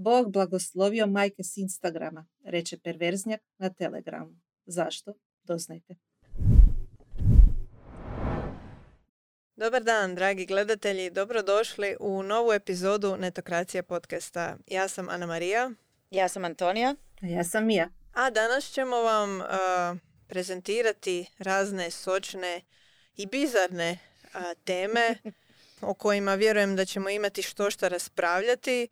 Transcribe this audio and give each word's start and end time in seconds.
Bog 0.00 0.32
blagoslovio 0.32 1.06
majke 1.06 1.42
s 1.42 1.56
Instagrama, 1.56 2.26
reče 2.44 2.78
perverznjak 2.78 3.40
na 3.58 3.70
Telegramu. 3.70 4.36
Zašto? 4.66 5.14
Doznajte. 5.42 5.94
Dobar 9.56 9.82
dan, 9.82 10.14
dragi 10.14 10.46
gledatelji. 10.46 11.10
Dobrodošli 11.10 11.96
u 12.00 12.22
novu 12.22 12.52
epizodu 12.52 13.16
Netokracija 13.16 13.82
podcasta. 13.82 14.56
Ja 14.66 14.88
sam 14.88 15.08
Ana 15.08 15.26
Marija. 15.26 15.70
Ja 16.10 16.28
sam 16.28 16.44
Antonija. 16.44 16.94
A 17.22 17.26
ja 17.26 17.44
sam 17.44 17.66
Mija. 17.66 17.90
A 18.12 18.30
danas 18.30 18.64
ćemo 18.64 18.96
vam 18.96 19.40
uh, 19.40 19.46
prezentirati 20.26 21.26
razne 21.38 21.90
sočne 21.90 22.60
i 23.16 23.26
bizarne 23.26 23.98
uh, 24.22 24.40
teme 24.64 25.18
o 25.90 25.94
kojima 25.94 26.34
vjerujem 26.34 26.76
da 26.76 26.84
ćemo 26.84 27.08
imati 27.08 27.42
što 27.42 27.70
što 27.70 27.88
raspravljati. 27.88 28.88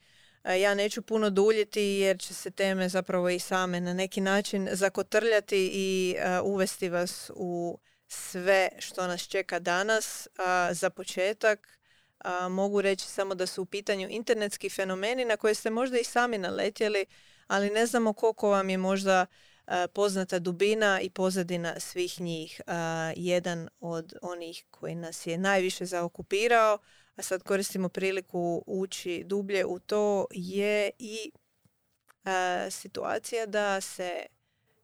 Ja 0.55 0.75
neću 0.75 1.03
puno 1.03 1.31
duljiti 1.31 1.83
jer 1.83 2.19
će 2.19 2.35
se 2.35 2.51
teme 2.51 2.89
zapravo 2.89 3.29
i 3.29 3.39
same 3.39 3.81
na 3.81 3.95
neki 3.95 4.21
način 4.21 4.69
zakotrljati 4.73 5.71
i 5.73 6.17
uvesti 6.43 6.89
vas 6.89 7.31
u 7.35 7.79
sve 8.09 8.69
što 8.79 9.07
nas 9.07 9.23
čeka 9.23 9.59
danas. 9.59 10.29
za 10.71 10.91
početak 10.91 11.79
mogu 12.51 12.83
reći 12.83 13.07
samo 13.07 13.35
da 13.35 13.47
su 13.47 13.63
u 13.63 13.67
pitanju 13.67 14.09
internetski 14.11 14.71
fenomeni 14.71 15.25
na 15.25 15.37
koje 15.37 15.55
ste 15.55 15.71
možda 15.71 15.99
i 15.99 16.05
sami 16.05 16.39
naletjeli, 16.39 17.07
ali 17.47 17.71
ne 17.71 17.87
znamo 17.87 18.13
koliko 18.13 18.49
vam 18.49 18.71
je 18.71 18.79
možda 18.79 19.27
poznata 19.93 20.39
dubina 20.39 21.01
i 21.01 21.11
pozadina 21.11 21.81
svih 21.81 22.21
njih. 22.21 22.61
Jedan 23.17 23.69
od 23.81 24.15
onih 24.23 24.65
koji 24.71 24.95
nas 24.95 25.27
je 25.27 25.39
najviše 25.39 25.85
zaokupirao, 25.85 26.79
a 27.17 27.23
sad 27.23 27.43
koristimo 27.43 27.89
priliku 27.89 28.65
ući 28.67 29.23
dublje 29.27 29.65
u 29.65 29.79
to, 29.79 30.27
je 30.31 30.91
i 30.99 31.33
situacija 32.71 33.47
da 33.47 33.81
se 33.81 34.27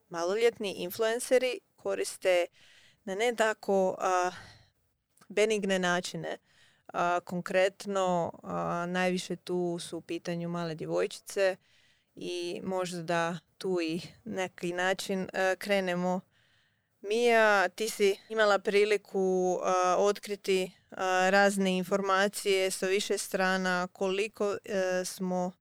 maloljetni 0.08 0.72
influenceri 0.72 1.60
koriste 1.76 2.46
na 3.04 3.14
ne 3.14 3.34
tako 3.36 3.96
benigne 5.28 5.78
načine. 5.78 6.38
konkretno, 7.24 8.32
najviše 8.88 9.36
tu 9.36 9.78
su 9.80 9.98
u 9.98 10.00
pitanju 10.00 10.48
male 10.48 10.74
djevojčice 10.74 11.56
i 12.14 12.60
možda 12.64 13.02
da 13.02 13.38
tu 13.58 13.78
i 13.82 14.00
neki 14.24 14.72
način 14.72 15.28
krenemo. 15.58 16.20
Mija, 17.02 17.68
ti 17.68 17.88
si 17.88 18.16
imala 18.28 18.58
priliku 18.58 19.58
otkriti 19.98 20.72
razne 21.30 21.76
informacije 21.76 22.70
sa 22.70 22.86
više 22.86 23.18
strana 23.18 23.88
koliko 23.92 24.56
e, 24.64 25.04
smo 25.04 25.52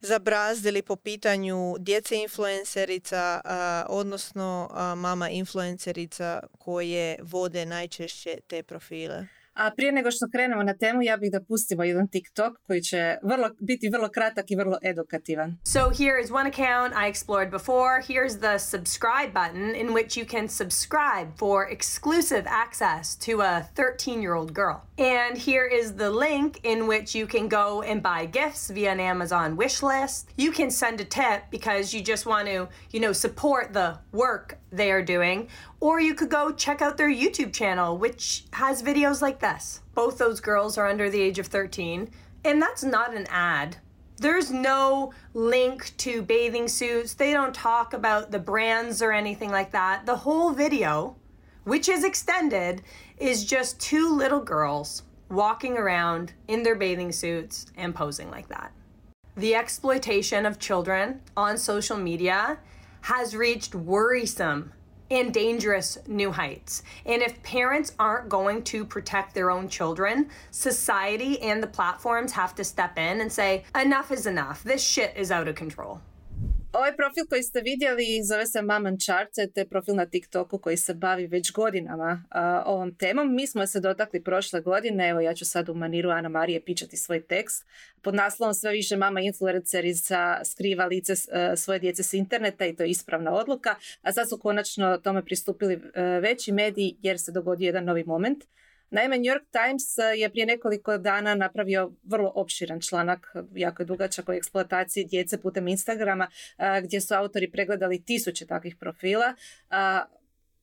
zabrazdili 0.00 0.82
po 0.82 0.96
pitanju 0.96 1.76
djece 1.78 2.16
influencerica, 2.16 3.40
odnosno 3.88 4.70
mama 4.96 5.30
influencerica 5.30 6.40
koje 6.58 7.18
vode 7.22 7.66
najčešće 7.66 8.38
te 8.46 8.62
profile. 8.62 9.26
A 9.54 9.70
prije 9.76 9.92
nego 9.92 10.10
što 10.10 10.26
krenemo 10.32 10.62
na 10.62 10.74
temu, 10.74 11.02
ja 11.02 11.16
bih 11.16 11.32
da 11.32 11.40
pustimo 11.40 11.84
jedan 11.84 12.08
TikTok 12.08 12.52
koji 12.66 12.80
će 12.82 13.16
vrlo, 13.22 13.50
biti 13.60 13.88
vrlo 13.88 14.08
kratak 14.08 14.50
i 14.50 14.56
vrlo 14.56 14.78
edukativan. 14.82 15.56
So 15.64 15.80
here 15.80 16.20
is 16.24 16.30
one 16.30 16.50
account 16.50 16.94
I 16.94 17.12
explored 17.12 17.50
before. 17.50 18.02
Here's 18.08 18.38
the 18.38 18.58
subscribe 18.58 19.32
button 19.32 19.74
in 19.74 19.88
which 19.94 20.16
you 20.20 20.26
can 20.30 20.48
subscribe 20.48 21.28
for 21.38 21.68
exclusive 21.70 22.44
access 22.46 23.16
to 23.26 23.32
a 23.42 23.62
13-year-old 23.76 24.52
girl. 24.54 24.76
And 24.98 25.38
here 25.48 25.66
is 25.80 25.92
the 25.92 26.10
link 26.10 26.50
in 26.62 26.86
which 26.86 27.14
you 27.18 27.26
can 27.26 27.48
go 27.48 27.82
and 27.82 28.02
buy 28.02 28.26
gifts 28.26 28.70
via 28.70 28.92
an 28.92 29.00
Amazon 29.00 29.56
wish 29.56 29.82
list. 29.82 30.28
You 30.36 30.52
can 30.52 30.70
send 30.70 31.00
a 31.00 31.04
tip 31.04 31.40
because 31.50 31.96
you 31.96 32.02
just 32.12 32.26
want 32.26 32.46
to, 32.46 32.68
you 32.92 33.00
know, 33.00 33.12
support 33.12 33.72
the 33.72 33.98
work 34.12 34.58
they 34.76 34.90
are 34.90 35.02
doing. 35.02 35.48
Or 35.80 36.00
you 36.00 36.14
could 36.14 36.30
go 36.30 36.52
check 36.52 36.82
out 36.82 36.96
their 36.96 37.10
YouTube 37.10 37.52
channel, 37.52 37.96
which 37.98 38.44
has 38.52 38.82
videos 38.82 39.22
like 39.22 39.40
this. 39.40 39.80
Both 39.94 40.18
those 40.18 40.40
girls 40.40 40.78
are 40.78 40.86
under 40.86 41.10
the 41.10 41.20
age 41.20 41.38
of 41.38 41.46
13, 41.46 42.10
and 42.44 42.60
that's 42.60 42.84
not 42.84 43.14
an 43.14 43.26
ad. 43.30 43.76
There's 44.16 44.50
no 44.50 45.12
link 45.32 45.92
to 45.98 46.22
bathing 46.22 46.68
suits. 46.68 47.14
They 47.14 47.32
don't 47.32 47.54
talk 47.54 47.92
about 47.92 48.30
the 48.30 48.38
brands 48.38 49.02
or 49.02 49.12
anything 49.12 49.50
like 49.50 49.72
that. 49.72 50.06
The 50.06 50.16
whole 50.16 50.50
video, 50.50 51.16
which 51.64 51.88
is 51.88 52.04
extended, 52.04 52.82
is 53.18 53.44
just 53.44 53.80
two 53.80 54.14
little 54.14 54.40
girls 54.40 55.02
walking 55.28 55.76
around 55.76 56.32
in 56.46 56.62
their 56.62 56.76
bathing 56.76 57.10
suits 57.10 57.66
and 57.76 57.94
posing 57.94 58.30
like 58.30 58.48
that. 58.48 58.72
The 59.36 59.56
exploitation 59.56 60.46
of 60.46 60.60
children 60.60 61.20
on 61.36 61.58
social 61.58 61.96
media 61.96 62.58
has 63.04 63.36
reached 63.36 63.74
worrisome 63.74 64.72
and 65.10 65.34
dangerous 65.34 65.98
new 66.06 66.32
heights. 66.32 66.82
And 67.04 67.20
if 67.20 67.42
parents 67.42 67.92
aren't 67.98 68.30
going 68.30 68.62
to 68.64 68.82
protect 68.82 69.34
their 69.34 69.50
own 69.50 69.68
children, 69.68 70.30
society 70.50 71.38
and 71.42 71.62
the 71.62 71.66
platforms 71.66 72.32
have 72.32 72.54
to 72.54 72.64
step 72.64 72.96
in 72.96 73.20
and 73.20 73.30
say, 73.30 73.64
enough 73.78 74.10
is 74.10 74.26
enough. 74.26 74.64
This 74.64 74.82
shit 74.82 75.12
is 75.18 75.30
out 75.30 75.48
of 75.48 75.54
control. 75.54 76.00
Ovaj 76.74 76.96
profil 76.96 77.24
koji 77.28 77.42
ste 77.42 77.60
vidjeli 77.60 78.22
zove 78.22 78.46
se 78.46 78.62
Maman 78.62 78.98
Charter, 78.98 79.52
te 79.54 79.64
profil 79.64 79.94
na 79.94 80.06
TikToku 80.06 80.58
koji 80.58 80.76
se 80.76 80.94
bavi 80.94 81.26
već 81.26 81.52
godinama 81.52 82.24
ovom 82.66 82.94
temom. 82.94 83.34
Mi 83.34 83.46
smo 83.46 83.66
se 83.66 83.80
dotakli 83.80 84.22
prošle 84.22 84.60
godine, 84.60 85.08
evo 85.08 85.20
ja 85.20 85.34
ću 85.34 85.44
sad 85.44 85.68
u 85.68 85.74
maniru 85.74 86.10
Ana 86.10 86.28
Marije 86.28 86.64
pičati 86.64 86.96
svoj 86.96 87.22
tekst. 87.22 87.66
Pod 88.02 88.14
naslovom 88.14 88.54
sve 88.54 88.72
više 88.72 88.96
mama 88.96 89.20
influencerica 89.20 90.44
skriva 90.44 90.86
lice 90.86 91.12
uh, 91.12 91.18
svoje 91.56 91.78
djece 91.78 92.02
s 92.02 92.14
interneta 92.14 92.66
i 92.66 92.76
to 92.76 92.82
je 92.82 92.90
ispravna 92.90 93.32
odluka, 93.32 93.74
a 94.02 94.12
sad 94.12 94.28
su 94.28 94.38
konačno 94.38 94.98
tome 94.98 95.24
pristupili 95.24 95.74
e, 95.74 96.02
veći 96.02 96.52
mediji 96.52 96.96
jer 97.02 97.18
se 97.18 97.32
dogodio 97.32 97.66
jedan 97.66 97.84
novi 97.84 98.04
moment. 98.04 98.44
Naime, 98.94 99.18
New 99.18 99.32
York 99.32 99.46
Times 99.50 99.98
eh, 99.98 100.16
je 100.16 100.30
prije 100.30 100.46
nekoliko 100.46 100.98
dana 100.98 101.34
napravio 101.34 101.92
vrlo 102.04 102.32
opširan 102.34 102.80
članak, 102.80 103.26
jako 103.54 103.82
je 103.82 103.86
dugačak 103.86 104.28
o 104.28 104.32
eksploataciji 104.32 105.04
djece 105.04 105.40
putem 105.40 105.68
Instagrama, 105.68 106.28
eh, 106.58 106.80
gdje 106.84 107.00
su 107.00 107.14
autori 107.14 107.50
pregledali 107.50 108.04
tisuće 108.04 108.46
takvih 108.46 108.76
profila. 108.76 109.34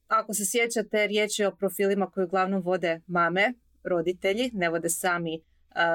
Ako 0.08 0.34
se 0.34 0.46
sjećate, 0.46 1.08
riječ 1.08 1.40
je 1.40 1.48
o 1.48 1.56
profilima 1.56 2.12
koji 2.12 2.26
uglavnom 2.26 2.62
vode 2.62 3.02
mame, 3.08 3.54
roditelji, 3.84 4.52
ne 4.54 4.70
vode 4.70 4.90
sami 4.90 5.42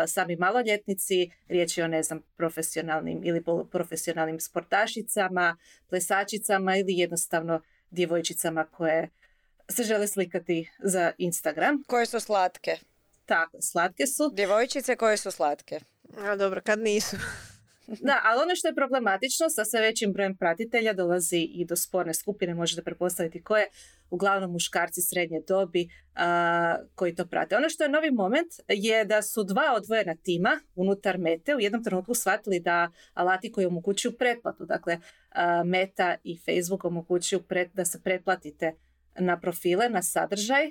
sami 0.06 0.36
maloljetnici, 0.36 1.30
riječ 1.48 1.78
je 1.78 1.84
o 1.84 1.88
ne 1.88 2.02
znam 2.02 2.22
profesionalnim 2.36 3.20
ili 3.24 3.42
profesionalnim 3.70 4.40
sportašicama, 4.40 5.56
plesačicama 5.88 6.76
ili 6.76 6.92
jednostavno 6.92 7.60
djevojčicama 7.90 8.64
koje 8.64 9.08
se 9.68 9.82
žele 9.82 10.06
slikati 10.06 10.70
za 10.78 11.12
Instagram. 11.18 11.82
Koje 11.86 12.06
su 12.06 12.20
slatke. 12.20 12.76
Tako, 13.26 13.58
slatke 13.62 14.06
su. 14.06 14.30
Djevojčice 14.34 14.96
koje 14.96 15.16
su 15.16 15.30
slatke. 15.30 15.80
A 16.18 16.36
dobro, 16.36 16.60
kad 16.64 16.78
nisu. 16.78 17.16
da, 18.06 18.20
ali 18.24 18.42
ono 18.42 18.54
što 18.56 18.68
je 18.68 18.74
problematično, 18.74 19.46
sa 19.50 19.64
sve 19.64 19.80
većim 19.80 20.12
brojem 20.12 20.36
pratitelja 20.36 20.92
dolazi 20.92 21.38
i 21.38 21.64
do 21.64 21.76
sporne 21.76 22.14
skupine, 22.14 22.54
možete 22.54 22.82
pretpostaviti 22.82 23.42
koje, 23.42 23.68
uglavnom 24.10 24.52
muškarci 24.52 25.00
srednje 25.02 25.40
dobi 25.48 25.88
koji 26.94 27.14
to 27.14 27.26
prate. 27.26 27.56
Ono 27.56 27.68
što 27.68 27.84
je 27.84 27.90
novi 27.90 28.10
moment 28.10 28.52
je 28.68 29.04
da 29.04 29.22
su 29.22 29.44
dva 29.44 29.74
odvojena 29.76 30.14
tima 30.22 30.60
unutar 30.74 31.18
Mete 31.18 31.56
u 31.56 31.60
jednom 31.60 31.84
trenutku 31.84 32.14
shvatili 32.14 32.60
da 32.60 32.90
alati 33.14 33.52
koji 33.52 33.66
omogućuju 33.66 34.16
pretplatu, 34.18 34.64
dakle 34.64 34.98
Meta 35.64 36.16
i 36.24 36.38
Facebook 36.38 36.84
omogućuju 36.84 37.40
da 37.74 37.84
se 37.84 38.00
pretplatite 38.02 38.72
na 39.18 39.40
profile, 39.40 39.88
na 39.88 40.02
sadržaj, 40.02 40.70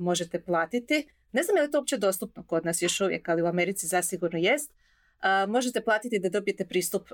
možete 0.00 0.42
platiti. 0.42 1.08
Ne 1.32 1.42
znam 1.42 1.56
je 1.56 1.62
li 1.62 1.70
to 1.70 1.78
uopće 1.78 1.96
dostupno 1.96 2.42
kod 2.42 2.64
nas 2.64 2.82
još 2.82 3.00
uvijek, 3.00 3.28
ali 3.28 3.42
u 3.42 3.46
Americi 3.46 3.86
zasigurno 3.86 4.38
jest. 4.38 4.72
možete 5.48 5.80
platiti 5.80 6.18
da 6.18 6.28
dobijete 6.28 6.66
pristup 6.66 7.08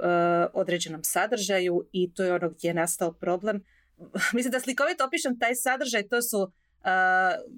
određenom 0.52 1.04
sadržaju 1.04 1.88
i 1.92 2.14
to 2.14 2.24
je 2.24 2.34
ono 2.34 2.50
gdje 2.50 2.68
je 2.68 2.74
nastao 2.74 3.12
problem. 3.12 3.64
Mislim 4.34 4.52
da 4.52 4.60
slikovito 4.60 5.04
opišem 5.04 5.38
taj 5.38 5.54
sadržaj, 5.54 6.08
to 6.08 6.22
su, 6.22 6.52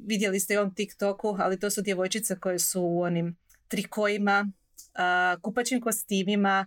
vidjeli 0.06 0.40
ste 0.40 0.54
i 0.54 0.56
on 0.56 0.74
TikToku, 0.74 1.36
ali 1.38 1.60
to 1.60 1.70
su 1.70 1.82
djevojčice 1.82 2.38
koje 2.40 2.58
su 2.58 2.82
u 2.82 3.00
onim 3.00 3.36
trikojima, 3.68 4.52
kupačim 5.42 5.80
kostimima, 5.80 6.66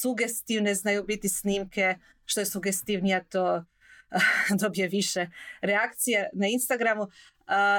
sugestivne 0.00 0.74
znaju 0.74 1.04
biti 1.04 1.28
snimke, 1.28 1.94
što 2.24 2.40
je 2.40 2.46
sugestivnija 2.46 3.24
to 3.24 3.64
dobije 4.60 4.88
više 4.88 5.26
reakcije 5.60 6.30
na 6.32 6.46
Instagramu, 6.46 7.08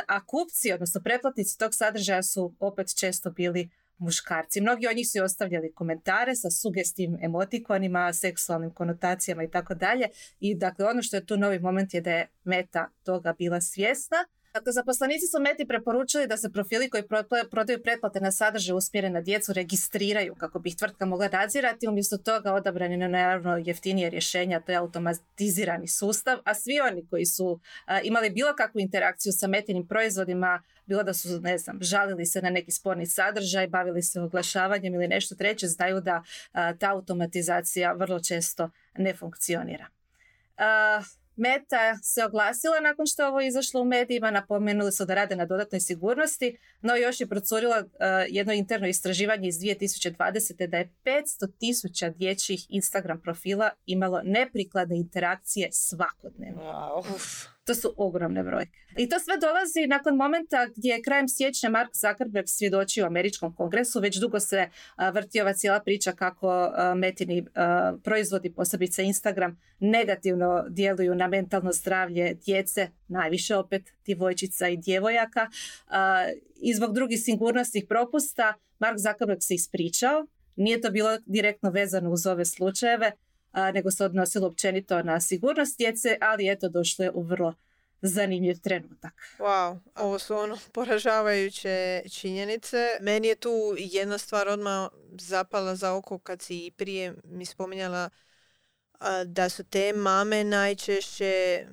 a 0.07 0.25
kupci, 0.25 0.71
odnosno 0.73 1.01
pretplatnici 1.01 1.57
tog 1.57 1.75
sadržaja 1.75 2.23
su 2.23 2.55
opet 2.59 2.95
često 2.99 3.31
bili 3.31 3.69
muškarci. 3.97 4.61
Mnogi 4.61 4.87
od 4.87 4.95
njih 4.95 5.07
su 5.09 5.23
ostavljali 5.23 5.73
komentare 5.73 6.35
sa 6.35 6.49
sugestivnim 6.49 7.19
emotikonima, 7.23 8.13
seksualnim 8.13 8.71
konotacijama 8.73 9.43
i 9.43 9.51
tako 9.51 9.75
dalje. 9.75 10.07
I 10.39 10.55
dakle, 10.55 10.85
ono 10.85 11.01
što 11.01 11.15
je 11.15 11.25
tu 11.25 11.37
novi 11.37 11.59
moment 11.59 11.93
je 11.93 12.01
da 12.01 12.11
je 12.11 12.27
meta 12.43 12.89
toga 13.03 13.33
bila 13.37 13.61
svjesna 13.61 14.17
Dakle, 14.53 14.71
zaposlenici 14.71 15.27
su 15.27 15.39
Meti 15.39 15.67
preporučili 15.67 16.27
da 16.27 16.37
se 16.37 16.51
profili 16.51 16.89
koji 16.89 17.03
pro- 17.03 17.23
prodaju 17.51 17.83
pretplate 17.83 18.19
na 18.19 18.31
sadržaj 18.31 18.75
usmjeren 18.75 19.13
na 19.13 19.21
djecu 19.21 19.53
registriraju 19.53 20.35
kako 20.35 20.59
bi 20.59 20.69
ih 20.69 20.75
tvrtka 20.75 21.05
mogla 21.05 21.29
nadzirati. 21.31 21.87
Umjesto 21.87 22.17
toga 22.17 22.53
odabran 22.53 22.91
je 22.91 23.09
naravno 23.09 23.57
jeftinije 23.57 24.09
rješenja, 24.09 24.59
to 24.59 24.71
je 24.71 24.75
automatizirani 24.77 25.87
sustav, 25.87 26.39
a 26.43 26.53
svi 26.53 26.79
oni 26.79 27.07
koji 27.07 27.25
su 27.25 27.59
imali 28.03 28.29
bilo 28.29 28.53
kakvu 28.57 28.79
interakciju 28.79 29.31
sa 29.31 29.47
Metinim 29.47 29.87
proizvodima, 29.87 30.63
bilo 30.85 31.03
da 31.03 31.13
su, 31.13 31.39
ne 31.41 31.57
znam, 31.57 31.77
žalili 31.81 32.25
se 32.25 32.41
na 32.41 32.49
neki 32.49 32.71
sporni 32.71 33.05
sadržaj, 33.05 33.67
bavili 33.67 34.01
se 34.01 34.21
oglašavanjem 34.21 34.93
ili 34.93 35.07
nešto 35.07 35.35
treće, 35.35 35.67
znaju 35.67 36.01
da 36.01 36.23
ta 36.79 36.91
automatizacija 36.91 37.93
vrlo 37.93 38.19
često 38.19 38.69
ne 38.97 39.13
funkcionira. 39.13 39.87
Meta 41.41 41.97
se 42.03 42.25
oglasila 42.25 42.79
nakon 42.79 43.05
što 43.05 43.27
ovo 43.27 43.41
izašlo 43.41 43.81
u 43.81 43.85
medijima, 43.85 44.31
napomenuli 44.31 44.91
su 44.91 45.05
da 45.05 45.13
rade 45.13 45.35
na 45.35 45.45
dodatnoj 45.45 45.79
sigurnosti, 45.79 46.57
no 46.81 46.95
još 46.95 47.19
je 47.19 47.27
procurilo 47.27 47.75
uh, 47.77 47.85
jedno 48.29 48.53
interno 48.53 48.87
istraživanje 48.87 49.47
iz 49.47 49.55
2020. 49.55 50.67
da 50.67 50.77
je 50.77 50.93
500 51.03 51.57
tisuća 51.59 52.09
dječjih 52.09 52.65
Instagram 52.69 53.21
profila 53.21 53.69
imalo 53.85 54.21
neprikladne 54.23 54.97
interakcije 54.97 55.69
svakodnevno. 55.71 56.61
Wow. 56.61 57.47
To 57.63 57.75
su 57.75 57.93
ogromne 57.97 58.43
brojke. 58.43 58.71
I 58.97 59.09
to 59.09 59.19
sve 59.19 59.37
dolazi 59.37 59.87
nakon 59.87 60.15
momenta 60.15 60.67
gdje 60.75 60.89
je 60.89 61.01
krajem 61.01 61.27
siječnja 61.27 61.69
Mark 61.69 61.89
Zuckerberg 61.93 62.45
svjedočio 62.47 63.05
američkom 63.05 63.55
kongresu. 63.55 63.99
Već 63.99 64.17
dugo 64.17 64.39
se 64.39 64.69
vrti 65.13 65.41
ova 65.41 65.53
cijela 65.53 65.79
priča 65.79 66.11
kako 66.11 66.71
metini 66.95 67.45
proizvodi, 68.03 68.53
posebice 68.53 69.03
Instagram, 69.03 69.59
negativno 69.79 70.65
djeluju 70.69 71.15
na 71.15 71.27
mentalno 71.27 71.71
zdravlje 71.71 72.33
djece, 72.33 72.89
najviše 73.07 73.55
opet 73.55 73.81
djevojčica 74.05 74.67
i 74.67 74.77
djevojaka. 74.77 75.47
I 76.61 76.73
zbog 76.73 76.93
drugih 76.93 77.19
sigurnosnih 77.23 77.85
propusta 77.89 78.53
Mark 78.79 78.97
Zuckerberg 78.97 79.39
se 79.41 79.53
ispričao. 79.53 80.25
Nije 80.55 80.81
to 80.81 80.91
bilo 80.91 81.17
direktno 81.25 81.69
vezano 81.69 82.11
uz 82.11 82.25
ove 82.25 82.45
slučajeve, 82.45 83.11
a, 83.51 83.71
nego 83.71 83.91
se 83.91 84.05
odnosilo 84.05 84.47
općenito 84.47 85.03
na 85.03 85.21
sigurnost 85.21 85.77
djece, 85.77 86.17
ali 86.21 86.51
eto 86.51 86.69
došlo 86.69 87.05
je 87.05 87.11
u 87.11 87.21
vrlo 87.21 87.53
zanimljiv 88.01 88.59
trenutak. 88.59 89.13
Wow, 89.39 89.79
ovo 89.95 90.19
su 90.19 90.35
ono 90.35 90.57
poražavajuće 90.71 92.03
činjenice. 92.11 92.77
Meni 93.01 93.27
je 93.27 93.35
tu 93.35 93.75
jedna 93.77 94.17
stvar 94.17 94.47
odmah 94.47 94.89
zapala 95.19 95.75
za 95.75 95.93
oko 95.93 96.19
kad 96.19 96.41
si 96.41 96.71
prije 96.77 97.13
mi 97.23 97.45
spominjala 97.45 98.09
da 99.25 99.49
su 99.49 99.63
te 99.63 99.93
mame 99.93 100.43
najčešće 100.43 101.65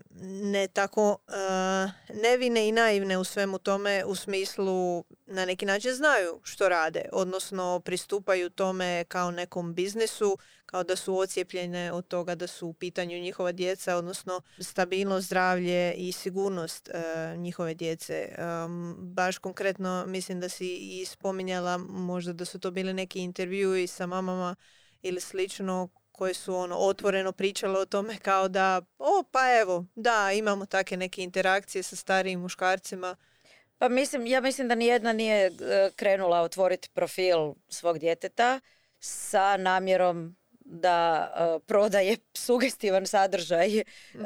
ne 0.42 0.68
tako 0.68 1.18
a, 1.28 1.90
nevine 2.14 2.68
i 2.68 2.72
naivne 2.72 3.18
u 3.18 3.24
svemu 3.24 3.58
tome 3.58 4.04
u 4.04 4.14
smislu 4.14 5.04
na 5.26 5.44
neki 5.44 5.66
način 5.66 5.92
znaju 5.92 6.40
što 6.42 6.68
rade, 6.68 7.08
odnosno 7.12 7.80
pristupaju 7.80 8.50
tome 8.50 9.04
kao 9.08 9.30
nekom 9.30 9.74
biznisu, 9.74 10.38
kao 10.66 10.84
da 10.84 10.96
su 10.96 11.18
ocijepljene 11.18 11.92
od 11.92 12.08
toga 12.08 12.34
da 12.34 12.46
su 12.46 12.68
u 12.68 12.72
pitanju 12.72 13.18
njihova 13.18 13.52
djeca, 13.52 13.96
odnosno 13.96 14.40
stabilnost, 14.60 15.26
zdravlje 15.26 15.92
i 15.92 16.12
sigurnost 16.12 16.88
e, 16.88 17.36
njihove 17.36 17.74
djece. 17.74 18.34
Um, 18.38 18.96
baš 18.98 19.38
konkretno 19.38 20.04
mislim 20.06 20.40
da 20.40 20.48
si 20.48 20.76
i 20.76 21.04
spominjala 21.04 21.78
možda 21.78 22.32
da 22.32 22.44
su 22.44 22.58
to 22.58 22.70
bili 22.70 22.94
neki 22.94 23.20
intervjui 23.20 23.86
sa 23.86 24.06
mamama 24.06 24.56
ili 25.02 25.20
slično 25.20 25.88
koje 26.18 26.34
su 26.34 26.54
ono 26.54 26.76
otvoreno 26.76 27.32
pričale 27.32 27.78
o 27.78 27.86
tome 27.86 28.18
kao 28.18 28.48
da, 28.48 28.82
o 28.98 29.22
pa 29.32 29.58
evo, 29.60 29.84
da, 29.94 30.32
imamo 30.32 30.66
takve 30.66 30.96
neke 30.96 31.22
interakcije 31.22 31.82
sa 31.82 31.96
starijim 31.96 32.40
muškarcima. 32.40 33.16
Pa 33.78 33.88
mislim, 33.88 34.26
ja 34.26 34.40
mislim 34.40 34.68
da 34.68 34.74
nijedna 34.74 35.12
nije 35.12 35.46
e, 35.46 35.50
krenula 35.96 36.40
otvoriti 36.40 36.90
profil 36.94 37.54
svog 37.68 37.98
djeteta 37.98 38.60
sa 39.00 39.56
namjerom 39.56 40.36
da 40.70 41.30
uh, 41.34 41.62
prodaje 41.66 42.16
sugestivan 42.34 43.06
sadržaj 43.06 43.78
uh, 43.78 44.22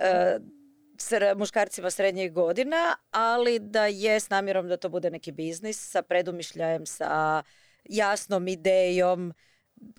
sr- 0.96 1.38
muškarcima 1.38 1.90
srednjih 1.90 2.32
godina, 2.32 2.96
ali 3.10 3.58
da 3.58 3.86
je 3.86 4.20
s 4.20 4.30
namjerom 4.30 4.68
da 4.68 4.76
to 4.76 4.88
bude 4.88 5.10
neki 5.10 5.32
biznis 5.32 5.90
sa 5.90 6.02
predumišljajem, 6.02 6.86
sa 6.86 7.42
jasnom 7.84 8.48
idejom 8.48 9.32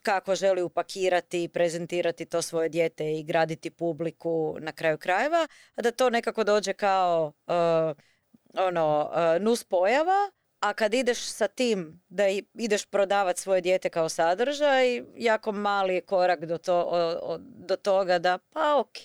kako 0.01 0.35
želi 0.35 0.61
upakirati 0.61 1.43
i 1.43 1.47
prezentirati 1.47 2.25
to 2.25 2.41
svoje 2.41 2.69
dijete 2.69 3.13
i 3.13 3.23
graditi 3.23 3.69
publiku 3.69 4.57
na 4.59 4.71
kraju 4.71 4.97
krajeva, 4.97 5.47
a 5.75 5.81
da 5.81 5.91
to 5.91 6.09
nekako 6.09 6.43
dođe 6.43 6.73
kao 6.73 7.33
uh, 7.47 7.53
ono, 8.67 9.11
uh, 9.11 9.41
nus 9.41 9.63
pojava, 9.63 10.31
a 10.63 10.73
kad 10.73 10.93
ideš 10.93 11.19
sa 11.19 11.47
tim 11.47 12.01
da 12.09 12.23
ideš 12.53 12.85
prodavati 12.85 13.41
svoje 13.41 13.61
dijete 13.61 13.89
kao 13.89 14.09
sadržaj, 14.09 15.01
jako 15.15 15.51
mali 15.51 15.93
je 15.95 16.01
korak 16.01 16.45
do, 16.45 16.57
to, 16.57 16.87
o, 17.21 17.37
do 17.41 17.75
toga 17.75 18.19
da 18.19 18.37
pa 18.37 18.77
ok. 18.79 18.97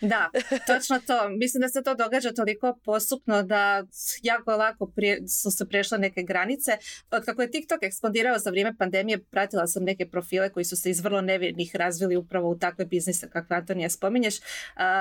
da, 0.10 0.30
točno 0.66 1.00
to. 1.06 1.28
Mislim 1.28 1.60
da 1.60 1.68
se 1.68 1.82
to 1.82 1.94
događa 1.94 2.32
toliko 2.32 2.78
postupno 2.84 3.42
da 3.42 3.84
jako 4.22 4.56
lako 4.56 4.86
prije, 4.86 5.28
su 5.28 5.50
se 5.50 5.68
prešle 5.68 5.98
neke 5.98 6.22
granice. 6.22 6.72
Od 7.10 7.24
kako 7.24 7.42
je 7.42 7.50
TikTok 7.50 7.82
eksplodirao 7.82 8.38
za 8.38 8.50
vrijeme 8.50 8.76
pandemije, 8.78 9.24
pratila 9.24 9.66
sam 9.66 9.84
neke 9.84 10.10
profile 10.10 10.52
koji 10.52 10.64
su 10.64 10.76
se 10.76 10.90
iz 10.90 11.00
vrlo 11.00 11.20
nevjernih 11.20 11.76
razvili 11.76 12.16
upravo 12.16 12.50
u 12.50 12.58
takve 12.58 12.84
biznise 12.84 13.30
kakve 13.30 13.56
Antonija 13.56 13.90
spominješ. 13.90 14.34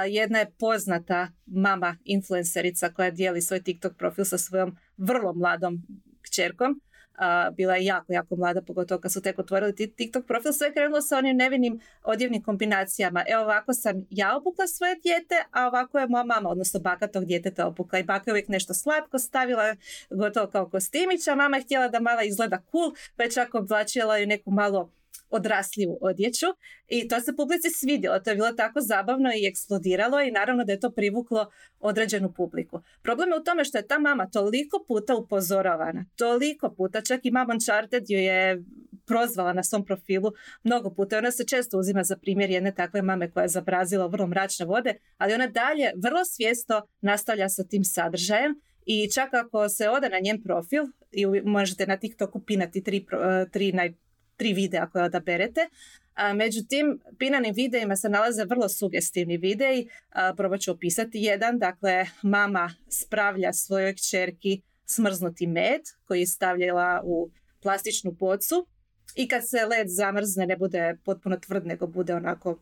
Jedna 0.10 0.40
je 0.40 0.52
poznata 0.60 1.28
mama 1.46 1.98
influencerica 2.04 2.90
koja 2.90 3.12
dijeli 3.12 3.42
svoj 3.42 3.64
TikTok 3.64 3.98
profil 3.98 4.26
sa 4.26 4.38
svojom 4.38 4.78
vrlo 5.02 5.34
mladom 5.34 5.82
kćerkom. 6.22 6.82
Uh, 7.12 7.56
bila 7.56 7.76
je 7.76 7.86
jako, 7.86 8.14
jako 8.14 8.36
mlada, 8.36 8.62
pogotovo 8.62 9.02
kad 9.02 9.12
su 9.12 9.22
tek 9.22 9.40
otvorili 9.40 9.76
TikTok 9.76 10.26
profil. 10.26 10.54
Sve 10.54 10.68
je 10.68 10.74
krenulo 10.74 11.02
sa 11.02 11.18
onim 11.18 11.38
nevinim 11.38 11.80
odjevnim 12.04 12.44
kombinacijama. 12.44 13.24
Evo 13.28 13.44
ovako 13.44 13.74
sam 13.74 14.06
ja 14.10 14.38
obukla 14.38 14.68
svoje 14.68 14.96
dijete, 14.96 15.36
a 15.52 15.68
ovako 15.68 16.00
je 16.00 16.08
moja 16.08 16.24
mama, 16.24 16.50
odnosno 16.50 16.80
baka 16.80 17.08
tog 17.08 17.26
djeteta 17.26 17.68
obukla. 17.68 18.00
I 18.00 18.04
baka 18.04 18.32
je 18.32 18.34
uvijek 18.34 18.48
nešto 18.48 18.74
slatko 18.74 19.20
stavila, 19.20 19.76
gotovo 20.10 20.48
kao 20.48 20.70
kostimić, 20.70 21.28
a 21.28 21.36
mama 21.36 21.58
je 21.58 21.64
htjela 21.64 21.88
da 21.88 22.00
mala 22.00 22.24
izgleda 22.24 22.62
cool, 22.72 22.92
pa 23.16 23.24
je 23.24 23.32
čak 23.32 23.56
oblačila 23.56 24.18
ju 24.18 24.28
neku 24.28 24.52
malo 24.52 24.92
odrasljivu 25.32 25.98
odjeću 26.02 26.46
i 26.88 27.08
to 27.08 27.20
se 27.20 27.36
publici 27.36 27.70
svidjelo. 27.70 28.20
To 28.20 28.30
je 28.30 28.36
bilo 28.36 28.52
tako 28.52 28.82
zabavno 28.82 29.30
i 29.30 29.48
eksplodiralo 29.48 30.22
i 30.22 30.32
naravno 30.32 30.64
da 30.64 30.72
je 30.72 30.80
to 30.80 30.92
privuklo 30.92 31.52
određenu 31.80 32.34
publiku. 32.34 32.82
Problem 33.02 33.30
je 33.30 33.38
u 33.40 33.44
tome 33.44 33.66
što 33.66 33.78
je 33.78 33.88
ta 33.88 34.00
mama 34.00 34.30
toliko 34.30 34.86
puta 34.88 35.16
upozoravana, 35.16 36.06
toliko 36.16 36.74
puta, 36.78 37.02
čak 37.02 37.20
i 37.24 37.32
mama 37.32 37.54
Uncharted 37.54 38.04
ju 38.10 38.18
je 38.18 38.64
prozvala 39.06 39.54
na 39.54 39.64
svom 39.64 39.86
profilu 39.86 40.32
mnogo 40.64 40.94
puta. 40.94 41.18
Ona 41.18 41.32
se 41.32 41.46
često 41.46 41.80
uzima 41.80 42.04
za 42.04 42.18
primjer 42.18 42.50
jedne 42.50 42.76
takve 42.76 43.02
mame 43.02 43.32
koja 43.32 43.44
je 43.44 43.48
zabrazila 43.50 44.08
vrlo 44.08 44.28
mračne 44.28 44.66
vode, 44.66 44.94
ali 45.18 45.34
ona 45.34 45.48
dalje 45.48 45.92
vrlo 45.96 46.26
svjesno 46.26 46.82
nastavlja 47.02 47.50
sa 47.50 47.64
tim 47.64 47.84
sadržajem 47.84 48.56
i 48.86 49.10
čak 49.12 49.34
ako 49.34 49.70
se 49.70 49.90
ode 49.90 50.10
na 50.10 50.20
njen 50.20 50.44
profil 50.44 50.84
i 51.12 51.26
možete 51.44 51.88
na 51.88 51.98
TikToku 51.98 52.40
pinati 52.46 52.84
tri, 52.84 53.06
tri 53.52 53.72
naj, 53.72 53.94
tri 54.42 54.54
videa 54.54 54.90
koje 54.90 55.04
odaberete. 55.06 55.70
A, 56.14 56.34
međutim, 56.34 57.00
pinanim 57.18 57.54
videima 57.56 57.96
se 57.96 58.10
nalaze 58.10 58.46
vrlo 58.46 58.70
sugestivni 58.70 59.38
videi. 59.38 59.88
A, 60.10 60.34
probat 60.38 60.62
ću 60.62 60.72
opisati 60.72 61.20
jedan. 61.20 61.60
Dakle, 61.60 62.06
mama 62.22 62.74
spravlja 62.90 63.54
svojoj 63.54 63.96
kćerki 63.96 64.62
smrznuti 64.86 65.48
med 65.48 65.82
koji 66.06 66.20
je 66.20 66.28
stavljala 66.28 67.02
u 67.04 67.30
plastičnu 67.62 68.12
bocu 68.12 68.68
i 69.16 69.28
kad 69.28 69.50
se 69.50 69.66
led 69.66 69.88
zamrzne 69.90 70.46
ne 70.46 70.58
bude 70.58 70.98
potpuno 71.06 71.38
tvrd 71.38 71.66
nego 71.66 71.88
bude 71.88 72.16
onako 72.16 72.60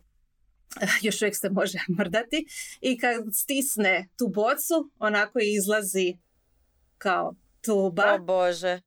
još 1.01 1.21
uvijek 1.21 1.36
se 1.36 1.50
može 1.50 1.79
mrdati 1.98 2.45
i 2.81 2.98
kad 2.98 3.15
stisne 3.33 4.07
tu 4.17 4.27
bocu 4.27 4.91
onako 5.00 5.39
izlazi 5.41 6.17
kao 6.98 7.36
tuba. 7.62 8.13
O 8.13 8.19
Bože. 8.19 8.81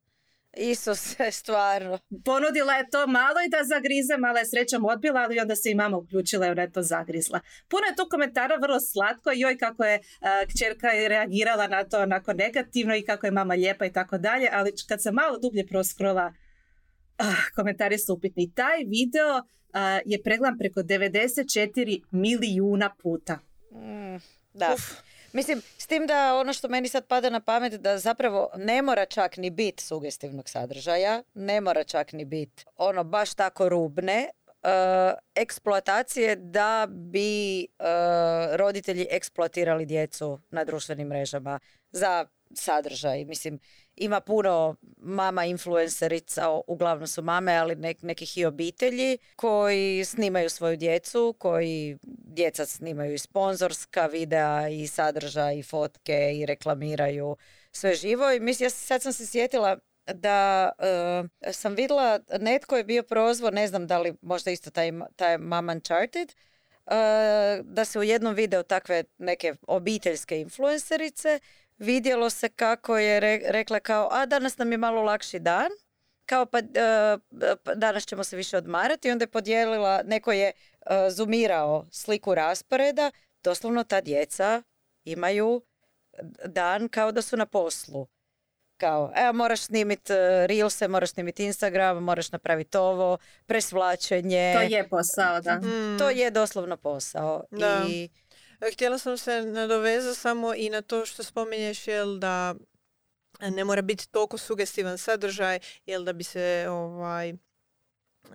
Isuse, 0.56 1.30
stvarno. 1.30 1.98
Ponudila 2.24 2.74
je 2.74 2.90
to 2.90 3.06
malo 3.06 3.40
i 3.46 3.50
da 3.50 3.64
zagrize, 3.64 4.16
mala 4.16 4.38
je 4.38 4.46
srećom 4.46 4.84
odbila, 4.84 5.20
ali 5.20 5.40
onda 5.40 5.56
se 5.56 5.70
i 5.70 5.74
mama 5.74 5.96
uključila 5.96 6.46
i 6.46 6.50
ona 6.50 6.62
je 6.62 6.72
to 6.72 6.82
zagrizla. 6.82 7.40
Puno 7.68 7.82
je 7.86 7.96
tu 7.96 8.08
komentara 8.10 8.56
vrlo 8.56 8.80
slatko, 8.80 9.30
joj 9.34 9.58
kako 9.58 9.84
je 9.84 9.98
uh, 9.98 10.28
kćerka 10.50 10.88
reagirala 11.08 11.66
na 11.66 11.84
to 11.84 12.00
onako 12.00 12.32
negativno 12.32 12.96
i 12.96 13.02
kako 13.02 13.26
je 13.26 13.30
mama 13.30 13.54
lijepa 13.54 13.86
i 13.86 13.92
tako 13.92 14.18
dalje, 14.18 14.48
ali 14.52 14.72
kad 14.88 15.02
se 15.02 15.12
malo 15.12 15.38
dublje 15.38 15.66
proskrola, 15.66 16.32
uh, 17.18 17.26
komentari 17.56 17.98
su 17.98 18.14
upitni. 18.14 18.54
Taj 18.54 18.84
video 18.86 19.36
uh, 19.36 19.44
je 20.04 20.22
pregledan 20.22 20.58
preko 20.58 20.80
94 20.80 22.02
milijuna 22.10 22.94
puta. 23.02 23.38
Mm, 23.70 24.16
da. 24.54 24.74
Uf. 24.74 25.11
Mislim, 25.32 25.62
s 25.78 25.86
tim 25.86 26.06
da 26.06 26.34
ono 26.34 26.52
što 26.52 26.68
meni 26.68 26.88
sad 26.88 27.06
pada 27.06 27.30
na 27.30 27.40
pamet 27.40 27.72
da 27.72 27.98
zapravo 27.98 28.50
ne 28.56 28.82
mora 28.82 29.06
čak 29.06 29.36
ni 29.36 29.50
bit 29.50 29.80
sugestivnog 29.80 30.48
sadržaja, 30.48 31.22
ne 31.34 31.60
mora 31.60 31.84
čak 31.84 32.12
ni 32.12 32.24
bit 32.24 32.66
ono 32.76 33.04
baš 33.04 33.34
tako 33.34 33.68
rubne, 33.68 34.28
eksploatacije 35.34 36.36
da 36.36 36.86
bi 36.90 37.66
roditelji 38.56 39.06
eksploatirali 39.10 39.86
djecu 39.86 40.40
na 40.50 40.64
društvenim 40.64 41.08
mrežama 41.08 41.60
za 41.90 42.26
sadržaj. 42.54 43.24
Mislim, 43.24 43.58
ima 43.96 44.20
puno 44.20 44.76
mama 44.96 45.44
influencerica, 45.44 46.50
uglavnom 46.66 47.06
su 47.06 47.22
mame, 47.22 47.56
ali 47.56 47.76
nekih 48.02 48.38
i 48.38 48.44
obitelji 48.44 49.18
koji 49.36 50.04
snimaju 50.04 50.50
svoju 50.50 50.76
djecu, 50.76 51.34
koji 51.38 51.98
djeca 52.24 52.66
snimaju 52.66 53.14
i 53.14 53.18
sponzorska 53.18 54.06
videa 54.06 54.68
i 54.68 54.86
sadržaj 54.86 55.58
i 55.58 55.62
fotke 55.62 56.32
i 56.34 56.46
reklamiraju 56.46 57.36
sve 57.72 57.94
živo. 57.94 58.32
I 58.32 58.40
mislim, 58.40 58.66
ja 58.66 58.70
sad 58.70 59.02
sam 59.02 59.12
se 59.12 59.26
sjetila 59.26 59.78
da 60.06 60.70
uh, 60.78 61.52
sam 61.52 61.74
vidjela, 61.74 62.20
netko 62.40 62.76
je 62.76 62.84
bio 62.84 63.02
prozvo, 63.02 63.50
ne 63.50 63.66
znam 63.66 63.86
da 63.86 63.98
li 63.98 64.14
možda 64.22 64.50
isto 64.50 64.70
taj, 64.70 64.92
taj 65.16 65.38
Mama 65.38 65.72
Uncharted, 65.72 66.32
uh, 66.86 66.92
da 67.64 67.84
se 67.84 67.98
u 67.98 68.02
jednom 68.02 68.34
videu 68.34 68.62
takve 68.62 69.04
neke 69.18 69.54
obiteljske 69.66 70.40
influencerice 70.40 71.40
vidjelo 71.82 72.30
se 72.30 72.48
kako 72.48 72.98
je 72.98 73.20
rekla 73.50 73.80
kao, 73.80 74.08
a 74.12 74.26
danas 74.26 74.58
nam 74.58 74.72
je 74.72 74.78
malo 74.78 75.02
lakši 75.02 75.38
dan, 75.38 75.70
kao 76.26 76.46
pa, 76.46 76.58
uh, 76.58 77.74
danas 77.76 78.06
ćemo 78.06 78.24
se 78.24 78.36
više 78.36 78.56
odmarati. 78.56 79.08
I 79.08 79.10
onda 79.10 79.22
je 79.22 79.30
podijelila, 79.30 80.02
neko 80.04 80.32
je 80.32 80.52
uh, 80.52 80.92
zoomirao 81.10 81.86
sliku 81.90 82.34
rasporeda, 82.34 83.10
doslovno 83.44 83.84
ta 83.84 84.00
djeca 84.00 84.62
imaju 85.04 85.62
dan 86.44 86.88
kao 86.88 87.12
da 87.12 87.22
su 87.22 87.36
na 87.36 87.46
poslu. 87.46 88.06
Kao, 88.76 89.12
evo 89.16 89.32
moraš 89.32 89.60
snimiti 89.60 90.12
uh, 90.12 90.18
Reelse, 90.46 90.88
moraš 90.88 91.10
snimiti 91.10 91.44
Instagram, 91.44 92.02
moraš 92.02 92.32
napraviti 92.32 92.76
ovo, 92.76 93.18
presvlačenje. 93.46 94.54
To 94.56 94.60
je 94.60 94.88
posao, 94.88 95.40
da. 95.40 95.54
Mm. 95.54 95.98
To 95.98 96.10
je 96.10 96.30
doslovno 96.30 96.76
posao. 96.76 97.44
Da. 97.50 97.82
I 97.88 98.08
Htjela 98.72 98.98
sam 98.98 99.18
se 99.18 99.42
nadovezati 99.42 100.20
samo 100.20 100.54
i 100.54 100.70
na 100.70 100.82
to 100.82 101.06
što 101.06 101.22
spominješ, 101.22 101.88
jel 101.88 102.18
da 102.18 102.54
ne 103.40 103.64
mora 103.64 103.82
biti 103.82 104.08
toliko 104.10 104.38
sugestivan 104.38 104.98
sadržaj, 104.98 105.58
jel 105.86 106.04
da 106.04 106.12
bi 106.12 106.24
se 106.24 106.66
ovaj, 106.68 107.34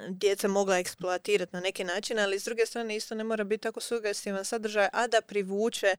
djeca 0.10 0.48
mogla 0.48 0.78
eksploatirati 0.78 1.54
na 1.54 1.60
neki 1.60 1.84
način, 1.84 2.20
ali 2.20 2.40
s 2.40 2.44
druge 2.44 2.66
strane 2.66 2.96
isto 2.96 3.16
ne 3.16 3.24
mora 3.24 3.44
biti 3.44 3.62
tako 3.62 3.80
sugestivan 3.80 4.46
sadržaj, 4.46 4.88
a 4.94 5.08
da 5.08 5.22
privuče 5.22 5.96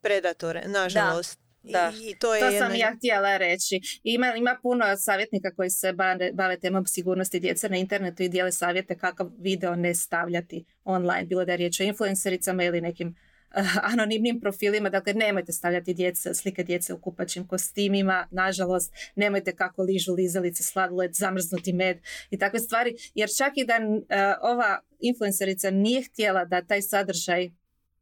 predatore, 0.00 0.62
nažalost. 0.66 1.40
Da. 1.62 1.92
I, 2.02 2.18
to, 2.18 2.34
je 2.34 2.40
to 2.40 2.58
sam 2.58 2.74
ja 2.74 2.94
htjela 2.98 3.36
reći. 3.36 4.00
Ima, 4.02 4.34
ima 4.36 4.58
puno 4.62 4.96
savjetnika 4.96 5.54
koji 5.56 5.70
se 5.70 5.92
bave, 5.92 6.32
bave 6.32 6.58
temom 6.60 6.86
sigurnosti 6.86 7.40
djece 7.40 7.68
na 7.68 7.76
internetu 7.76 8.22
i 8.22 8.28
dijele 8.28 8.52
savjete 8.52 8.98
kakav 8.98 9.30
video 9.38 9.76
ne 9.76 9.94
stavljati 9.94 10.64
online, 10.84 11.24
bilo 11.24 11.44
da 11.44 11.52
je 11.52 11.56
riječ 11.56 11.80
o 11.80 11.82
influencericama 11.82 12.64
ili 12.64 12.80
nekim 12.80 13.16
anonimnim 13.92 14.40
profilima, 14.40 14.90
dakle 14.90 15.14
nemojte 15.14 15.52
stavljati 15.52 15.94
djece, 15.94 16.34
slike 16.34 16.64
djece 16.64 16.94
u 16.94 17.00
kupačim 17.00 17.46
kostimima, 17.46 18.28
nažalost, 18.30 18.94
nemojte 19.14 19.56
kako 19.56 19.82
ližu 19.82 20.14
lizalice, 20.14 20.62
sladoled, 20.62 21.14
zamrznuti 21.14 21.72
med 21.72 21.98
i 22.30 22.38
takve 22.38 22.58
stvari, 22.58 22.96
jer 23.14 23.28
čak 23.38 23.52
i 23.56 23.64
da 23.64 23.74
e, 23.74 24.34
ova 24.42 24.80
influencerica 25.00 25.70
nije 25.70 26.02
htjela 26.02 26.44
da 26.44 26.62
taj 26.62 26.82
sadržaj 26.82 27.50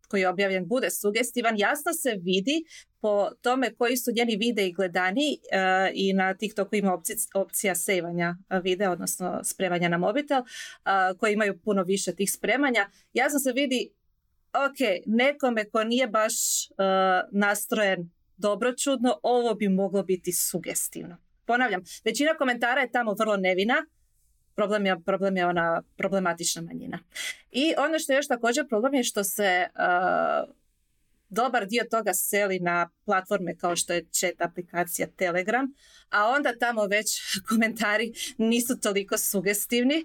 koji 0.09 0.21
je 0.21 0.29
objavljen 0.29 0.67
bude 0.67 0.91
sugestivan, 0.91 1.59
jasno 1.59 1.93
se 1.93 2.11
vidi 2.23 2.65
po 3.01 3.31
tome 3.43 3.75
koji 3.75 3.97
su 3.97 4.11
njeni 4.17 4.37
videi 4.37 4.73
gledani 4.73 5.39
uh, 5.39 5.91
i 5.95 6.13
na 6.13 6.35
TikToku 6.35 6.77
ima 6.77 6.95
opcija, 6.95 7.17
opcija 7.35 7.75
sejvanja 7.75 8.37
videa, 8.63 8.91
odnosno 8.91 9.41
spremanja 9.45 9.89
na 9.89 9.99
mobitel, 9.99 10.43
koji 11.19 11.33
imaju 11.33 11.59
puno 11.65 11.83
više 11.83 12.15
tih 12.15 12.33
spremanja. 12.33 12.91
Jasno 13.13 13.39
se 13.39 13.53
vidi 13.53 13.91
ok, 14.55 15.07
nekome 15.07 15.65
ko 15.71 15.85
nije 15.85 16.07
baš 16.09 16.35
uh, 16.71 16.77
nastrojen 17.33 18.11
dobročudno, 18.37 19.19
ovo 19.23 19.55
bi 19.55 19.69
moglo 19.69 20.03
biti 20.03 20.33
sugestivno. 20.33 21.17
Ponavljam, 21.47 21.83
većina 22.05 22.35
komentara 22.35 22.81
je 22.81 22.91
tamo 22.91 23.15
vrlo 23.19 23.37
nevina, 23.37 23.75
problem 24.55 24.87
je, 24.87 25.01
problem 25.05 25.37
je 25.37 25.47
ona 25.47 25.83
problematična 25.97 26.63
manjina. 26.63 26.99
I 27.51 27.75
ono 27.79 27.99
što 27.99 28.13
je 28.13 28.17
još 28.17 28.29
također 28.29 28.69
problem 28.69 28.95
je 28.95 29.05
što 29.05 29.25
se 29.25 29.67
uh, 29.69 30.55
dobar 31.35 31.67
dio 31.67 31.85
toga 31.91 32.15
seli 32.15 32.59
na 32.59 32.91
platforme 33.05 33.57
kao 33.57 33.77
što 33.77 33.93
je 33.93 34.07
chat 34.11 34.41
aplikacija 34.41 35.09
Telegram, 35.17 35.75
a 36.11 36.29
onda 36.29 36.59
tamo 36.61 36.87
već 36.87 37.21
komentari 37.49 38.13
nisu 38.39 38.81
toliko 38.81 39.19
sugestivni. 39.19 40.05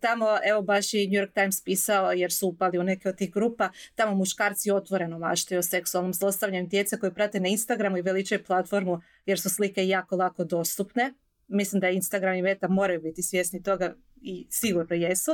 tamo, 0.00 0.26
evo 0.44 0.62
baš 0.62 0.94
i 0.94 1.08
New 1.08 1.22
York 1.22 1.32
Times 1.34 1.64
pisao, 1.64 2.12
jer 2.12 2.32
su 2.32 2.48
upali 2.48 2.78
u 2.78 2.82
neke 2.82 3.08
od 3.08 3.16
tih 3.16 3.32
grupa, 3.32 3.70
tamo 3.94 4.14
muškarci 4.14 4.70
otvoreno 4.70 5.18
maštaju 5.18 5.58
o 5.58 5.62
seksualnom 5.62 6.14
zlostavljanju 6.14 6.68
djece 6.68 6.98
koji 6.98 7.14
prate 7.14 7.40
na 7.40 7.48
Instagramu 7.48 7.98
i 7.98 8.02
veličaju 8.02 8.44
platformu 8.44 9.00
jer 9.26 9.40
su 9.40 9.50
slike 9.50 9.88
jako 9.88 10.16
lako 10.16 10.44
dostupne. 10.44 11.14
Mislim 11.48 11.80
da 11.80 11.88
Instagram 11.88 12.34
i 12.34 12.42
Meta 12.42 12.68
moraju 12.68 13.00
biti 13.00 13.22
svjesni 13.22 13.62
toga 13.62 13.94
i 14.22 14.46
sigurno 14.50 14.96
jesu. 14.96 15.30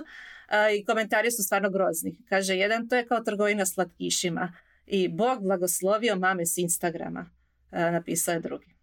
I 0.79 0.85
komentari 0.85 1.31
su 1.31 1.43
stvarno 1.43 1.71
grozni. 1.71 2.19
Kaže, 2.29 2.57
jedan, 2.57 2.89
to 2.89 2.97
je 2.97 3.07
kao 3.07 3.21
trgovina 3.21 3.67
slatkišima 3.67 4.53
i 4.87 5.09
Bog 5.09 5.43
blagoslovio 5.43 6.17
mame 6.17 6.47
s 6.47 6.59
Instagrama, 6.59 7.31
napisao 7.71 8.33
je 8.33 8.41
drugi. 8.41 8.77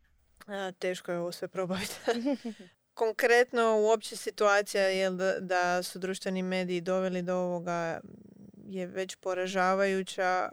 A, 0.48 0.72
teško 0.72 1.12
je 1.12 1.20
ovo 1.20 1.32
sve 1.32 1.48
probati. 1.48 1.96
Konkretno 2.94 3.82
uopće 3.82 4.16
situacija 4.16 4.84
je 4.84 5.10
da, 5.10 5.40
da 5.40 5.84
su 5.84 6.00
društveni 6.00 6.44
mediji 6.44 6.82
doveli 6.82 7.22
do 7.22 7.36
ovoga 7.36 8.02
je 8.68 8.88
već 8.88 9.16
poražavajuća. 9.16 10.50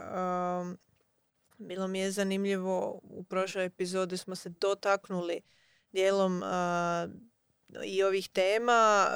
bilo 1.58 1.88
mi 1.88 1.98
je 1.98 2.10
zanimljivo, 2.10 3.00
u 3.02 3.24
prošloj 3.24 3.64
epizodi 3.64 4.16
smo 4.16 4.34
se 4.34 4.48
dotaknuli 4.48 5.40
dijelom 5.92 6.42
i 7.84 8.02
ovih 8.02 8.28
tema 8.28 9.06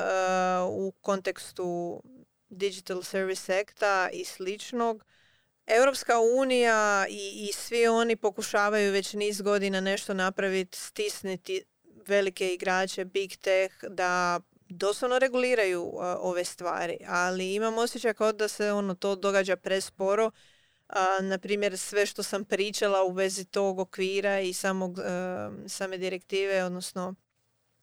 u 0.71 0.93
kontekstu 1.01 2.03
Digital 2.49 3.03
Service 3.03 3.61
Acta 3.61 4.09
i 4.13 4.25
sličnog 4.25 5.05
Europska 5.67 6.19
unija 6.19 7.07
i, 7.09 7.49
i 7.49 7.53
svi 7.53 7.87
oni 7.87 8.17
pokušavaju 8.17 8.93
već 8.93 9.13
niz 9.13 9.41
godina 9.41 9.81
nešto 9.81 10.15
napraviti, 10.15 10.79
stisniti 10.79 11.65
velike 12.07 12.55
igrače, 12.55 13.05
big 13.05 13.37
tech, 13.37 13.75
da 13.89 14.41
doslovno 14.69 15.19
reguliraju 15.19 15.93
ove 16.19 16.45
stvari, 16.45 16.99
ali 17.09 17.55
imam 17.55 17.79
osjećaj 17.79 18.15
kao 18.15 18.33
da 18.33 18.49
se 18.49 18.73
ono 18.73 18.95
to 18.95 19.17
događa 19.17 19.57
presporo. 19.57 20.31
A, 20.89 21.19
na 21.23 21.39
primjer, 21.39 21.79
sve 21.79 22.07
što 22.07 22.23
sam 22.23 22.45
pričala 22.45 23.03
u 23.03 23.13
vezi 23.13 23.45
tog 23.45 23.79
okvira 23.79 24.41
i 24.41 24.53
samog, 24.53 24.99
same 25.69 25.99
direktive, 25.99 26.65
odnosno 26.65 27.15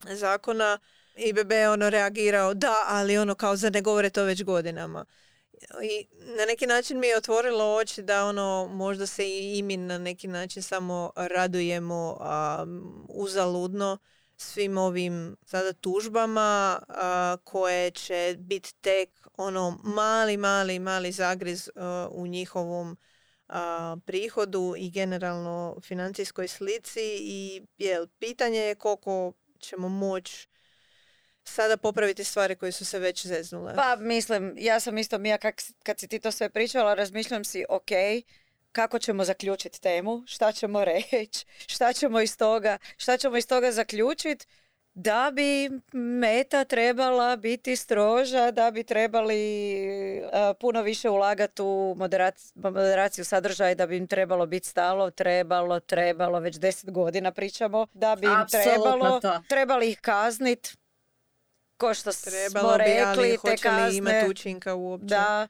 zakona, 0.05 0.79
IBB 1.15 1.51
je 1.51 1.69
ono 1.69 1.89
reagirao 1.89 2.53
da, 2.53 2.75
ali 2.87 3.17
ono 3.17 3.35
kao 3.35 3.55
za 3.55 3.69
ne 3.69 3.81
govore 3.81 4.09
to 4.09 4.23
već 4.23 4.43
godinama 4.43 5.05
i 5.83 6.07
na 6.37 6.45
neki 6.45 6.67
način 6.67 6.99
mi 6.99 7.07
je 7.07 7.17
otvorilo 7.17 7.75
oči 7.75 8.01
da 8.01 8.25
ono 8.25 8.69
možda 8.71 9.07
se 9.07 9.23
i 9.29 9.61
mi 9.63 9.77
na 9.77 9.97
neki 9.97 10.27
način 10.27 10.63
samo 10.63 11.11
radujemo 11.15 12.17
uzaludno 13.09 13.97
svim 14.37 14.77
ovim 14.77 15.37
sada 15.45 15.73
tužbama 15.73 16.79
koje 17.43 17.91
će 17.91 18.35
biti 18.39 18.73
tek 18.81 19.09
ono 19.37 19.79
mali, 19.83 20.37
mali, 20.37 20.79
mali 20.79 21.11
zagriz 21.11 21.69
u 22.11 22.27
njihovom 22.27 22.97
prihodu 24.05 24.73
i 24.77 24.91
generalno 24.91 25.77
financijskoj 25.81 26.47
slici 26.47 27.17
i 27.21 27.61
jel, 27.77 28.07
pitanje 28.19 28.59
je 28.59 28.75
koliko 28.75 29.33
ćemo 29.59 29.89
moći 29.89 30.50
sada 31.43 31.77
popraviti 31.77 32.23
stvari 32.23 32.55
koje 32.55 32.71
su 32.71 32.85
se 32.85 32.99
već 32.99 33.27
zeznule? 33.27 33.75
Pa 33.75 33.95
mislim, 33.95 34.55
ja 34.57 34.79
sam 34.79 34.97
isto, 34.97 35.17
Mija, 35.17 35.37
kak, 35.37 35.61
kad 35.83 35.99
si 35.99 36.07
ti 36.07 36.19
to 36.19 36.31
sve 36.31 36.49
pričala, 36.49 36.93
razmišljam 36.93 37.43
si, 37.43 37.65
ok, 37.69 37.91
kako 38.71 38.99
ćemo 38.99 39.23
zaključiti 39.23 39.81
temu, 39.81 40.23
šta 40.27 40.51
ćemo 40.51 40.85
reći, 41.11 41.45
šta 41.67 41.93
ćemo 41.93 42.21
iz 42.21 42.37
toga, 42.37 42.77
šta 42.97 43.17
ćemo 43.17 43.37
iz 43.37 43.47
toga 43.47 43.71
zaključiti, 43.71 44.45
da 44.93 45.31
bi 45.33 45.69
meta 45.93 46.63
trebala 46.63 47.35
biti 47.35 47.75
stroža, 47.75 48.51
da 48.51 48.71
bi 48.71 48.83
trebali 48.83 49.41
puno 50.59 50.81
više 50.81 51.09
ulagati 51.09 51.61
u 51.61 51.95
moderaciju 52.55 53.25
sadržaja, 53.25 53.75
da 53.75 53.87
bi 53.87 53.97
im 53.97 54.07
trebalo 54.07 54.45
biti 54.45 54.67
stalo, 54.67 55.11
trebalo, 55.11 55.79
trebalo, 55.79 56.39
već 56.39 56.57
deset 56.57 56.91
godina 56.91 57.31
pričamo, 57.31 57.87
da 57.93 58.15
bi 58.15 58.27
im 58.27 58.45
trebalo, 58.51 59.21
trebali 59.47 59.89
ih 59.89 59.99
kazniti, 60.01 60.75
ko 61.81 61.93
što 61.93 62.11
Trebalo 62.11 62.69
smo 62.69 62.77
rekli, 62.77 63.01
ali 63.01 63.37
te 63.43 63.57
kazne, 63.57 63.97
imati 63.97 64.29
učinka 64.29 64.75
uopće? 64.75 65.05
Da, 65.05 65.47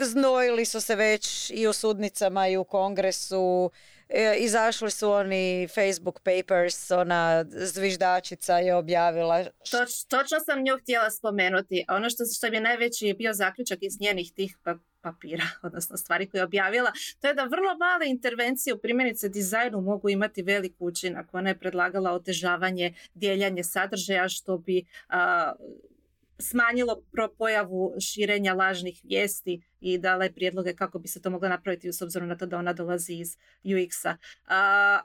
znojili 0.00 0.64
su 0.64 0.80
se 0.80 0.94
već 0.94 1.50
i 1.54 1.66
u 1.66 1.72
sudnicama 1.72 2.48
i 2.48 2.56
u 2.56 2.64
kongresu, 2.64 3.70
E, 4.08 4.36
izašli 4.38 4.90
su 4.90 5.10
oni 5.10 5.68
Facebook 5.74 6.20
Papers, 6.20 6.90
ona 6.90 7.44
zviždačica 7.48 8.58
je 8.58 8.74
objavila. 8.74 9.44
Toč, 9.70 10.04
točno 10.08 10.40
sam 10.40 10.62
nju 10.62 10.78
htjela 10.82 11.10
spomenuti. 11.10 11.84
Ono 11.88 12.10
što, 12.10 12.24
što 12.36 12.50
mi 12.50 12.56
je 12.56 12.60
najveći 12.60 13.14
bio 13.18 13.32
zaključak 13.32 13.78
iz 13.82 14.00
njenih 14.00 14.32
tih 14.32 14.58
pa, 14.62 14.74
papira, 15.06 15.46
odnosno 15.66 15.96
stvari 15.96 16.26
koje 16.30 16.40
je 16.40 16.44
objavila, 16.44 16.92
to 17.20 17.28
je 17.28 17.34
da 17.34 17.44
vrlo 17.44 17.76
male 17.78 18.08
intervencije 18.10 18.74
u 18.74 18.78
primjerice 18.78 19.28
dizajnu 19.28 19.80
mogu 19.80 20.08
imati 20.08 20.42
velik 20.42 20.74
učinak. 20.78 21.34
Ona 21.34 21.50
je 21.50 21.58
predlagala 21.58 22.12
otežavanje, 22.12 22.94
dijeljanje 23.14 23.64
sadržaja 23.64 24.28
što 24.28 24.58
bi 24.58 24.84
smanjilo 26.38 27.02
pojavu 27.38 27.94
širenja 28.00 28.54
lažnih 28.54 29.00
vijesti 29.04 29.62
i 29.80 29.98
dale 29.98 30.32
prijedloge 30.32 30.74
kako 30.74 30.98
bi 30.98 31.08
se 31.08 31.22
to 31.22 31.30
moglo 31.30 31.48
napraviti 31.48 31.92
s 31.92 32.02
obzirom 32.02 32.28
na 32.28 32.36
to 32.36 32.46
da 32.46 32.58
ona 32.58 32.72
dolazi 32.72 33.14
iz 33.14 33.36
UX-a. 33.64 34.16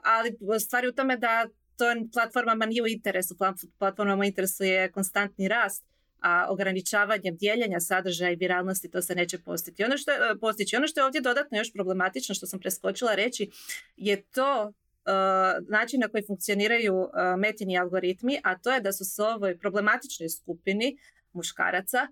ali 0.04 0.60
stvari 0.60 0.88
u 0.88 0.92
tome 0.92 1.16
da 1.16 1.46
to 1.76 1.84
platformama 2.12 2.66
nije 2.66 2.82
u 2.82 2.86
interesu. 2.86 3.36
Platformama 3.78 4.20
u 4.20 4.24
interesu 4.24 4.64
je 4.64 4.92
konstantni 4.92 5.48
rast, 5.48 5.84
a 6.22 6.46
ograničavanjem 6.48 7.36
dijeljenja 7.36 7.80
sadržaja 7.80 8.32
i 8.32 8.36
viralnosti 8.36 8.90
to 8.90 9.02
se 9.02 9.14
neće 9.14 9.38
postići. 9.38 9.84
Ono 9.84 9.96
što 9.96 10.10
je, 10.10 10.18
postići. 10.40 10.76
Ono 10.76 10.86
što 10.86 11.00
je 11.00 11.04
ovdje 11.04 11.20
dodatno 11.20 11.58
još 11.58 11.72
problematično, 11.72 12.34
što 12.34 12.46
sam 12.46 12.60
preskočila 12.60 13.14
reći, 13.14 13.50
je 13.96 14.22
to 14.22 14.72
Uh, 15.04 15.68
način 15.68 16.00
na 16.00 16.08
koji 16.08 16.26
funkcioniraju 16.26 16.94
uh, 16.94 17.08
metini 17.38 17.78
algoritmi, 17.78 18.38
a 18.44 18.58
to 18.58 18.72
je 18.72 18.80
da 18.80 18.92
su 18.92 19.04
se 19.04 19.22
ovoj 19.22 19.58
problematičnoj 19.58 20.28
skupini 20.28 20.96
muškaraca 21.32 22.08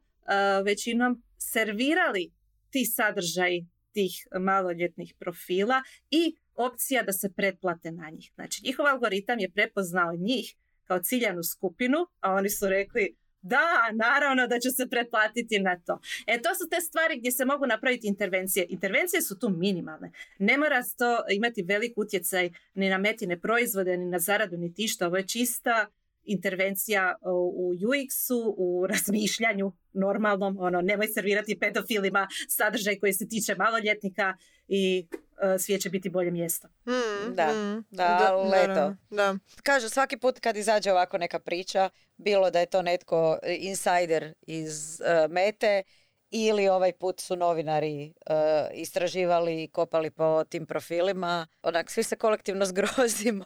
većinom 0.64 1.22
servirali 1.38 2.30
ti 2.70 2.84
sadržaj 2.84 3.60
tih 3.92 4.26
maloljetnih 4.40 5.14
profila 5.18 5.82
i 6.10 6.36
opcija 6.54 7.02
da 7.02 7.12
se 7.12 7.32
pretplate 7.36 7.92
na 7.92 8.10
njih. 8.10 8.32
Znači, 8.34 8.62
njihov 8.64 8.86
algoritam 8.86 9.38
je 9.38 9.50
prepoznao 9.50 10.12
njih 10.18 10.54
kao 10.84 10.98
ciljanu 10.98 11.42
skupinu, 11.42 11.98
a 12.20 12.32
oni 12.32 12.50
su 12.50 12.68
rekli 12.68 13.16
da, 13.42 13.90
naravno 13.92 14.46
da 14.46 14.58
će 14.58 14.70
se 14.70 14.88
pretplatiti 14.88 15.58
na 15.58 15.80
to. 15.86 16.00
E, 16.26 16.42
to 16.42 16.54
su 16.54 16.68
te 16.70 16.80
stvari 16.80 17.18
gdje 17.18 17.32
se 17.32 17.44
mogu 17.44 17.66
napraviti 17.66 18.06
intervencije. 18.06 18.66
Intervencije 18.68 19.22
su 19.22 19.38
tu 19.38 19.48
minimalne. 19.48 20.12
Ne 20.38 20.58
mora 20.58 20.82
to 20.98 21.24
imati 21.30 21.62
velik 21.62 21.92
utjecaj 21.98 22.50
ni 22.74 22.88
na 22.88 22.98
metine 22.98 23.40
proizvode, 23.40 23.96
ni 23.96 24.06
na 24.06 24.18
zaradu, 24.18 24.56
ni 24.56 24.74
tišta. 24.74 25.06
Ovo 25.06 25.16
je 25.16 25.26
čista 25.26 25.86
intervencija 26.32 27.14
u 27.54 27.72
UX-u, 27.74 28.54
u 28.58 28.86
razmišljanju 28.86 29.72
normalnom, 29.92 30.56
ono, 30.60 30.80
nemoj 30.80 31.08
servirati 31.08 31.58
pedofilima 31.58 32.28
sadržaj 32.48 32.98
koji 32.98 33.12
se 33.12 33.28
tiče 33.28 33.54
maloljetnika 33.54 34.36
i 34.68 35.06
uh, 35.12 35.60
svijet 35.60 35.82
će 35.82 35.90
biti 35.90 36.10
bolje 36.10 36.30
mjesto. 36.30 36.68
Mm, 36.86 37.34
da, 37.34 37.46
mm, 37.52 37.84
da, 37.90 38.18
da, 38.50 38.96
da, 39.10 39.36
Kažu, 39.62 39.88
svaki 39.88 40.16
put 40.16 40.40
kad 40.40 40.56
izađe 40.56 40.92
ovako 40.92 41.18
neka 41.18 41.38
priča, 41.38 41.90
bilo 42.16 42.50
da 42.50 42.60
je 42.60 42.66
to 42.66 42.82
netko 42.82 43.38
insider 43.58 44.34
iz 44.46 45.00
uh, 45.00 45.30
mete 45.30 45.82
ili 46.30 46.68
ovaj 46.68 46.92
put 46.92 47.20
su 47.20 47.36
novinari 47.36 48.12
uh, 48.30 48.34
istraživali 48.74 49.62
i 49.62 49.68
kopali 49.68 50.10
po 50.10 50.44
tim 50.44 50.66
profilima. 50.66 51.46
Onak, 51.62 51.90
svi 51.90 52.02
se 52.02 52.16
kolektivno 52.16 52.64
zgrozimo 52.72 53.44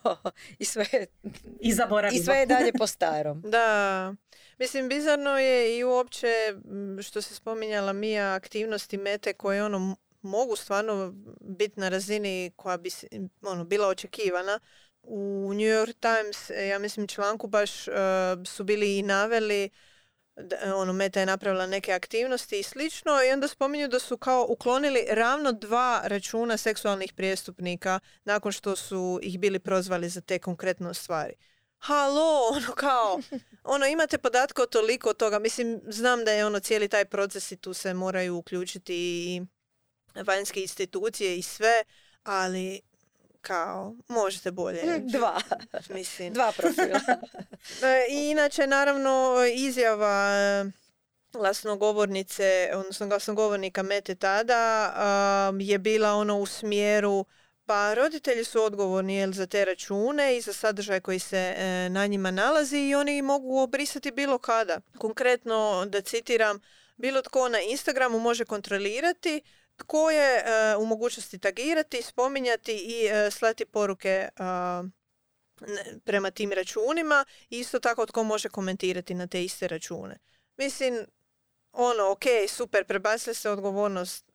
i 0.58 0.64
sve, 0.64 0.86
I, 1.60 1.72
zaboravimo. 1.72 2.20
I 2.20 2.24
sve 2.24 2.36
je 2.36 2.46
dalje 2.46 2.72
po 2.78 2.86
starom. 2.86 3.42
da. 3.56 4.14
Mislim, 4.58 4.88
bizarno 4.88 5.38
je 5.38 5.78
i 5.78 5.84
uopće 5.84 6.28
što 7.02 7.22
se 7.22 7.34
spominjala 7.34 7.92
Mija 7.92 8.34
aktivnosti 8.34 8.96
mete 8.96 9.32
koje 9.32 9.64
ono 9.64 9.96
mogu 10.22 10.56
stvarno 10.56 11.14
biti 11.40 11.80
na 11.80 11.88
razini 11.88 12.52
koja 12.56 12.76
bi 12.76 12.90
ono, 13.42 13.64
bila 13.64 13.88
očekivana. 13.88 14.60
U 15.02 15.50
New 15.52 15.66
York 15.66 15.94
Times, 16.00 16.50
ja 16.68 16.78
mislim 16.78 17.08
članku 17.08 17.46
baš 17.46 17.88
uh, 17.88 17.94
su 18.46 18.64
bili 18.64 18.98
i 18.98 19.02
naveli 19.02 19.70
ono, 20.74 20.92
Meta 20.92 21.20
je 21.20 21.26
napravila 21.26 21.66
neke 21.66 21.92
aktivnosti 21.92 22.58
i 22.58 22.62
slično 22.62 23.12
i 23.22 23.32
onda 23.32 23.48
spominju 23.48 23.88
da 23.88 23.98
su 23.98 24.18
kao 24.18 24.46
uklonili 24.48 25.06
ravno 25.10 25.52
dva 25.52 26.00
računa 26.04 26.56
seksualnih 26.56 27.12
prijestupnika 27.12 28.00
nakon 28.24 28.52
što 28.52 28.76
su 28.76 29.20
ih 29.22 29.38
bili 29.38 29.58
prozvali 29.58 30.08
za 30.08 30.20
te 30.20 30.38
konkretno 30.38 30.94
stvari. 30.94 31.34
Halo, 31.78 32.48
ono 32.52 32.72
kao, 32.72 33.20
ono 33.74 33.86
imate 33.86 34.18
podatke 34.18 34.62
o 34.62 34.66
toliko 34.66 35.14
toga, 35.14 35.38
mislim 35.38 35.80
znam 35.86 36.24
da 36.24 36.30
je 36.30 36.46
ono 36.46 36.60
cijeli 36.60 36.88
taj 36.88 37.04
proces 37.04 37.52
i 37.52 37.56
tu 37.56 37.74
se 37.74 37.94
moraju 37.94 38.36
uključiti 38.36 38.94
i 38.94 39.42
vanjske 40.22 40.60
institucije 40.60 41.38
i 41.38 41.42
sve, 41.42 41.84
ali 42.23 42.80
kao, 43.47 43.95
možete 44.09 44.50
bolje. 44.50 44.83
Dva. 44.99 45.41
Mislim. 45.89 46.33
Dva 46.33 46.52
profila. 46.57 47.00
E, 47.83 48.07
I 48.11 48.30
inače, 48.30 48.67
naravno, 48.67 49.37
izjava 49.54 50.30
e, 50.33 50.65
glasnogovornice, 51.33 52.71
odnosno 52.75 53.07
glasnogovornika 53.07 53.83
Mete 53.83 54.15
tada 54.15 55.52
je 55.61 55.78
bila 55.78 56.13
ono 56.13 56.39
u 56.39 56.47
smjeru 56.47 57.25
pa 57.67 57.95
roditelji 57.95 58.45
su 58.45 58.63
odgovorni 58.63 59.17
jel, 59.17 59.33
za 59.33 59.47
te 59.47 59.65
račune 59.65 60.37
i 60.37 60.41
za 60.41 60.52
sadržaj 60.52 61.00
koji 61.00 61.19
se 61.19 61.54
e, 61.57 61.89
na 61.91 62.07
njima 62.07 62.30
nalazi 62.30 62.78
i 62.78 62.95
oni 62.95 63.23
mogu 63.23 63.59
obrisati 63.59 64.11
bilo 64.11 64.39
kada. 64.39 64.80
Konkretno, 64.99 65.87
da 65.89 66.00
citiram, 66.00 66.61
bilo 66.97 67.23
tko 67.23 67.49
na 67.49 67.61
Instagramu 67.61 68.19
može 68.19 68.45
kontrolirati 68.45 69.41
tko 69.76 70.10
je 70.10 70.39
e, 70.39 70.76
u 70.76 70.87
mogućnosti 70.87 71.39
tagirati, 71.39 72.02
spominjati 72.02 72.73
i 72.73 73.06
uh, 73.06 73.32
slati 73.32 73.65
poruke 73.65 74.28
prema 76.04 76.30
tim 76.30 76.52
računima 76.52 77.25
i 77.50 77.58
isto 77.58 77.78
tako 77.78 78.06
tko 78.06 78.25
može 78.25 78.49
komentirati 78.49 79.15
na 79.15 79.26
te 79.26 79.45
iste 79.45 79.69
račune. 79.69 80.19
Mislim, 80.56 81.06
ono, 81.73 82.10
ok, 82.10 82.25
super, 82.49 82.84
prebacili 82.84 83.34
se 83.34 83.50
odgovornost 83.50 84.32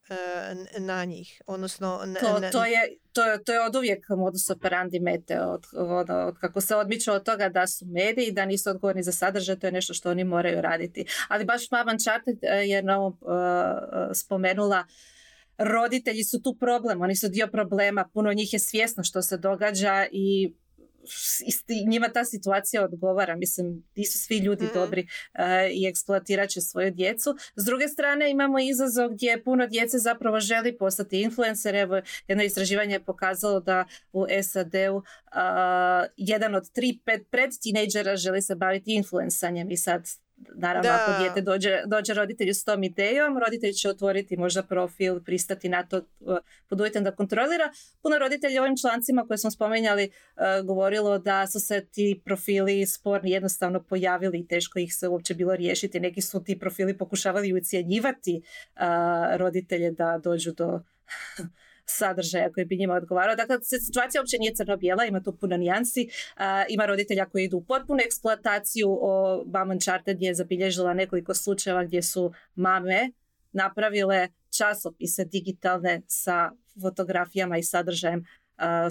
na 0.77 1.05
njih. 1.05 1.41
Odnosno, 1.45 2.01
to, 2.19 2.49
to, 2.51 2.65
je, 2.65 2.97
to, 3.13 3.21
to 3.45 3.53
je 3.53 3.61
od 3.61 3.75
uvijek 3.75 4.05
modus 4.09 4.49
operandi 4.49 4.99
mete, 4.99 5.41
od, 5.41 5.65
od, 5.73 6.09
od, 6.09 6.37
kako 6.39 6.61
se 6.61 6.75
odmiču 6.75 7.11
od 7.11 7.23
toga 7.23 7.49
da 7.49 7.67
su 7.67 7.85
mediji 7.85 8.25
i 8.25 8.31
da 8.31 8.45
nisu 8.45 8.69
odgovorni 8.69 9.03
za 9.03 9.11
sadržaj, 9.11 9.59
to 9.59 9.67
je 9.67 9.71
nešto 9.71 9.93
što 9.93 10.11
oni 10.11 10.23
moraju 10.23 10.61
raditi. 10.61 11.05
Ali 11.27 11.45
baš 11.45 11.71
Mavan 11.71 11.97
Čartet 12.03 12.37
je 12.65 12.83
na 12.83 12.99
ovom 12.99 13.17
spomenula 14.13 14.85
roditelji 15.59 16.23
su 16.23 16.41
tu 16.41 16.57
problem, 16.59 17.01
oni 17.01 17.15
su 17.15 17.29
dio 17.29 17.47
problema, 17.47 18.09
puno 18.13 18.33
njih 18.33 18.53
je 18.53 18.59
svjesno 18.59 19.03
što 19.03 19.21
se 19.21 19.37
događa 19.37 20.05
i 20.11 20.53
njima 21.87 22.09
ta 22.09 22.25
situacija 22.25 22.83
odgovara. 22.83 23.35
Mislim, 23.35 23.83
nisu 23.95 24.17
svi 24.17 24.37
ljudi 24.37 24.65
mm 24.65 24.69
dobri 24.73 25.01
uh, 25.01 25.39
i 25.71 25.87
eksploatirat 25.87 26.49
će 26.49 26.61
svoju 26.61 26.91
djecu. 26.91 27.35
S 27.55 27.65
druge 27.65 27.87
strane 27.87 28.31
imamo 28.31 28.59
izazov 28.59 29.09
gdje 29.09 29.43
puno 29.43 29.67
djece 29.67 29.97
zapravo 29.97 30.39
želi 30.39 30.77
postati 30.77 31.21
influencer. 31.21 31.75
Evo, 31.75 32.01
jedno 32.27 32.43
istraživanje 32.43 32.95
je 32.95 33.03
pokazalo 33.03 33.59
da 33.59 33.85
u 34.13 34.25
SAD-u 34.43 34.95
uh, 34.95 35.03
jedan 36.17 36.55
od 36.55 36.71
tri 36.71 36.99
pet 37.05 37.27
pred 37.31 37.51
tinejdžera 37.61 38.15
želi 38.15 38.41
se 38.41 38.55
baviti 38.55 38.93
influensanjem 38.93 39.71
i 39.71 39.77
sad 39.77 40.07
Naravno, 40.55 40.89
da. 40.89 40.95
ako 41.01 41.21
dijete 41.21 41.41
dođe, 41.41 41.81
dođe 41.85 42.13
roditelju 42.13 42.53
s 42.53 42.63
tom 42.63 42.83
idejom, 42.83 43.37
roditelj 43.37 43.71
će 43.71 43.89
otvoriti 43.89 44.37
možda 44.37 44.63
profil, 44.63 45.23
pristati 45.23 45.69
na 45.69 45.87
to 45.87 46.01
pod 46.67 46.79
uvjetom 46.79 47.03
da 47.03 47.15
kontrolira. 47.15 47.71
Puno 48.01 48.19
roditelja 48.19 48.61
ovim 48.61 48.77
člancima 48.77 49.25
koje 49.27 49.37
smo 49.37 49.51
spominjali 49.51 50.09
uh, 50.09 50.65
govorilo 50.65 51.17
da 51.17 51.47
su 51.47 51.59
se 51.59 51.85
ti 51.91 52.21
profili 52.25 52.85
sporni 52.85 53.31
jednostavno 53.31 53.83
pojavili 53.83 54.39
i 54.39 54.47
teško 54.47 54.79
ih 54.79 54.95
se 54.95 55.07
uopće 55.07 55.33
bilo 55.33 55.55
riješiti. 55.55 55.99
Neki 55.99 56.21
su 56.21 56.43
ti 56.43 56.59
profili 56.59 56.97
pokušavali 56.97 57.53
ucijenjivati 57.53 58.41
uh, 58.41 58.81
roditelje 59.37 59.91
da 59.91 60.19
dođu 60.23 60.51
do 60.51 60.81
sadržaja 61.89 62.51
koji 62.51 62.65
bi 62.65 62.77
njima 62.77 62.93
odgovarao. 62.93 63.35
Dakle, 63.35 63.57
situacija 63.91 64.21
uopće 64.21 64.37
nije 64.39 64.55
crno-bijela, 64.55 65.05
ima 65.05 65.23
tu 65.23 65.37
puno 65.37 65.57
nijansi. 65.57 66.09
ima 66.69 66.85
roditelja 66.85 67.25
koji 67.25 67.43
idu 67.43 67.57
u 67.57 67.65
potpunu 67.65 67.99
eksploataciju. 68.05 68.97
O 69.01 69.43
Uncharted 69.71 70.21
je 70.21 70.33
zabilježila 70.33 70.93
nekoliko 70.93 71.33
slučajeva 71.33 71.83
gdje 71.83 72.01
su 72.01 72.33
mame 72.55 73.11
napravile 73.51 74.27
časopise 74.57 75.25
digitalne 75.25 76.01
sa 76.07 76.51
fotografijama 76.81 77.57
i 77.57 77.63
sadržajem 77.63 78.25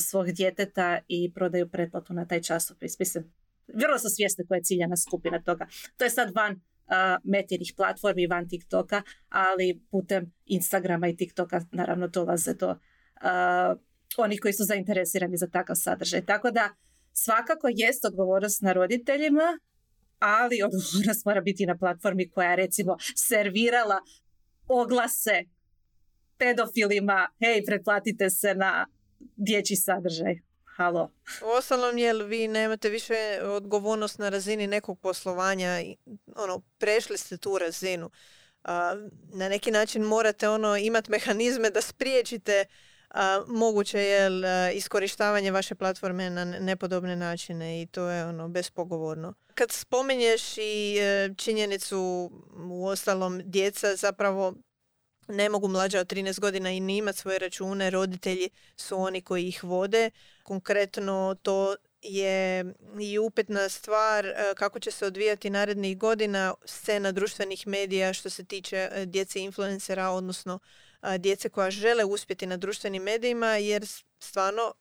svog 0.00 0.30
djeteta 0.30 0.98
i 1.08 1.32
prodaju 1.34 1.68
pretplatu 1.68 2.14
na 2.14 2.26
taj 2.26 2.42
časopis. 2.42 2.98
Mislim, 2.98 3.32
vrlo 3.74 3.98
su 3.98 4.08
svjesni 4.16 4.46
koja 4.46 4.56
je 4.56 4.62
ciljana 4.62 4.96
skupina 4.96 5.42
toga. 5.42 5.66
To 5.96 6.04
je 6.04 6.10
sad 6.10 6.34
van 6.34 6.52
uh, 6.52 7.76
platformi 7.76 8.26
van 8.26 8.48
TikToka, 8.48 9.02
ali 9.28 9.80
putem 9.90 10.32
Instagrama 10.46 11.08
i 11.08 11.16
TikToka 11.16 11.60
naravno 11.72 12.08
dolaze 12.08 12.54
do 12.54 12.76
uh, 13.22 13.80
onih 14.16 14.40
koji 14.42 14.52
su 14.52 14.64
zainteresirani 14.64 15.36
za 15.36 15.46
takav 15.46 15.76
sadržaj. 15.76 16.26
Tako 16.26 16.50
da 16.50 16.68
svakako 17.12 17.68
jest 17.70 18.04
odgovornost 18.04 18.62
na 18.62 18.72
roditeljima, 18.72 19.58
ali 20.18 20.62
odgovornost 20.62 21.24
mora 21.24 21.40
biti 21.40 21.66
na 21.66 21.78
platformi 21.78 22.30
koja 22.30 22.54
recimo 22.54 22.96
servirala 23.28 23.98
oglase 24.68 25.44
pedofilima, 26.38 27.28
hej, 27.40 27.64
pretplatite 27.64 28.30
se 28.30 28.54
na 28.54 28.86
dječji 29.36 29.76
sadržaj. 29.76 30.34
Halo. 30.76 31.12
Uostalom, 31.54 31.98
jel 31.98 32.26
vi 32.26 32.48
nemate 32.48 32.88
više 32.88 33.14
odgovornost 33.42 34.18
na 34.18 34.28
razini 34.28 34.66
nekog 34.66 35.00
poslovanja, 35.00 35.80
ono, 36.36 36.62
prešli 36.78 37.18
ste 37.18 37.36
tu 37.36 37.58
razinu. 37.58 38.10
Na 39.32 39.48
neki 39.48 39.70
način 39.70 40.02
morate 40.02 40.48
ono 40.48 40.76
imati 40.76 41.10
mehanizme 41.10 41.70
da 41.70 41.80
spriječite 41.80 42.64
a, 43.10 43.42
moguće 43.46 43.98
je 43.98 44.30
iskorištavanje 44.74 45.50
vaše 45.50 45.74
platforme 45.74 46.30
na 46.30 46.44
nepodobne 46.44 47.16
načine 47.16 47.82
i 47.82 47.86
to 47.86 48.08
je 48.08 48.26
ono 48.26 48.48
bespogovorno. 48.48 49.34
Kad 49.54 49.72
spomenješ 49.72 50.58
i 50.58 50.98
e, 51.00 51.34
činjenicu 51.36 52.30
u 52.70 52.86
ostalom 52.86 53.42
djeca 53.44 53.96
zapravo 53.96 54.54
ne 55.28 55.48
mogu 55.48 55.68
mlađa 55.68 56.00
od 56.00 56.12
13 56.12 56.40
godina 56.40 56.70
i 56.70 56.80
ni 56.80 56.96
imati 56.96 57.18
svoje 57.18 57.38
račune, 57.38 57.90
roditelji 57.90 58.50
su 58.76 58.96
oni 58.96 59.20
koji 59.20 59.48
ih 59.48 59.64
vode. 59.64 60.10
Konkretno 60.42 61.36
to 61.42 61.76
je 62.02 62.64
i 63.00 63.18
upetna 63.18 63.68
stvar 63.68 64.26
e, 64.26 64.34
kako 64.56 64.80
će 64.80 64.90
se 64.90 65.06
odvijati 65.06 65.50
narednih 65.50 65.98
godina 65.98 66.54
scena 66.64 67.12
društvenih 67.12 67.66
medija 67.66 68.12
što 68.12 68.30
se 68.30 68.44
tiče 68.44 68.88
e, 68.92 69.06
djece 69.06 69.40
influencera, 69.40 70.10
odnosno 70.10 70.58
djece 71.18 71.48
koja 71.48 71.70
žele 71.70 72.04
uspjeti 72.04 72.46
na 72.46 72.56
društvenim 72.56 73.02
medijima 73.02 73.46
jer 73.46 73.86
stvarno 74.20 74.72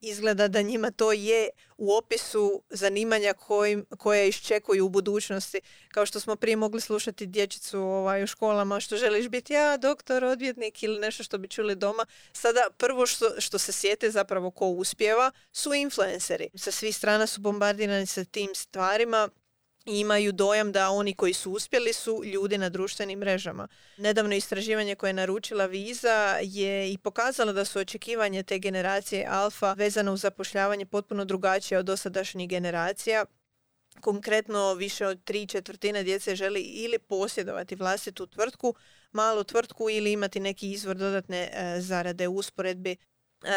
izgleda 0.00 0.48
da 0.48 0.62
njima 0.62 0.90
to 0.90 1.12
je 1.12 1.48
u 1.76 1.92
opisu 1.94 2.62
zanimanja 2.70 3.32
kojim, 3.32 3.86
koje 3.98 4.28
iščekuju 4.28 4.86
u 4.86 4.88
budućnosti. 4.88 5.60
Kao 5.88 6.06
što 6.06 6.20
smo 6.20 6.36
prije 6.36 6.56
mogli 6.56 6.80
slušati 6.80 7.26
dječicu 7.26 7.78
ovaj, 7.78 8.24
u 8.24 8.26
školama 8.26 8.80
što 8.80 8.96
želiš 8.96 9.28
biti 9.28 9.52
ja, 9.52 9.76
doktor, 9.76 10.24
odvjetnik 10.24 10.82
ili 10.82 11.00
nešto 11.00 11.22
što 11.22 11.38
bi 11.38 11.48
čuli 11.48 11.74
doma. 11.74 12.06
Sada 12.32 12.60
prvo 12.76 13.06
što, 13.06 13.40
što 13.40 13.58
se 13.58 13.72
sjete 13.72 14.10
zapravo 14.10 14.50
ko 14.50 14.66
uspjeva 14.66 15.30
su 15.52 15.74
influenceri. 15.74 16.50
Sa 16.54 16.70
svih 16.70 16.96
strana 16.96 17.26
su 17.26 17.40
bombardirani 17.40 18.06
sa 18.06 18.24
tim 18.24 18.54
stvarima 18.54 19.28
imaju 19.86 20.32
dojam 20.32 20.72
da 20.72 20.90
oni 20.90 21.14
koji 21.14 21.32
su 21.32 21.52
uspjeli 21.52 21.92
su 21.92 22.22
ljudi 22.24 22.58
na 22.58 22.68
društvenim 22.68 23.18
mrežama. 23.18 23.68
Nedavno 23.96 24.34
istraživanje 24.34 24.94
koje 24.94 25.10
je 25.10 25.14
naručila 25.14 25.66
Viza 25.66 26.38
je 26.42 26.92
i 26.92 26.98
pokazalo 26.98 27.52
da 27.52 27.64
su 27.64 27.78
očekivanje 27.78 28.42
te 28.42 28.58
generacije 28.58 29.26
alfa 29.30 29.72
vezano 29.72 30.12
uz 30.12 30.20
zapošljavanje 30.20 30.86
potpuno 30.86 31.24
drugačije 31.24 31.78
od 31.78 31.86
dosadašnjih 31.86 32.48
generacija. 32.48 33.24
Konkretno 34.00 34.74
više 34.74 35.06
od 35.06 35.24
tri 35.24 35.46
četvrtine 35.46 36.02
djece 36.02 36.36
želi 36.36 36.60
ili 36.60 36.98
posjedovati 36.98 37.74
vlastitu 37.74 38.26
tvrtku, 38.26 38.74
malu 39.12 39.44
tvrtku 39.44 39.90
ili 39.90 40.12
imati 40.12 40.40
neki 40.40 40.72
izvor 40.72 40.96
dodatne 40.96 41.50
e, 41.52 41.80
zarade 41.80 42.28
u 42.28 42.34
usporedbi 42.34 42.96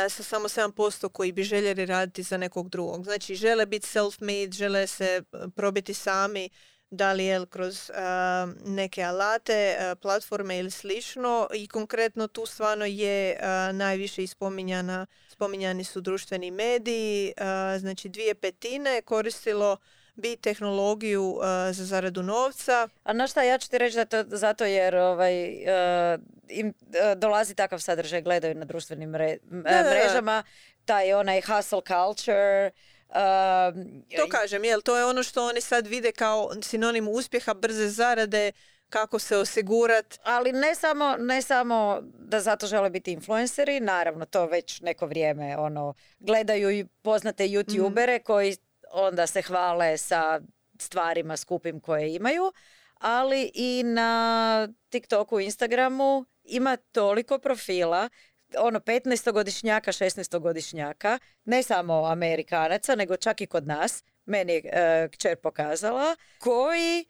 sa 0.10 0.24
samo 0.24 0.48
7% 0.48 1.10
koji 1.12 1.32
bi 1.32 1.44
željeli 1.44 1.86
raditi 1.86 2.24
za 2.24 2.38
nekog 2.38 2.70
drugog. 2.70 3.04
Znači 3.04 3.36
žele 3.36 3.66
biti 3.66 3.88
self-made, 3.88 4.58
žele 4.58 4.88
se 4.88 5.06
e, 5.06 5.24
probiti 5.56 5.94
sami, 5.94 6.50
da 6.90 7.14
li 7.14 7.26
je 7.26 7.46
kroz 7.46 7.90
uh, 7.90 7.96
neke 8.66 9.04
alate, 9.04 9.78
platforme 10.02 10.60
ili 10.60 10.72
slično 10.72 11.48
i 11.54 11.68
konkretno 11.68 12.28
tu 12.28 12.46
stvarno 12.46 12.86
je 12.86 13.40
najviše 13.74 14.24
ispominjana, 14.24 15.06
spominjani 15.28 15.84
su 15.84 16.02
društveni 16.02 16.52
mediji, 16.52 17.34
znači 17.80 18.10
dvije 18.10 18.36
petine 18.36 19.02
koristilo 19.02 19.78
bi 20.16 20.36
tehnologiju 20.36 21.24
uh, 21.24 21.44
za 21.72 21.86
zaradu 21.86 22.24
novca. 22.24 22.88
A 23.04 23.14
na 23.14 23.28
šta 23.28 23.44
ja 23.44 23.58
ću 23.58 23.70
ti 23.70 23.78
reći 23.78 23.96
da 23.96 24.06
to, 24.06 24.24
zato 24.28 24.66
jer 24.66 24.96
ovaj, 24.96 25.54
uh, 25.54 26.22
im 26.50 26.68
uh, 26.68 27.20
dolazi 27.20 27.56
takav 27.56 27.80
sadržaj, 27.80 28.22
gledaju 28.22 28.56
na 28.56 28.66
društvenim 28.66 29.10
mrežama, 29.52 30.44
taj 30.86 31.14
onaj 31.14 31.42
hustle 31.42 31.82
culture, 31.88 32.72
to 34.18 34.28
kažem, 34.30 34.64
jel, 34.64 34.82
to 34.82 34.98
je 34.98 35.06
ono 35.06 35.24
što 35.24 35.48
oni 35.48 35.62
sad 35.62 35.88
vide 35.88 36.12
kao 36.12 36.52
sinonim 36.62 37.08
uspjeha, 37.08 37.54
brze 37.54 37.90
zarade, 37.90 38.52
kako 38.90 39.20
se 39.20 39.38
osigurat. 39.38 40.20
Ali 40.24 40.52
ne 40.52 40.76
samo, 40.76 41.16
ne 41.20 41.42
samo 41.42 42.00
da 42.04 42.40
zato 42.40 42.68
žele 42.68 42.90
biti 42.90 43.12
influenceri, 43.12 43.80
naravno 43.80 44.26
to 44.26 44.46
već 44.46 44.82
neko 44.82 45.06
vrijeme 45.06 45.58
ono 45.58 45.94
gledaju 46.20 46.72
i 46.72 46.86
poznate 47.02 47.44
youtubere 47.44 48.20
mm. 48.20 48.24
koji 48.24 48.58
onda 48.96 49.28
se 49.28 49.42
hvale 49.42 49.98
sa 49.98 50.42
stvarima 50.80 51.38
skupim 51.38 51.80
koje 51.80 52.16
imaju, 52.16 52.52
ali 52.94 53.52
i 53.54 53.84
na 53.86 54.68
TikToku, 54.90 55.40
Instagramu 55.40 56.26
ima 56.44 56.78
toliko 56.78 57.40
profila 57.40 58.10
ono 58.58 58.80
15-godišnjaka, 58.80 59.92
16-godišnjaka, 59.92 61.20
ne 61.46 61.64
samo 61.64 62.06
Amerikanaca, 62.06 62.96
nego 62.96 63.18
čak 63.18 63.42
i 63.42 63.48
kod 63.48 63.68
nas, 63.68 64.04
meni 64.26 64.54
je 64.54 64.62
e, 64.66 65.10
kćer 65.12 65.36
pokazala, 65.36 66.16
koji 66.40 67.06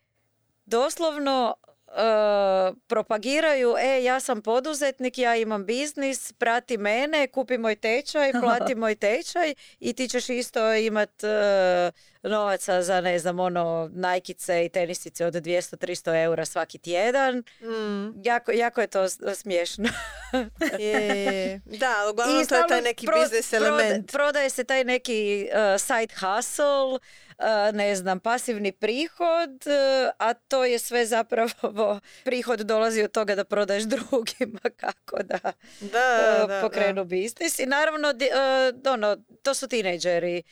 doslovno 0.66 1.56
uh, 1.96 2.78
propagiraju, 2.88 3.76
e, 3.80 4.04
ja 4.04 4.20
sam 4.20 4.42
poduzetnik, 4.42 5.18
ja 5.18 5.36
imam 5.36 5.66
biznis, 5.66 6.34
prati 6.34 6.78
mene, 6.78 7.28
kupi 7.28 7.58
moj 7.58 7.76
tečaj, 7.76 8.32
plati 8.32 8.76
moj 8.84 8.96
tečaj 8.96 9.54
i 9.80 9.94
ti 9.94 10.08
ćeš 10.08 10.30
isto 10.30 10.74
imat 10.74 11.24
uh, 11.24 11.94
novaca 12.30 12.82
za, 12.82 13.02
ne 13.02 13.20
znam, 13.20 13.40
ono, 13.40 13.90
najkice 13.94 14.66
i 14.66 14.70
tenisice 14.70 15.26
od 15.26 15.34
200-300 15.34 16.24
eura 16.24 16.46
svaki 16.46 16.78
tjedan. 16.78 17.44
Mm. 17.62 18.22
Jako, 18.24 18.52
jako 18.52 18.82
je 18.82 18.88
to 18.88 19.10
smiješno. 19.36 19.90
je, 20.80 21.62
Da, 21.66 21.96
uglavnom 22.12 22.46
to 22.46 22.56
je 22.56 22.68
taj 22.68 22.82
neki 22.82 23.08
biznis 23.20 23.54
element. 23.54 24.12
Prodaje 24.12 24.50
se 24.50 24.64
taj 24.64 24.84
neki 24.84 25.50
uh, 25.50 25.82
side 25.82 26.14
hustle, 26.20 27.00
ne 27.74 27.96
znam, 27.96 28.20
pasivni 28.20 28.72
prihod, 28.72 29.64
a 30.20 30.34
to 30.34 30.66
je 30.66 30.80
sve 30.80 31.06
zapravo 31.06 32.00
prihod 32.26 32.60
dolazi 32.60 33.04
od 33.04 33.12
toga 33.12 33.36
da 33.36 33.44
prodaješ 33.44 33.84
drugima 33.84 34.60
kako 34.82 35.24
da, 35.24 35.54
da, 35.80 36.60
pokrenu 36.62 37.06
biznis. 37.06 37.60
I 37.60 37.66
naravno, 37.66 38.14
ono, 38.90 39.18
to 39.44 39.54
su 39.54 39.68
tinejdžeri. 39.68 40.44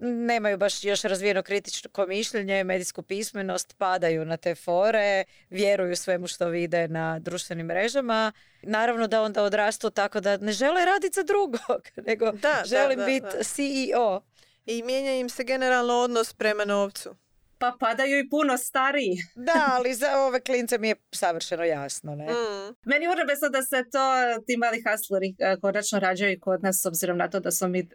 Nemaju 0.00 0.58
baš 0.58 0.84
još 0.84 1.02
razvijeno 1.02 1.42
kritičko 1.42 2.06
mišljenje, 2.06 2.64
medijsku 2.64 3.02
pismenost, 3.02 3.74
padaju 3.78 4.24
na 4.24 4.36
te 4.36 4.54
fore, 4.54 5.24
vjeruju 5.50 5.96
svemu 5.96 6.26
što 6.26 6.48
vide 6.48 6.88
na 6.88 7.18
društvenim 7.18 7.66
mrežama. 7.66 8.32
Naravno 8.62 9.06
da 9.06 9.22
onda 9.22 9.42
odrastu 9.42 9.90
tako 9.90 10.20
da 10.20 10.36
ne 10.36 10.52
žele 10.52 10.84
raditi 10.84 11.14
za 11.14 11.22
drugog, 11.22 11.82
nego 12.06 12.32
da, 12.32 12.62
želim 12.66 13.00
biti 13.06 13.44
CEO 13.44 14.20
i 14.66 14.82
mijenja 14.82 15.12
im 15.12 15.28
se 15.28 15.44
generalno 15.44 15.94
odnos 15.94 16.32
prema 16.32 16.64
novcu. 16.64 17.14
Pa 17.60 17.76
padaju 17.80 18.18
i 18.18 18.28
puno 18.28 18.56
stariji. 18.58 19.16
da, 19.48 19.68
ali 19.70 19.94
za 19.94 20.06
ove 20.26 20.40
klince 20.40 20.78
mi 20.78 20.88
je 20.88 20.94
savršeno 21.12 21.64
jasno. 21.64 22.14
Ne? 22.14 22.24
Mm. 22.24 22.74
Meni 22.84 23.04
je 23.04 23.10
da 23.50 23.62
se 23.62 23.90
to, 23.92 24.00
ti 24.46 24.56
mali 24.56 24.82
hasleri 24.86 25.34
e, 25.38 25.56
konačno 25.60 25.98
rađaju 25.98 26.40
kod 26.40 26.62
nas 26.62 26.80
s 26.82 26.86
obzirom 26.86 27.18
na 27.18 27.30
to 27.30 27.40
da 27.40 27.50
smo 27.50 27.68
mi 27.68 27.80
uh, 27.80 27.86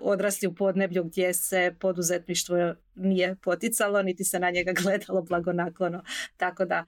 odrasli 0.00 0.48
u 0.48 0.54
podneblju 0.54 1.04
gdje 1.04 1.34
se 1.34 1.74
poduzetništvo 1.80 2.74
nije 2.94 3.36
poticalo, 3.42 4.02
niti 4.02 4.24
se 4.24 4.38
na 4.38 4.50
njega 4.50 4.72
gledalo 4.82 5.22
blagonaklono. 5.22 6.02
Tako 6.36 6.64
da 6.64 6.84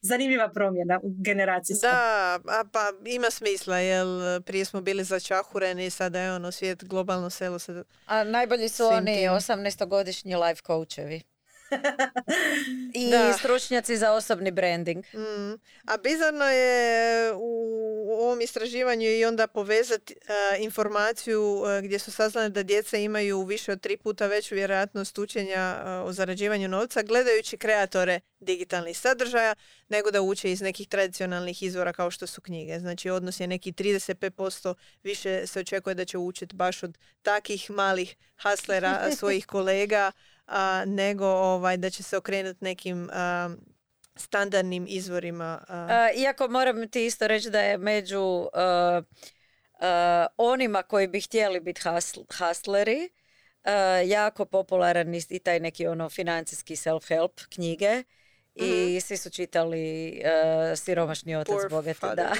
zanimljiva 0.00 0.48
promjena 0.48 1.00
u 1.02 1.14
generaciji. 1.24 1.76
Da, 1.82 2.38
a 2.48 2.64
pa 2.72 2.92
ima 3.04 3.30
smisla, 3.30 3.78
jer 3.78 4.06
prije 4.42 4.64
smo 4.64 4.80
bili 4.80 5.04
začahureni, 5.04 5.90
sada 5.90 6.20
je 6.20 6.32
ono 6.32 6.52
svijet 6.52 6.84
globalno 6.84 7.30
selo. 7.30 7.58
Se... 7.58 7.84
A 8.06 8.24
najbolji 8.24 8.68
su 8.68 8.84
oni 8.84 9.28
18-godišnji 9.28 10.48
life 10.48 10.62
coachevi. 10.66 11.22
I 12.94 13.12
stručnjaci 13.38 13.96
za 13.96 14.12
osobni 14.12 14.50
branding. 14.50 15.04
Mm. 15.14 15.52
A 15.84 15.96
bizarno 16.02 16.44
je 16.44 17.32
u 17.34 18.12
ovom 18.20 18.40
istraživanju 18.40 19.08
i 19.08 19.24
onda 19.24 19.46
povezati 19.46 20.14
uh, 20.14 20.64
informaciju 20.64 21.42
uh, 21.42 21.84
gdje 21.84 21.98
su 21.98 22.10
saznali 22.12 22.50
da 22.50 22.62
djeca 22.62 22.96
imaju 22.96 23.42
više 23.42 23.72
od 23.72 23.80
tri 23.80 23.96
puta 23.96 24.26
veću 24.26 24.54
vjerojatnost 24.54 25.18
učenja 25.18 25.76
uh, 25.78 26.08
o 26.08 26.12
zarađivanju 26.12 26.68
novca 26.68 27.02
gledajući 27.02 27.56
kreatore 27.56 28.20
digitalnih 28.40 28.98
sadržaja 28.98 29.54
nego 29.88 30.10
da 30.10 30.22
uče 30.22 30.52
iz 30.52 30.60
nekih 30.60 30.88
tradicionalnih 30.88 31.62
izvora 31.62 31.92
kao 31.92 32.10
što 32.10 32.26
su 32.26 32.40
knjige. 32.40 32.78
Znači 32.78 33.10
odnos 33.10 33.40
je 33.40 33.46
neki 33.46 33.72
35% 33.72 34.74
više 35.02 35.46
se 35.46 35.60
očekuje 35.60 35.94
da 35.94 36.04
će 36.04 36.18
učiti 36.18 36.56
baš 36.56 36.82
od 36.82 36.98
takih 37.22 37.70
malih 37.70 38.16
haslera 38.36 39.08
svojih 39.18 39.46
kolega 39.46 40.12
a, 40.46 40.84
nego 40.86 41.26
ovaj, 41.26 41.76
da 41.76 41.90
će 41.90 42.02
se 42.02 42.16
okrenuti 42.16 42.64
nekim 42.64 43.10
standardnim 44.16 44.86
izvorima. 44.88 45.64
iako 46.16 46.48
moram 46.48 46.88
ti 46.88 47.06
isto 47.06 47.26
reći 47.26 47.50
da 47.50 47.60
je 47.60 47.78
među 47.78 48.48
onima 50.36 50.82
koji 50.82 51.06
bi 51.06 51.20
htjeli 51.20 51.60
biti 51.60 51.80
hasleri, 52.30 53.08
jako 54.06 54.44
popularan 54.44 55.14
i 55.14 55.38
taj 55.38 55.60
neki 55.60 55.86
ono 55.86 56.08
financijski 56.08 56.76
self-help 56.76 57.46
knjige 57.48 58.02
i 58.54 58.88
mhm. 58.90 58.98
svi 59.00 59.16
su 59.16 59.30
čitali 59.30 60.12
uh, 60.24 60.78
Siromašni 60.78 61.36
otac 61.36 61.70
bogati. 61.70 62.00
Da. 62.00 62.32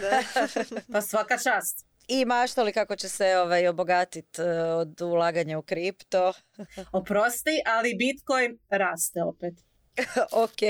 pa 0.93 1.03
svaka 1.03 1.39
čast. 1.39 1.87
I 2.09 2.25
maštali 2.25 2.73
kako 2.73 2.97
će 2.97 3.09
se 3.09 3.37
ovaj, 3.37 3.69
obogatiti 3.69 4.43
od 4.77 5.01
ulaganja 5.01 5.59
u 5.59 5.63
kripto. 5.63 6.33
Oprosti, 6.93 7.63
ali 7.67 7.95
Bitcoin 7.95 8.59
raste 8.69 9.23
opet. 9.23 9.55
ok. 10.45 10.61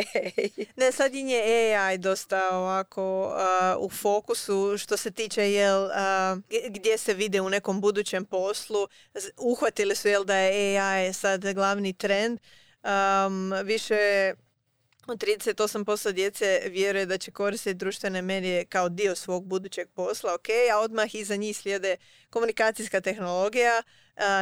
Ne, 0.76 0.92
sad 0.92 1.14
je 1.14 1.76
AI 1.76 1.98
dosta 1.98 2.50
ovako 2.52 3.34
u 3.78 3.90
fokusu 3.90 4.78
što 4.78 4.96
se 4.96 5.10
tiče 5.10 5.52
jel, 5.52 5.88
gdje 6.68 6.98
se 6.98 7.14
vide 7.14 7.40
u 7.40 7.50
nekom 7.50 7.80
budućem 7.80 8.24
poslu. 8.24 8.88
Uhvatili 9.38 9.94
su 9.94 10.08
jel 10.08 10.24
da 10.24 10.36
je 10.36 10.80
AI 10.80 11.12
sad 11.12 11.54
glavni 11.54 11.92
trend. 11.92 12.40
Um, 12.84 13.52
više 13.64 14.32
38% 15.14 16.12
djece 16.12 16.60
vjeruje 16.70 17.06
da 17.06 17.18
će 17.18 17.30
koristiti 17.30 17.74
društvene 17.74 18.22
medije 18.22 18.64
kao 18.64 18.88
dio 18.88 19.14
svog 19.14 19.46
budućeg 19.46 19.88
posla, 19.94 20.34
ok, 20.34 20.48
a 20.74 20.78
odmah 20.78 21.14
iza 21.14 21.36
njih 21.36 21.56
slijede 21.56 21.96
komunikacijska 22.30 23.00
tehnologija, 23.00 23.82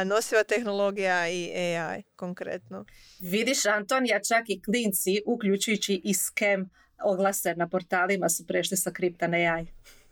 nosiva 0.05 0.43
tehnologija 0.43 1.29
i 1.29 1.51
AI 1.55 2.03
konkretno. 2.15 2.85
Vidiš 3.19 3.65
Antonija, 3.65 4.19
čak 4.19 4.43
i 4.47 4.61
klinci, 4.61 5.21
uključujući 5.25 6.01
i 6.03 6.13
skem 6.13 6.69
oglase 7.03 7.55
na 7.55 7.69
portalima 7.69 8.29
su 8.29 8.47
prešli 8.47 8.77
sa 8.77 8.91
kripta 8.91 9.27
na 9.27 9.37
AI. 9.37 9.67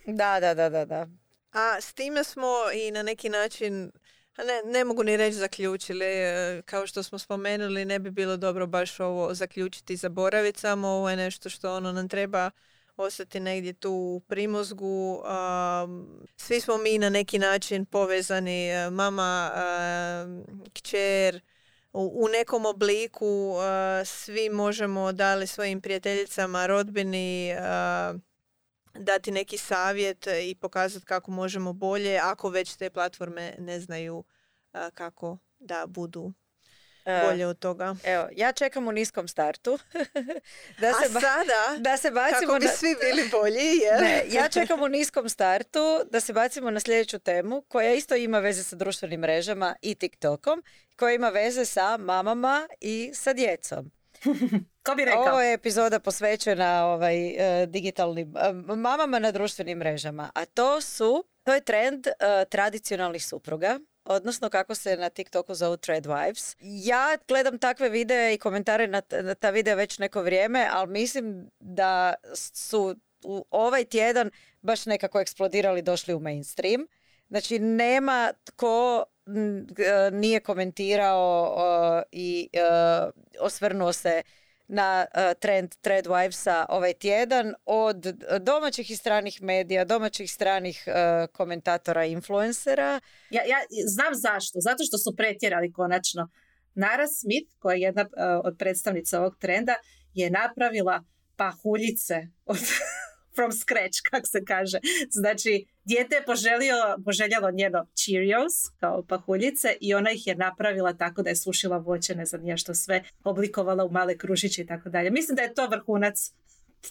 Da, 0.05 0.39
da, 0.39 0.53
da, 0.53 0.69
da, 0.69 0.85
da. 0.85 1.07
A 1.51 1.81
s 1.81 1.93
time 1.93 2.23
smo 2.23 2.53
i 2.73 2.91
na 2.91 3.03
neki 3.03 3.29
način 3.29 3.91
ne, 4.37 4.71
ne 4.71 4.83
mogu 4.83 5.03
ni 5.03 5.17
reći 5.17 5.37
zaključili. 5.37 6.05
E, 6.05 6.61
kao 6.65 6.87
što 6.87 7.03
smo 7.03 7.19
spomenuli, 7.19 7.85
ne 7.85 7.99
bi 7.99 8.11
bilo 8.11 8.37
dobro 8.37 8.67
baš 8.67 8.99
ovo 8.99 9.33
zaključiti 9.33 9.93
i 9.93 9.97
zaboraviti 9.97 10.59
samo. 10.59 10.87
Ovo 10.87 11.09
je 11.09 11.15
nešto 11.15 11.49
što 11.49 11.75
ono 11.75 11.91
nam 11.91 12.09
treba 12.09 12.51
ostati 12.97 13.39
negdje 13.39 13.73
tu 13.73 13.91
u 13.91 14.19
primozgu. 14.27 15.23
svi 16.37 16.59
smo 16.59 16.77
mi 16.77 16.97
na 16.97 17.09
neki 17.09 17.39
način 17.39 17.85
povezani. 17.85 18.69
E, 18.69 18.89
mama, 18.89 19.51
kćer, 20.73 21.41
u, 21.93 22.27
nekom 22.31 22.65
obliku 22.65 23.55
svi 24.05 24.49
možemo 24.49 25.11
dali 25.11 25.47
svojim 25.47 25.81
prijateljicama, 25.81 26.65
rodbini 26.65 27.53
dati 28.93 29.31
neki 29.31 29.57
savjet 29.57 30.27
i 30.43 30.55
pokazati 30.55 31.05
kako 31.05 31.31
možemo 31.31 31.73
bolje 31.73 32.19
ako 32.23 32.49
već 32.49 32.75
te 32.75 32.89
platforme 32.89 33.55
ne 33.57 33.79
znaju 33.79 34.23
kako 34.93 35.37
da 35.59 35.85
budu 35.87 36.33
e, 37.05 37.21
bolje 37.25 37.47
od 37.47 37.59
toga. 37.59 37.95
Evo, 38.03 38.27
ja 38.35 38.51
čekam 38.51 38.87
u 38.87 38.91
niskom 38.91 39.27
startu. 39.27 39.79
da 40.81 40.93
se 40.93 41.05
A 41.05 41.19
sada, 41.19 41.77
da 41.77 41.97
se 41.97 42.11
bacimo 42.11 42.39
kako 42.39 42.59
bi 42.59 42.67
svi 42.67 42.95
bili 43.01 43.29
bolji, 43.31 43.77
jer... 43.81 44.01
ne, 44.01 44.23
ja 44.29 44.49
čekam 44.49 44.81
u 44.81 44.87
niskom 44.87 45.29
startu 45.29 45.79
da 46.11 46.19
se 46.19 46.33
bacimo 46.33 46.71
na 46.71 46.79
sljedeću 46.79 47.19
temu 47.19 47.61
koja 47.61 47.93
isto 47.93 48.15
ima 48.15 48.39
veze 48.39 48.63
sa 48.63 48.75
društvenim 48.75 49.19
mrežama 49.19 49.75
i 49.81 49.95
TikTokom, 49.95 50.63
koja 50.95 51.13
ima 51.13 51.29
veze 51.29 51.65
sa 51.65 51.97
mamama 51.97 52.67
i 52.81 53.11
sa 53.13 53.33
djecom. 53.33 53.91
Ko 54.83 54.95
bi 54.95 55.05
rekao? 55.05 55.21
Ovo 55.21 55.41
je 55.41 55.53
epizoda 55.53 55.99
posvećena 55.99 56.85
ovaj, 56.85 57.27
e, 57.27 57.65
digitalnim 57.65 58.37
e, 58.37 58.53
mamama 58.75 59.19
na 59.19 59.31
društvenim 59.31 59.77
mrežama. 59.77 60.29
A 60.35 60.45
to 60.45 60.81
su, 60.81 61.25
to 61.43 61.53
je 61.53 61.61
trend 61.61 62.07
uh, 62.07 62.49
tradicionalnih 62.49 63.25
supruga 63.25 63.79
odnosno 64.05 64.49
kako 64.49 64.75
se 64.75 64.97
na 64.97 65.09
TikToku 65.09 65.55
zovu 65.55 65.77
Trade 65.77 66.09
Wives. 66.09 66.55
Ja 66.59 67.17
gledam 67.27 67.59
takve 67.59 67.89
videe 67.89 68.33
i 68.33 68.37
komentare 68.37 68.87
na, 68.87 69.01
na 69.21 69.35
ta 69.35 69.49
videa 69.49 69.75
već 69.75 69.99
neko 69.99 70.21
vrijeme, 70.21 70.67
ali 70.71 70.91
mislim 70.91 71.49
da 71.59 72.13
su 72.33 72.95
u 73.23 73.45
ovaj 73.51 73.85
tjedan 73.85 74.31
baš 74.61 74.85
nekako 74.85 75.19
eksplodirali, 75.19 75.81
došli 75.81 76.13
u 76.13 76.19
mainstream. 76.19 76.87
Znači 77.29 77.59
nema 77.59 78.33
tko 78.43 79.03
nije 80.11 80.39
komentirao 80.39 82.03
i 82.11 82.49
osvrnuo 83.39 83.93
se 83.93 84.21
na 84.67 85.05
uh, 85.15 85.39
trend 85.39 85.75
Threadwivesa 85.81 86.65
ovaj 86.69 86.93
tjedan 86.93 87.53
od 87.65 88.05
domaćih 88.41 88.91
i 88.91 88.95
stranih 88.95 89.41
medija, 89.41 89.85
domaćih 89.85 90.31
stranih 90.31 90.83
uh, 90.87 90.93
komentatora 91.33 92.05
i 92.05 92.11
influencera. 92.11 92.99
Ja, 93.29 93.41
ja 93.45 93.57
znam 93.87 94.13
zašto. 94.15 94.59
Zato 94.59 94.83
što 94.83 94.97
su 94.97 95.15
pretjerali 95.15 95.71
konačno. 95.71 96.29
Nara 96.75 97.07
Smith, 97.07 97.51
koja 97.59 97.75
je 97.75 97.81
jedna 97.81 98.01
uh, 98.01 98.09
od 98.43 98.55
predstavnica 98.59 99.19
ovog 99.19 99.37
trenda, 99.39 99.75
je 100.13 100.29
napravila 100.29 101.03
pahuljice 101.35 102.15
od 102.45 102.57
from 103.35 103.51
scratch, 103.51 103.99
kak 104.09 104.23
se 104.25 104.45
kaže. 104.45 104.79
Znači, 105.09 105.65
dijete 105.83 106.15
je 106.15 106.25
poželio, 106.25 106.75
poželjelo 107.05 107.51
njeno 107.51 107.87
Cheerios 107.95 108.53
kao 108.79 109.03
pahuljice 109.03 109.77
i 109.81 109.93
ona 109.93 110.11
ih 110.11 110.27
je 110.27 110.35
napravila 110.35 110.93
tako 110.93 111.21
da 111.21 111.29
je 111.29 111.35
sušila 111.35 111.77
voće, 111.77 112.15
ne 112.15 112.25
znam 112.25 112.41
nije 112.41 112.57
što 112.57 112.73
sve, 112.73 113.03
oblikovala 113.23 113.85
u 113.85 113.91
male 113.91 114.17
krušiće 114.17 114.61
i 114.61 114.67
tako 114.67 114.89
dalje. 114.89 115.11
Mislim 115.11 115.35
da 115.35 115.41
je 115.41 115.53
to 115.53 115.67
vrhunac 115.67 116.31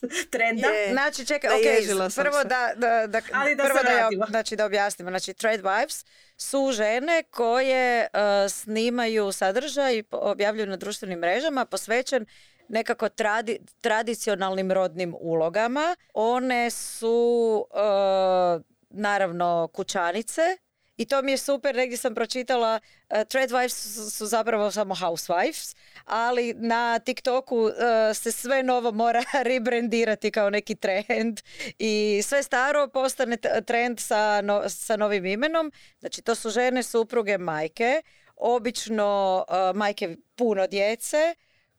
trenda. 0.33 0.68
Je, 0.68 0.92
znači, 0.92 1.26
čekaj, 1.26 1.50
ok, 1.50 2.14
prvo 2.16 2.44
da, 2.44 2.72
da, 2.76 3.07
da, 3.07 3.20
Ali 3.33 3.55
da 3.55 3.64
prvo 3.64 3.78
da, 3.83 3.90
ja, 3.90 4.09
znači, 4.28 4.57
da 4.57 4.66
objasnimo. 4.66 5.11
Znači, 5.11 5.35
trade 5.35 5.62
wives 5.62 6.07
su 6.37 6.72
žene 6.72 7.22
koje 7.31 8.07
uh, 8.12 8.50
snimaju 8.50 9.33
sadržaj 9.33 9.98
i 9.98 10.05
objavljuju 10.11 10.66
na 10.66 10.76
društvenim 10.76 11.18
mrežama 11.18 11.64
posvećen 11.64 12.26
nekako 12.68 13.09
tradi, 13.09 13.59
tradicionalnim 13.81 14.72
rodnim 14.72 15.14
ulogama. 15.20 15.96
One 16.14 16.70
su 16.70 17.66
uh, 17.70 18.62
naravno 18.92 19.68
kućanice. 19.72 20.57
I 20.96 21.07
to 21.07 21.22
mi 21.22 21.31
je 21.31 21.38
super, 21.38 21.76
negdje 21.76 21.98
sam 21.98 22.14
pročitala, 22.14 22.81
uh, 23.11 23.16
wives 23.16 24.11
su, 24.11 24.26
zapravo 24.26 24.70
samo 24.70 24.94
housewives, 24.94 25.76
ali 26.05 26.55
na 26.55 26.98
TikToku 26.98 27.57
uh, 27.57 27.72
se 28.14 28.33
sve 28.33 28.62
novo 28.62 28.92
mora 28.92 29.22
rebrandirati 29.50 30.31
kao 30.31 30.50
neki 30.50 30.74
trend. 30.74 31.40
I 31.78 32.22
sve 32.24 32.42
staro 32.42 32.88
postane 32.88 33.37
trend 33.66 34.00
sa, 34.00 34.42
sa 34.68 34.96
novim 34.96 35.26
imenom. 35.26 35.72
Znači 36.00 36.22
to 36.22 36.35
su 36.35 36.50
žene, 36.50 36.83
supruge, 36.83 37.38
majke, 37.38 38.02
obično 38.37 39.44
uh, 39.48 39.76
majke 39.76 40.16
puno 40.37 40.66
djece, 40.66 41.35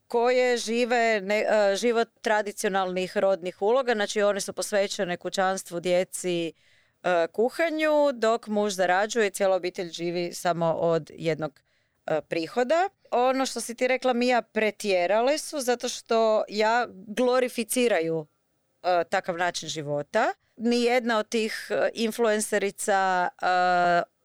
koje 0.07 0.57
žive 0.57 1.21
ne, 1.21 1.45
život 1.75 2.09
tradicionalnih 2.21 3.17
rodnih 3.17 3.61
uloga, 3.61 3.93
znači 3.93 4.21
one 4.21 4.41
su 4.41 4.53
posvećene 4.53 5.17
kućanstvu, 5.17 5.79
djeci, 5.79 6.53
kuhanju, 7.31 8.11
dok 8.13 8.47
muž 8.47 8.73
zarađuje 8.73 9.29
cijela 9.29 9.55
obitelj 9.55 9.91
živi 9.91 10.33
samo 10.33 10.73
od 10.73 11.11
jednog 11.13 11.59
prihoda. 12.27 12.89
Ono 13.11 13.45
što 13.45 13.61
si 13.61 13.75
ti 13.75 13.87
rekla 13.87 14.13
Mija, 14.13 14.41
pretjerale 14.41 15.37
su 15.37 15.59
zato 15.59 15.89
što 15.89 16.43
ja 16.47 16.87
glorificiraju 17.07 18.27
takav 19.09 19.37
način 19.37 19.69
života. 19.69 20.33
Nijedna 20.55 21.17
od 21.17 21.29
tih 21.29 21.71
influencerica 21.93 23.29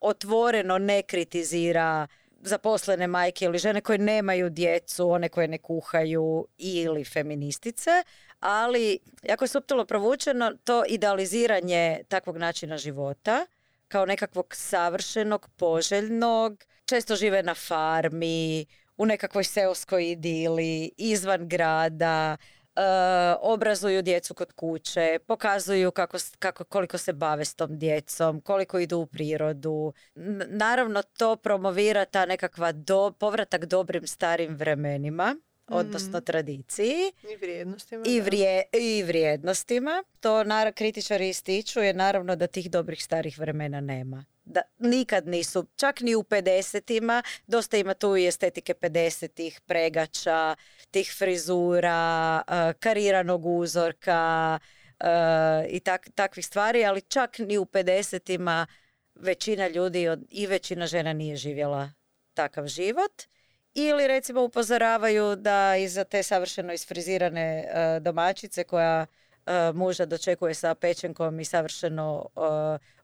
otvoreno 0.00 0.78
ne 0.78 1.02
kritizira 1.02 2.06
zaposlene 2.40 3.06
majke 3.06 3.44
ili 3.44 3.58
žene 3.58 3.80
koje 3.80 3.98
nemaju 3.98 4.50
djecu, 4.50 5.10
one 5.10 5.28
koje 5.28 5.48
ne 5.48 5.58
kuhaju 5.58 6.46
ili 6.58 7.04
feministice, 7.04 7.90
ali 8.40 8.98
jako 9.22 9.44
je 9.44 9.48
suptilo 9.48 9.84
provučeno 9.84 10.52
to 10.64 10.84
idealiziranje 10.88 12.00
takvog 12.08 12.36
načina 12.36 12.78
života 12.78 13.46
kao 13.88 14.06
nekakvog 14.06 14.54
savršenog, 14.54 15.48
poželjnog, 15.56 16.64
često 16.84 17.16
žive 17.16 17.42
na 17.42 17.54
farmi, 17.54 18.66
u 18.96 19.06
nekakvoj 19.06 19.44
seoskoj 19.44 20.10
idili, 20.10 20.92
izvan 20.96 21.48
grada, 21.48 22.36
Eh, 22.78 23.36
obrazuju 23.40 24.02
djecu 24.02 24.34
kod 24.34 24.52
kuće, 24.52 25.18
pokazuju 25.26 25.90
kako, 25.90 26.18
kako, 26.38 26.64
koliko 26.64 26.98
se 26.98 27.12
bave 27.12 27.44
s 27.44 27.54
tom 27.54 27.78
djecom, 27.78 28.40
koliko 28.40 28.78
idu 28.78 28.98
u 28.98 29.06
prirodu. 29.06 29.92
naravno 30.48 31.02
to 31.02 31.36
promovira 31.36 32.04
ta 32.04 32.26
nekakva 32.26 32.72
do, 32.72 33.12
povratak 33.12 33.64
dobrim 33.64 34.06
starim 34.06 34.56
vremenima 34.56 35.36
odnosno 35.68 36.18
mm. 36.18 36.24
tradiciji 36.24 37.12
i 37.32 37.36
vrijednostima. 37.36 38.04
I, 38.06 38.20
vrije, 38.20 38.62
I 38.72 39.02
vrijednostima. 39.02 40.04
To 40.20 40.44
nar- 40.44 40.72
kritičari 40.72 41.28
ističu 41.28 41.80
je 41.80 41.94
naravno 41.94 42.36
da 42.36 42.46
tih 42.46 42.70
dobrih 42.70 43.04
starih 43.04 43.38
vremena 43.38 43.80
nema 43.80 44.24
da 44.48 44.62
nikad 44.78 45.26
nisu, 45.26 45.66
čak 45.76 46.00
ni 46.00 46.14
u 46.14 46.22
50-ima, 46.22 47.22
dosta 47.46 47.76
ima 47.76 47.94
tu 47.94 48.16
i 48.16 48.26
estetike 48.26 48.74
50-ih, 48.74 49.60
pregača, 49.66 50.56
tih 50.90 51.14
frizura, 51.18 52.42
uh, 52.48 52.80
kariranog 52.80 53.46
uzorka 53.46 54.58
uh, 55.00 55.06
i 55.68 55.80
tak, 55.80 56.08
takvih 56.14 56.46
stvari, 56.46 56.84
ali 56.84 57.00
čak 57.00 57.38
ni 57.38 57.58
u 57.58 57.64
50-ima 57.64 58.66
većina 59.14 59.68
ljudi 59.68 60.08
i 60.30 60.46
većina 60.46 60.86
žena 60.86 61.12
nije 61.12 61.36
živjela 61.36 61.92
takav 62.34 62.66
život. 62.66 63.22
Ili 63.80 64.06
recimo 64.06 64.42
upozoravaju 64.42 65.36
da 65.36 65.76
iza 65.76 66.04
te 66.04 66.22
savršeno 66.22 66.72
isfrizirane 66.72 67.64
uh, 67.66 68.02
domaćice 68.02 68.64
koja 68.64 69.06
e, 69.46 69.72
muža 69.72 70.06
dočekuje 70.06 70.54
sa 70.54 70.74
pečenkom 70.74 71.40
i 71.40 71.44
savršeno 71.44 72.26
e, 72.36 72.40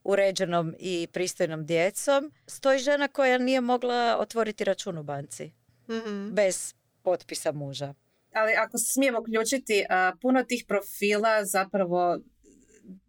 uređenom 0.05 0.75
i 0.79 1.09
pristojnom 1.13 1.67
djecom, 1.67 2.33
stoji 2.47 2.79
žena 2.79 3.09
koja 3.09 3.39
nije 3.39 3.61
mogla 3.61 4.17
otvoriti 4.21 4.65
račun 4.65 4.99
u 4.99 5.03
banci 5.03 5.51
Mhm. 5.89 6.35
bez 6.35 6.75
potpisa 7.03 7.53
muža. 7.53 7.95
Ali 8.33 8.53
ako 8.53 8.79
se 8.79 8.93
smijemo 8.93 9.21
uključiti, 9.21 9.85
puno 10.21 10.43
tih 10.43 10.65
profila 10.69 11.45
zapravo 11.45 12.19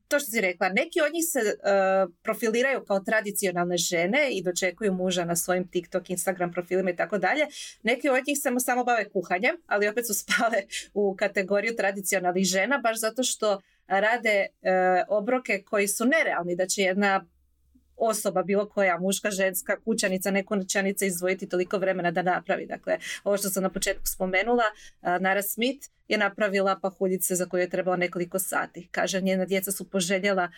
to 0.08 0.20
što 0.20 0.32
si 0.32 0.41
rekla, 0.41 0.70
neki 0.70 1.02
od 1.02 1.13
njih 1.13 1.26
se 1.28 1.39
a, 1.63 2.08
profiliraju 2.24 2.86
kao 2.86 3.00
tradicionalne 3.00 3.78
žene 3.78 4.30
i 4.32 4.44
dočekuju 4.44 4.94
muža 4.94 5.26
na 5.26 5.36
svojim 5.36 5.68
TikTok, 5.68 6.10
Instagram 6.10 6.52
profilima 6.52 6.89
i 6.89 6.96
tako 6.96 7.18
dalje. 7.18 7.46
Neki 7.84 8.10
od 8.10 8.28
njih 8.28 8.38
samo, 8.41 8.60
samo 8.60 8.84
bave 8.84 9.10
kuhanjem, 9.10 9.56
ali 9.68 9.88
opet 9.88 10.08
su 10.08 10.13
spale 10.24 10.62
u 10.94 11.15
kategoriju 11.15 11.76
tradicionalnih 11.76 12.46
žena, 12.46 12.78
baš 12.78 13.00
zato 13.00 13.24
što 13.24 13.62
rade 13.88 14.30
e, 14.30 14.48
obroke 15.08 15.63
koji 15.65 15.88
su 15.88 16.06
nerealni, 16.06 16.56
da 16.56 16.68
će 16.68 16.82
jedna 16.82 17.26
osoba, 17.98 18.44
bilo 18.44 18.70
koja, 18.70 19.00
muška, 19.00 19.32
ženska, 19.32 19.80
kućanica, 19.80 20.32
nekunčanica 20.32 21.06
izdvojiti 21.06 21.50
toliko 21.50 21.78
vremena 21.78 22.12
da 22.12 22.22
napravi. 22.22 22.65
Dakle, 22.65 22.98
ovo 23.24 23.38
što 23.38 23.50
sam 23.50 23.63
na 23.63 23.70
početku 23.70 24.06
spomenula, 24.06 24.63
a, 25.02 25.20
Nara 25.20 25.41
Smith 25.41 25.88
je 26.08 26.18
napravila 26.18 26.80
pahuljice 26.80 27.36
za 27.36 27.46
koje 27.46 27.62
je 27.62 27.70
trebalo 27.70 27.98
nekoliko 27.98 28.39
sati. 28.39 28.88
Kaže, 28.91 29.22
njena 29.22 29.46
djeca 29.46 29.72
su 29.72 29.89
poželjela 29.89 30.50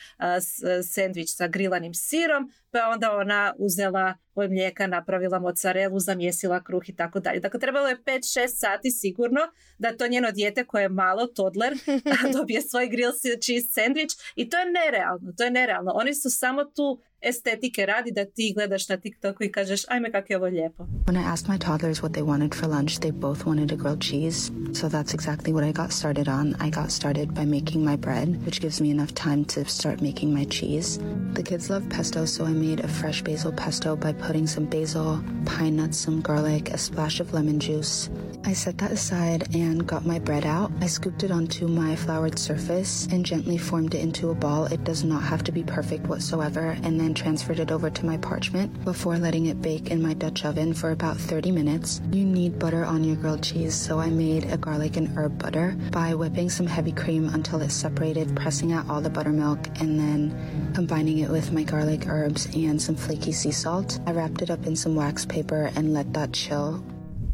sendvič 0.94 1.30
sa 1.30 1.48
grilanim 1.48 1.94
sirom, 1.94 2.52
pa 2.72 2.80
onda 2.94 3.12
ona 3.12 3.54
uzela 3.58 4.14
od 4.36 4.52
mlijeka, 4.52 4.88
napravila 4.88 5.40
mozzarelu, 5.40 6.00
zamjesila 6.00 6.64
kruh 6.64 6.90
i 6.90 6.96
tako 6.96 7.20
dalje. 7.20 7.40
Dakle, 7.40 7.60
trebalo 7.60 7.88
je 7.88 7.98
5-6 8.06 8.48
sati 8.48 8.92
sigurno 8.92 9.42
da 9.78 9.98
to 9.98 10.08
njeno 10.08 10.32
dijete 10.32 10.64
koje 10.64 10.82
je 10.82 10.90
malo, 10.90 11.28
toddler, 11.28 11.74
dobije 12.38 12.62
svoj 12.62 12.88
grill 12.88 13.12
cheese 13.46 13.68
sandvič 13.70 14.12
i 14.36 14.50
to 14.50 14.58
je 14.58 14.66
nerealno, 14.66 15.34
to 15.38 15.44
je 15.44 15.52
nerealno. 15.52 15.92
Oni 15.96 16.16
su 16.16 16.30
samo 16.30 16.66
tu 16.66 17.02
estetike 17.22 17.86
radi 17.86 18.12
da 18.12 18.26
ti 18.26 18.54
gledaš 18.56 18.90
na 18.90 18.98
TikToku 18.98 19.44
i 19.44 19.52
kažeš 19.52 19.82
ajme 19.88 20.12
kako 20.12 20.34
je 20.34 20.38
ovo 20.38 20.46
lijepo. 20.46 20.84
When 20.84 21.22
I 21.22 21.26
asked 21.34 21.50
my 21.50 21.58
toddlers 21.58 22.02
what 22.02 22.12
they 22.12 22.24
wanted 22.24 22.56
for 22.56 22.70
lunch, 22.70 23.00
they 23.00 23.12
both 23.12 23.46
wanted 23.46 23.72
a 23.74 23.76
grilled 23.76 24.02
cheese. 24.02 24.52
So 24.74 24.88
that's 24.88 25.14
exactly 25.14 25.37
what 25.46 25.64
I 25.64 25.72
got 25.72 25.94
started 25.94 26.28
on. 26.28 26.56
I 26.60 26.70
got 26.70 26.92
started 26.92 27.34
by 27.34 27.46
making 27.46 27.84
my 27.84 27.96
bread, 27.96 28.46
which 28.46 28.60
gives 28.60 28.82
me 28.82 28.92
enough 28.92 29.14
time 29.14 29.46
to 29.46 29.64
start 29.66 30.02
making 30.02 30.34
my 30.34 30.46
cheese. 30.46 31.00
The 31.34 31.44
kids 31.44 31.70
love 31.70 31.88
pesto, 31.90 32.26
so 32.26 32.46
I 32.46 32.52
made 32.52 32.82
a 32.82 32.88
fresh 32.88 33.22
basil 33.22 33.52
pesto 33.54 33.96
by 33.96 34.12
putting 34.14 34.46
some 34.46 34.66
basil, 34.66 35.24
pine 35.46 35.78
nuts, 35.78 35.98
some 35.98 36.22
garlic, 36.22 36.70
a 36.72 36.78
splash 36.78 37.20
of 37.20 37.34
lemon 37.34 37.60
juice. 37.60 38.10
I 38.44 38.54
set 38.54 38.78
that 38.78 38.92
aside 38.92 39.56
and 39.56 39.86
got 39.86 40.06
my 40.06 40.20
bread 40.20 40.46
out. 40.46 40.72
I 40.82 40.88
scooped 40.88 41.24
it 41.24 41.32
onto 41.32 41.68
my 41.68 41.96
floured 41.96 42.40
surface 42.40 43.08
and 43.12 43.26
gently 43.26 43.58
formed 43.58 43.94
it 43.94 44.02
into 44.02 44.30
a 44.30 44.36
ball. 44.36 44.66
It 44.66 44.84
does 44.84 45.04
not 45.04 45.24
have 45.24 45.44
to 45.46 45.52
be 45.52 45.64
perfect 45.64 46.08
whatsoever, 46.08 46.78
and 46.84 47.00
then 47.00 47.14
transferred 47.14 47.60
it 47.60 47.72
over 47.72 47.90
to 47.90 48.06
my 48.06 48.18
parchment 48.18 48.86
before 48.86 49.18
letting 49.18 49.48
it 49.48 49.62
bake 49.62 49.92
in 49.92 50.02
my 50.02 50.14
Dutch 50.14 50.46
oven 50.46 50.74
for 50.74 50.92
about 50.92 51.18
30 51.18 51.52
minutes. 51.52 52.02
You 52.12 52.26
need 52.26 52.60
butter 52.60 52.86
on 52.86 53.04
your 53.04 53.16
grilled 53.18 53.44
cheese, 53.44 53.76
so 53.76 54.00
I 54.00 54.10
made 54.10 54.46
a 54.46 54.58
garlic 54.58 54.98
and 54.98 55.08
herb 55.18 55.27
butter 55.30 55.76
by 55.92 56.14
whipping 56.14 56.50
some 56.50 56.68
heavy 56.68 56.92
cream 56.92 57.30
until 57.30 57.62
it's 57.62 57.74
separated, 57.74 58.36
pressing 58.36 58.74
out 58.74 58.90
all 58.90 59.02
the 59.02 59.10
buttermilk, 59.10 59.68
and 59.80 60.00
then 60.00 60.72
combining 60.74 61.20
it 61.20 61.30
with 61.30 61.52
my 61.52 61.64
garlic, 61.64 62.08
herbs, 62.08 62.48
and 62.56 62.82
some 62.82 62.96
flaky 62.96 63.32
sea 63.32 63.52
salt. 63.52 64.00
I 64.06 64.12
wrapped 64.12 64.42
it 64.42 64.50
up 64.50 64.66
in 64.66 64.76
some 64.76 64.96
wax 64.96 65.26
paper 65.26 65.72
and 65.76 65.94
let 65.94 66.14
that 66.14 66.34
chill 66.34 66.84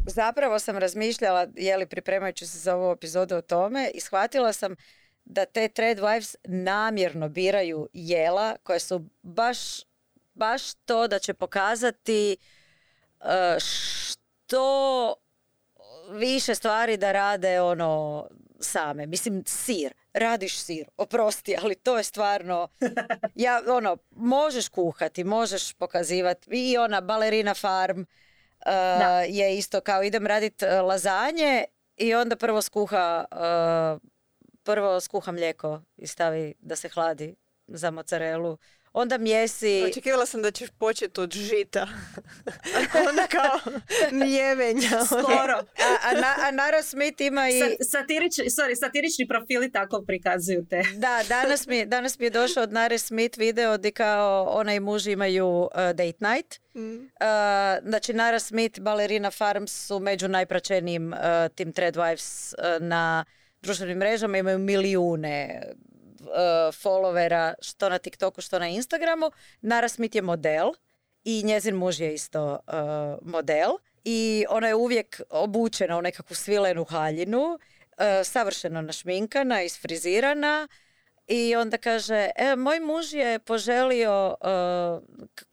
Zapravo 0.06 0.58
sam 0.58 0.78
razmišljala, 0.78 1.46
je 1.54 1.76
li 1.76 1.86
pripremajući 1.86 2.46
se 2.46 2.58
za 2.58 2.76
ovu 2.76 2.92
epizodu 2.92 3.36
o 3.36 3.42
tome 3.42 3.90
i 3.94 4.00
shvatila 4.00 4.52
sam 4.52 4.76
da 5.24 5.44
te 5.44 5.68
Trade 5.68 6.02
Wives 6.02 6.34
namjerno 6.44 7.28
biraju 7.28 7.88
jela 7.92 8.56
koje 8.62 8.80
su 8.80 9.04
baš, 9.22 9.58
baš 10.34 10.74
to 10.74 11.08
da 11.08 11.18
će 11.18 11.34
pokazati 11.34 12.36
e, 13.20 13.56
što 13.58 15.14
više 16.10 16.54
stvari 16.54 16.96
da 16.96 17.12
rade 17.12 17.60
ono 17.60 18.26
same. 18.60 19.06
Mislim, 19.06 19.42
sir. 19.46 19.92
Radiš 20.12 20.58
sir. 20.58 20.88
Oprosti, 20.96 21.56
ali 21.62 21.74
to 21.74 21.96
je 21.96 22.04
stvarno... 22.04 22.68
Ja, 23.34 23.62
ono, 23.68 23.96
možeš 24.10 24.68
kuhati, 24.68 25.24
možeš 25.24 25.72
pokazivati. 25.72 26.50
I 26.50 26.78
ona 26.78 27.00
balerina 27.00 27.54
farm 27.54 28.00
uh, 28.00 28.06
je 29.28 29.58
isto 29.58 29.80
kao 29.80 30.02
idem 30.02 30.26
radit 30.26 30.62
uh, 30.62 30.68
lazanje 30.86 31.64
i 31.96 32.14
onda 32.14 32.36
prvo 32.36 32.62
skuha 32.62 33.24
uh, 33.30 34.00
prvo 34.64 35.00
skuha 35.00 35.32
mlijeko 35.32 35.80
i 35.96 36.06
stavi 36.06 36.54
da 36.60 36.76
se 36.76 36.88
hladi 36.88 37.34
za 37.66 37.90
mozzarelu. 37.90 38.58
Onda 38.94 39.18
mjesi... 39.18 39.82
Očekivala 39.90 40.26
sam 40.26 40.42
da 40.42 40.50
ćeš 40.50 40.70
početi 40.78 41.20
od 41.20 41.32
žita. 41.32 41.88
Onda 43.08 43.26
kao 43.26 43.72
mljevenja. 44.20 45.04
Skoro. 45.06 45.54
A, 45.58 45.96
a, 46.02 46.12
na, 46.20 46.34
a 46.48 46.50
Nara 46.50 46.82
Smith 46.82 47.20
ima 47.20 47.48
i... 47.48 47.60
Sa- 47.60 47.98
satirični, 47.98 48.44
sorry, 48.44 48.74
satirični 48.80 49.28
profili 49.28 49.72
tako 49.72 50.04
prikazuju 50.06 50.66
te. 50.70 50.82
Da, 50.96 51.22
danas 51.28 51.66
mi, 51.66 51.86
danas 51.86 52.18
mi 52.18 52.26
je 52.26 52.30
došao 52.30 52.62
od 52.62 52.72
Nare 52.72 52.98
Smith 52.98 53.38
video 53.38 53.78
gdje 53.78 53.90
kao 53.90 54.46
ona 54.50 54.74
i 54.74 54.80
muž 54.80 55.06
imaju 55.06 55.48
uh, 55.48 55.70
date 55.74 56.18
night. 56.20 56.60
Mm. 56.74 56.96
Uh, 56.96 57.88
znači 57.88 58.12
Nara 58.12 58.38
Smith, 58.38 58.80
Ballerina 58.80 59.30
Farms 59.30 59.86
su 59.86 59.98
među 59.98 60.28
najpraćenijim 60.28 61.12
uh, 61.12 61.18
tim 61.54 61.72
Thread 61.72 61.96
Wives 61.96 62.54
uh, 62.58 62.82
na 62.82 63.24
društvenim 63.62 63.98
mrežama, 63.98 64.38
imaju 64.38 64.58
milijune 64.58 65.62
followera 66.72 67.54
što 67.60 67.88
na 67.88 67.98
TikToku, 67.98 68.40
što 68.40 68.58
na 68.58 68.68
Instagramu. 68.68 69.30
Nara 69.60 69.88
Smith 69.88 70.16
je 70.16 70.22
model 70.22 70.72
i 71.24 71.42
njezin 71.44 71.74
muž 71.74 72.00
je 72.00 72.14
isto 72.14 72.52
uh, 72.52 73.32
model 73.32 73.70
i 74.04 74.44
ona 74.48 74.68
je 74.68 74.74
uvijek 74.74 75.20
obučena 75.30 75.98
u 75.98 76.02
nekakvu 76.02 76.34
svilenu 76.34 76.84
haljinu, 76.84 77.42
uh, 77.42 78.04
savršeno 78.24 78.82
našminkana, 78.82 79.62
isfrizirana 79.62 80.68
i 81.26 81.56
onda 81.56 81.78
kaže, 81.78 82.30
e, 82.36 82.56
moj 82.56 82.80
muž 82.80 83.12
je 83.12 83.38
poželio 83.38 84.36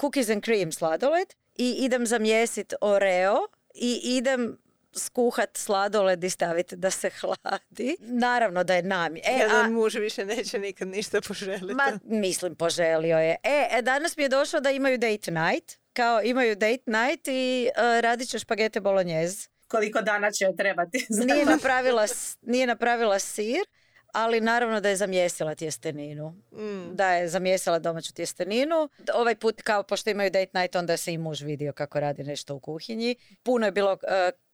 cookies 0.01 0.29
and 0.29 0.43
cream 0.43 0.71
sladoled 0.71 1.33
i 1.55 1.75
idem 1.79 2.05
zamjesit 2.05 2.73
Oreo 2.81 3.37
i 3.73 4.01
idem 4.03 4.57
skuhat 4.95 5.57
sladoled 5.57 6.23
i 6.23 6.29
staviti 6.29 6.75
da 6.75 6.91
se 6.91 7.09
hladi. 7.09 7.97
Naravno 7.99 8.63
da 8.63 8.75
je 8.75 8.83
namjer. 8.83 9.25
E, 9.27 9.31
a- 9.31 9.37
Jedan 9.37 9.71
muž 9.73 9.95
više 9.95 10.25
neće 10.25 10.59
nikad 10.59 10.87
ništa 10.87 11.21
poželiti. 11.21 11.73
Ma, 11.73 11.99
mislim, 12.03 12.55
poželio 12.55 13.17
je. 13.17 13.35
E, 13.43 13.67
e, 13.71 13.81
danas 13.81 14.17
mi 14.17 14.23
je 14.23 14.29
došlo 14.29 14.59
da 14.59 14.71
imaju 14.71 14.97
date 14.97 15.31
night. 15.31 15.77
Kao 15.93 16.21
imaju 16.23 16.55
date 16.55 16.83
night 16.85 17.27
i 17.27 17.69
uh, 17.77 17.99
radit 18.01 18.29
će 18.29 18.39
špagete 18.39 18.79
bolognese. 18.79 19.49
Koliko 19.67 20.01
dana 20.01 20.31
će 20.31 20.45
joj 20.45 20.55
trebati. 20.55 21.05
Nije 21.09 21.45
napravila, 21.45 22.05
nije 22.41 22.67
napravila 22.67 23.19
sir, 23.19 23.65
ali 24.13 24.41
naravno 24.41 24.81
da 24.81 24.89
je 24.89 24.95
zamjesila 24.95 25.55
tjesteninu. 25.55 26.29
Mm. 26.51 26.95
Da 26.95 27.11
je 27.13 27.27
zamjesila 27.27 27.79
domaću 27.79 28.13
tjesteninu. 28.13 28.89
Ovaj 29.13 29.35
put, 29.35 29.61
kao 29.61 29.83
pošto 29.83 30.09
imaju 30.09 30.29
date 30.29 30.59
night, 30.59 30.75
onda 30.75 30.97
se 30.97 31.13
i 31.13 31.17
muž 31.17 31.41
vidio 31.41 31.73
kako 31.73 31.99
radi 31.99 32.23
nešto 32.23 32.55
u 32.55 32.59
kuhinji. 32.59 33.15
Puno 33.43 33.65
je 33.65 33.71
bilo 33.71 33.91
uh, 33.91 33.99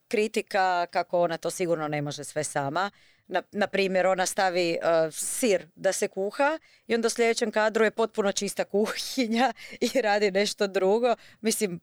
kritika 0.07 0.85
kako 0.85 1.21
ona 1.21 1.37
to 1.37 1.51
sigurno 1.51 1.87
ne 1.87 2.01
može 2.01 2.23
sve 2.23 2.43
sama. 2.43 2.91
Na, 3.27 3.43
na 3.51 3.67
primjer, 3.67 4.07
ona 4.07 4.25
stavi 4.25 4.77
uh, 4.81 5.13
sir 5.13 5.67
da 5.75 5.91
se 5.91 6.07
kuha 6.07 6.59
i 6.87 6.95
onda 6.95 7.07
u 7.07 7.09
sljedećem 7.09 7.51
kadru 7.51 7.83
je 7.83 7.91
potpuno 7.91 8.31
čista 8.31 8.63
kuhinja 8.63 9.53
i 9.93 10.01
radi 10.01 10.31
nešto 10.31 10.67
drugo. 10.67 11.15
Mislim, 11.41 11.79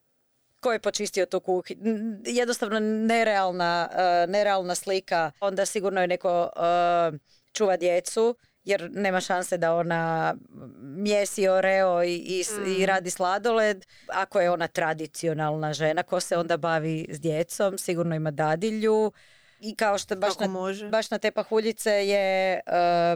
ko 0.60 0.72
je 0.72 0.78
počistio 0.78 1.26
tu 1.26 1.40
kuhinju? 1.40 1.80
Jednostavno 2.26 2.80
nerealna, 2.80 3.88
uh, 3.90 4.30
nerealna 4.30 4.74
slika. 4.74 5.30
Onda 5.40 5.66
sigurno 5.66 6.00
je 6.00 6.06
neko 6.06 6.50
uh, 6.56 7.18
čuva 7.52 7.76
djecu 7.76 8.36
jer 8.64 8.90
nema 8.92 9.20
šanse 9.20 9.58
da 9.58 9.74
ona 9.74 10.34
mjesi 10.80 11.48
oreo 11.48 12.02
i, 12.04 12.16
i, 12.16 12.44
s- 12.44 12.50
i 12.78 12.86
radi 12.86 13.10
sladoled. 13.10 13.84
Ako 14.08 14.40
je 14.40 14.50
ona 14.50 14.66
tradicionalna 14.68 15.72
žena, 15.72 16.02
ko 16.02 16.20
se 16.20 16.36
onda 16.36 16.56
bavi 16.56 17.06
s 17.08 17.20
djecom, 17.20 17.78
sigurno 17.78 18.14
ima 18.14 18.30
dadilju. 18.30 19.12
I 19.60 19.74
kao 19.74 19.98
što 19.98 20.16
baš 20.16 20.30
Kako 20.30 20.44
na, 20.44 20.50
može. 20.50 20.88
baš 20.88 21.10
na 21.10 21.18
te 21.18 21.30
pahuljice 21.30 21.90
je 21.90 22.60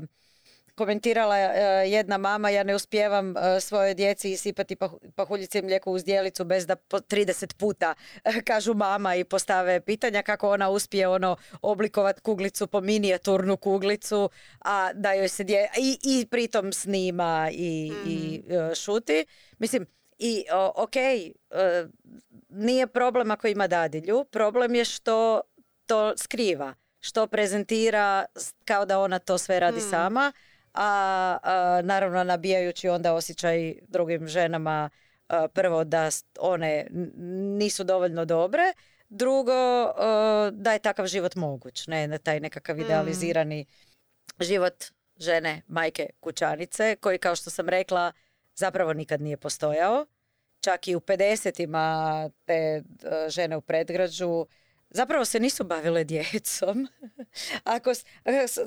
uh, 0.01 0.09
komentirala 0.79 1.37
uh, 1.37 1.91
jedna 1.91 2.19
mama, 2.19 2.51
ja 2.51 2.63
ne 2.63 2.75
uspijevam 2.75 3.31
uh, 3.31 3.37
svojoj 3.61 3.95
djeci 3.95 4.31
isipati 4.31 4.77
pah- 4.77 5.11
pahuljice 5.15 5.59
i 5.59 5.63
mlijeko 5.63 5.91
uz 5.91 6.05
dijelicu 6.05 6.45
bez 6.45 6.67
da 6.67 6.77
po 6.77 6.99
30 6.99 7.55
puta 7.55 7.95
uh, 8.25 8.33
kažu 8.45 8.75
mama 8.75 9.15
i 9.15 9.25
postave 9.25 9.81
pitanja 9.81 10.23
kako 10.23 10.51
ona 10.51 10.69
uspije 10.69 11.09
ono 11.09 11.37
oblikovat 11.63 12.21
kuglicu 12.21 12.67
po 12.67 12.81
minijaturnu 12.81 13.57
kuglicu, 13.57 14.31
a 14.61 14.93
da 14.93 15.13
joj 15.13 15.29
se 15.29 15.45
dje... 15.45 15.69
I, 15.79 15.99
i 16.03 16.27
pritom 16.27 16.73
snima 16.73 17.49
i, 17.53 17.93
i 18.07 18.43
uh, 18.47 18.75
šuti. 18.75 19.27
Mislim, 19.59 19.87
i 20.19 20.45
o, 20.53 20.73
ok, 20.77 20.95
nije 22.49 22.87
problem 22.87 23.31
ako 23.31 23.47
ima 23.49 23.67
dadilju, 23.67 24.25
problem 24.25 24.75
je 24.75 24.85
što 24.85 25.41
to 25.87 26.17
skriva. 26.17 26.75
što 27.01 27.27
prezentira 27.27 28.25
kao 28.65 28.85
da 28.85 28.99
ona 28.99 29.19
to 29.19 29.39
sve 29.39 29.61
radi 29.61 29.81
sama, 29.81 30.33
a, 30.75 31.39
a, 31.43 31.81
naravno 31.85 32.25
nabijajući 32.25 32.89
onda 32.89 33.15
osjećaj 33.15 33.75
drugim 33.89 34.29
ženama 34.29 34.91
a, 35.29 35.49
prvo 35.49 35.85
da 35.85 36.11
one 36.41 36.87
nisu 37.59 37.85
dovoljno 37.85 38.25
dobre, 38.25 38.63
drugo 39.09 39.53
a, 39.53 40.51
da 40.53 40.73
je 40.73 40.79
takav 40.79 41.07
život 41.07 41.35
moguć, 41.35 41.87
ne 41.87 42.09
da 42.09 42.19
taj 42.19 42.41
nekakav 42.41 42.81
idealizirani 42.81 43.67
život 44.41 44.85
žene, 45.19 45.63
majke, 45.69 46.11
kućanice, 46.21 46.97
koji 46.97 47.19
kao 47.19 47.37
što 47.37 47.51
sam 47.51 47.69
rekla 47.69 48.13
zapravo 48.55 48.93
nikad 48.93 49.21
nije 49.21 49.37
postojao. 49.37 50.07
Čak 50.61 50.89
i 50.89 50.97
u 50.97 51.01
50-ima 51.01 52.31
te 52.45 52.83
žene 53.29 53.57
u 53.57 53.61
predgrađu 53.61 54.47
zapravo 54.91 55.25
se 55.25 55.41
nisu 55.41 55.65
bavile 55.65 56.05
djecom. 56.05 56.89
Ako 57.65 57.93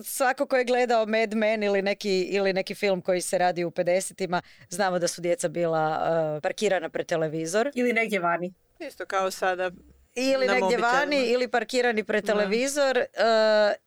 svako 0.04 0.46
ko 0.46 0.58
je 0.58 0.64
gledao 0.64 1.06
Mad 1.06 1.34
Men 1.34 1.64
ili 1.64 1.82
neki, 1.82 2.22
ili 2.22 2.54
neki 2.54 2.76
film 2.76 3.02
koji 3.02 3.22
se 3.22 3.38
radi 3.38 3.66
u 3.66 3.72
50-ima, 3.72 4.42
znamo 4.70 5.00
da 5.00 5.08
su 5.08 5.22
djeca 5.22 5.48
bila 5.48 6.02
e, 6.38 6.42
parkirana 6.42 6.90
pred 6.90 7.06
televizor. 7.06 7.72
Ili 7.74 7.94
negdje 7.94 8.20
vani. 8.20 8.54
Isto 8.80 9.06
kao 9.06 9.32
sada. 9.32 9.72
Ili 10.16 10.32
Na 10.38 10.54
negdje 10.54 10.60
mobitelima. 10.62 10.88
vani 10.90 11.24
ili 11.24 11.48
parkirani 11.48 12.04
pred 12.04 12.26
televizor. 12.26 12.98
E, 12.98 13.06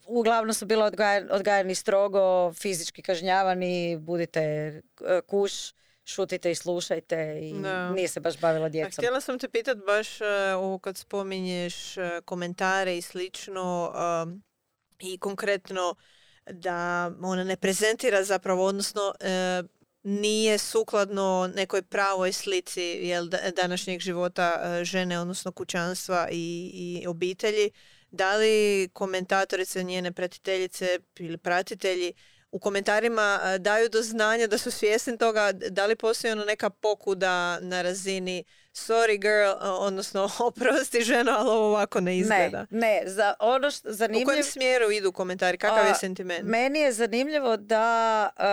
uglavnom 0.07 0.55
su 0.55 0.67
bila 0.67 0.87
odgaja- 0.87 1.29
odgajani 1.31 1.75
strogo, 1.75 2.53
fizički 2.53 3.03
kažnjavani, 3.03 3.97
budite 3.99 4.41
e, 4.41 4.81
kuš, 5.21 5.53
šutite 6.05 6.51
i 6.51 6.55
slušajte 6.55 7.39
i 7.43 7.63
Da. 7.63 7.91
nije 7.91 8.09
se 8.09 8.21
baš 8.21 8.39
bavila 8.39 8.67
A 8.67 8.69
djecom. 8.69 8.91
htjela 8.93 9.21
sam 9.21 9.39
te 9.39 9.49
pitat 9.49 9.79
baš 9.79 10.21
e, 10.21 10.25
ovo 10.57 10.79
kad 10.79 10.97
spominješ 10.97 11.97
e, 11.97 12.21
komentare 12.25 12.97
i 12.97 13.03
slično 13.03 13.93
um, 14.25 14.43
i 15.01 15.19
konkretno 15.19 15.95
da 16.47 17.11
ona 17.23 17.45
ne 17.45 17.57
prezentira 17.57 18.25
zapravo, 18.25 18.65
odnosno 18.65 19.15
e, 19.21 19.63
nije 20.03 20.59
sukladno 20.59 21.51
nekoj 21.55 21.83
pravoj 21.83 22.33
slici 22.33 22.83
jel, 22.83 23.27
da- 23.27 23.51
današnjeg 23.57 24.01
života 24.01 24.81
žene, 24.83 25.19
odnosno 25.21 25.53
kućanstva 25.53 26.29
i, 26.31 26.71
i 26.75 27.07
obitelji. 27.07 27.71
Da 28.11 28.37
li 28.37 28.89
komentatorice, 28.93 29.83
njene 29.85 30.13
pratiteljice 30.13 30.99
ili 31.19 31.39
pratitelji 31.39 32.13
u 32.55 32.59
komentarima 32.59 33.27
daju 33.59 33.89
do 33.89 34.03
znanja 34.03 34.47
da 34.47 34.59
su 34.59 34.71
svjesni 34.71 35.19
toga 35.19 35.53
da 35.53 35.87
li 35.87 35.97
postoji 35.97 36.33
ono 36.33 36.45
neka 36.45 36.71
pokuda 36.71 37.31
na 37.61 37.83
razini 37.83 38.45
sorry 38.75 39.19
girl, 39.19 39.51
odnosno 39.63 40.31
oprosti 40.41 41.01
ženo, 41.03 41.33
ali 41.33 41.49
ovo 41.49 41.67
ovako 41.67 42.01
ne 42.01 42.05
Ne, 42.05 42.17
izgleda. 42.17 42.67
ne, 42.71 43.03
za 43.07 43.35
ono 43.41 43.71
što 43.71 43.89
U 43.89 43.93
zanimljivo... 43.93 44.27
kojem 44.27 44.45
smjeru 44.45 44.91
idu 44.91 45.13
komentari? 45.13 45.59
Kakav 45.59 45.87
je 45.87 45.91
A, 45.91 45.95
sentiment? 45.97 46.43
Meni 46.45 46.79
je 46.79 46.93
zanimljivo 46.93 47.57
da, 47.57 48.29
uh, 48.31 48.45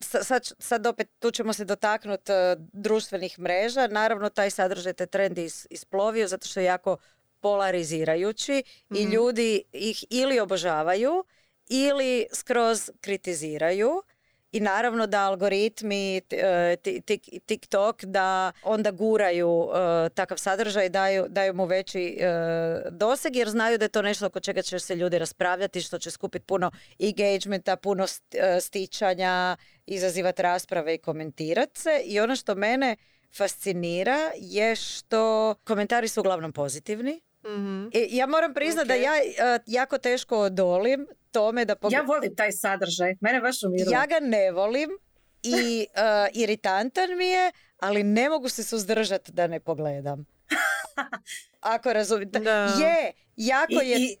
sa- 0.00 0.24
sad, 0.24 0.48
sad 0.58 0.86
opet 0.86 1.08
tu 1.18 1.30
ćemo 1.30 1.52
se 1.52 1.64
dotaknuti 1.64 2.32
društvenih 2.72 3.38
mreža. 3.38 3.86
Naravno, 3.86 4.28
taj 4.30 4.50
sadržaj, 4.50 4.92
taj 4.92 5.06
trend 5.06 5.38
je 5.38 5.44
is- 5.44 5.66
isplovio 5.70 6.28
zato 6.28 6.46
što 6.46 6.60
je 6.60 6.66
jako 6.66 6.96
polarizirajući 7.40 8.62
i 8.90 9.02
ljudi 9.04 9.62
ih 9.72 10.04
ili 10.10 10.40
obožavaju 10.40 11.24
ili 11.68 12.26
skroz 12.32 12.90
kritiziraju. 13.00 14.02
I 14.52 14.60
naravno 14.60 15.06
da 15.06 15.20
algoritmi, 15.20 16.16
e, 16.16 16.76
ti- 16.82 17.00
tik- 17.06 17.40
TikTok, 17.46 18.04
da 18.04 18.52
onda 18.62 18.90
guraju 18.90 19.68
e, 19.70 20.08
takav 20.08 20.38
sadržaj, 20.38 20.88
daju, 20.88 21.26
daju 21.28 21.54
mu 21.54 21.64
veći 21.66 22.18
e, 22.20 22.26
doseg 22.90 23.36
jer 23.36 23.48
znaju 23.48 23.78
da 23.78 23.84
je 23.84 23.88
to 23.88 24.02
nešto 24.02 24.26
oko 24.26 24.40
čega 24.40 24.62
će 24.62 24.78
se 24.78 24.94
ljudi 24.96 25.18
raspravljati, 25.18 25.80
što 25.80 25.98
će 25.98 26.10
skupiti 26.10 26.44
puno 26.46 26.70
engagementa, 26.98 27.76
puno 27.76 28.06
st- 28.06 28.60
stičanja, 28.60 29.56
izazivati 29.86 30.42
rasprave 30.42 30.94
i 30.94 30.98
komentirati 30.98 31.80
se. 31.80 32.00
I 32.04 32.20
ono 32.20 32.36
što 32.36 32.54
mene 32.54 32.96
fascinira 33.36 34.30
je 34.36 34.76
što 34.76 35.54
komentari 35.64 36.08
su 36.08 36.20
uglavnom 36.20 36.52
pozitivni. 36.52 37.20
Mhm. 37.48 37.88
I 37.92 38.08
ja 38.10 38.26
moram 38.26 38.54
priznati 38.54 38.88
da 38.88 38.94
ja 38.94 39.12
e, 39.16 39.22
jako 39.66 39.98
teško 39.98 40.38
odolim 40.38 41.06
tome 41.30 41.64
da 41.64 41.76
pog- 41.76 41.92
Ja 41.92 42.00
volim 42.02 42.36
taj 42.36 42.52
sadržaj. 42.52 43.14
Mene 43.20 43.40
baš 43.40 43.62
umiruje. 43.62 43.92
ja 43.92 44.06
ga 44.06 44.20
ne 44.20 44.50
volim 44.52 44.90
i 45.42 45.86
e, 45.86 46.00
iritantan 46.34 47.16
mi 47.16 47.26
je, 47.26 47.52
ali 47.78 48.02
ne 48.02 48.28
mogu 48.28 48.48
se 48.48 48.64
suzdržati 48.64 49.32
da 49.32 49.46
ne 49.46 49.60
pogledam. 49.60 50.24
Ako 51.60 51.92
razumijete. 51.92 52.38
Da. 52.40 52.52
Je, 52.80 53.12
jako 53.36 53.72
I, 53.74 53.88
je... 53.88 53.96
i, 53.98 54.16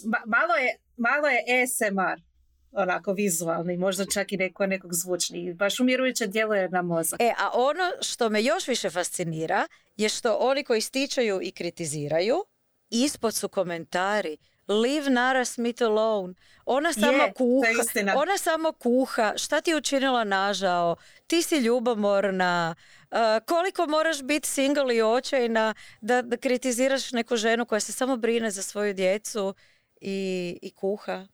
ma- 0.00 0.26
malo 0.26 0.54
je, 0.54 0.76
malo 0.96 1.28
je 1.28 1.62
ASMR. 1.62 2.30
Onako 2.72 3.12
vizualni, 3.12 3.76
možda 3.76 4.04
čak 4.06 4.32
i 4.32 4.36
neko 4.36 4.66
nekog 4.66 4.94
zvučni. 4.94 5.54
Baš 5.54 5.80
umirujuće 5.80 6.26
djeluje 6.26 6.68
na 6.68 6.82
mozak. 6.82 7.20
E, 7.20 7.32
a 7.38 7.50
ono 7.54 7.82
što 8.00 8.28
me 8.28 8.42
još 8.42 8.68
više 8.68 8.90
fascinira 8.90 9.66
je 9.96 10.08
što 10.08 10.34
oni 10.34 10.64
koji 10.64 10.80
stičaju 10.80 11.40
i 11.42 11.50
kritiziraju, 11.50 12.44
ispod 12.90 13.34
su 13.34 13.48
komentari 13.48 14.36
Leave 14.68 15.10
Nara 15.10 15.44
Smith 15.44 15.82
alone. 15.82 16.34
Ona 16.64 16.92
samo 16.92 17.22
Je, 17.22 17.32
kuha. 17.32 17.68
Ona 18.16 18.38
samo 18.38 18.72
kuha. 18.72 19.32
Šta 19.36 19.60
ti 19.60 19.70
je 19.70 19.76
učinila 19.76 20.24
nažao? 20.24 20.96
Ti 21.26 21.42
si 21.42 21.56
ljubomorna. 21.56 22.74
Uh, 23.10 23.18
koliko 23.46 23.86
moraš 23.86 24.22
biti 24.22 24.48
single 24.48 24.96
i 24.96 25.02
očajna 25.02 25.74
da, 26.00 26.22
da 26.22 26.36
kritiziraš 26.36 27.12
neku 27.12 27.36
ženu 27.36 27.66
koja 27.66 27.80
se 27.80 27.92
samo 27.92 28.16
brine 28.16 28.50
za 28.50 28.62
svoju 28.62 28.94
djecu 28.94 29.54
i, 30.00 30.58
i 30.62 30.70
kuha. 30.70 31.26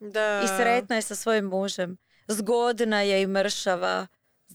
Da. 0.00 0.42
I 0.44 0.48
sretna 0.48 0.96
je 0.96 1.02
sa 1.02 1.14
svojim 1.14 1.44
mužem. 1.44 1.96
Zgodna 2.28 3.02
je 3.02 3.22
i 3.22 3.26
mršava. 3.26 4.06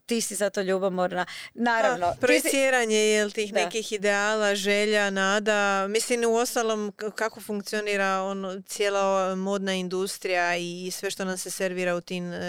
Ti 0.05 0.21
si 0.21 0.35
zato 0.35 0.61
ljubomorna. 0.61 1.25
Naravno, 1.53 2.05
Da, 2.07 2.13
si- 2.13 2.19
projiciranje 2.19 2.97
jel, 2.97 3.31
tih 3.31 3.53
Da. 3.53 3.59
nekih 3.59 3.91
ideala, 3.91 4.55
želja, 4.55 5.09
nada. 5.09 5.55
Mislim, 5.87 6.23
u 6.25 6.35
ostalom 6.35 6.93
kako 7.15 7.41
funkcionira 7.41 8.21
ono, 8.21 8.61
cijela 8.61 8.95
modna 9.35 9.73
industrija 9.73 10.55
i 10.55 10.91
sve 10.91 11.11
što 11.11 11.25
nam 11.25 11.37
se 11.37 11.51
servira 11.51 11.95
u 11.95 12.01
tim 12.01 12.33
e, 12.33 12.39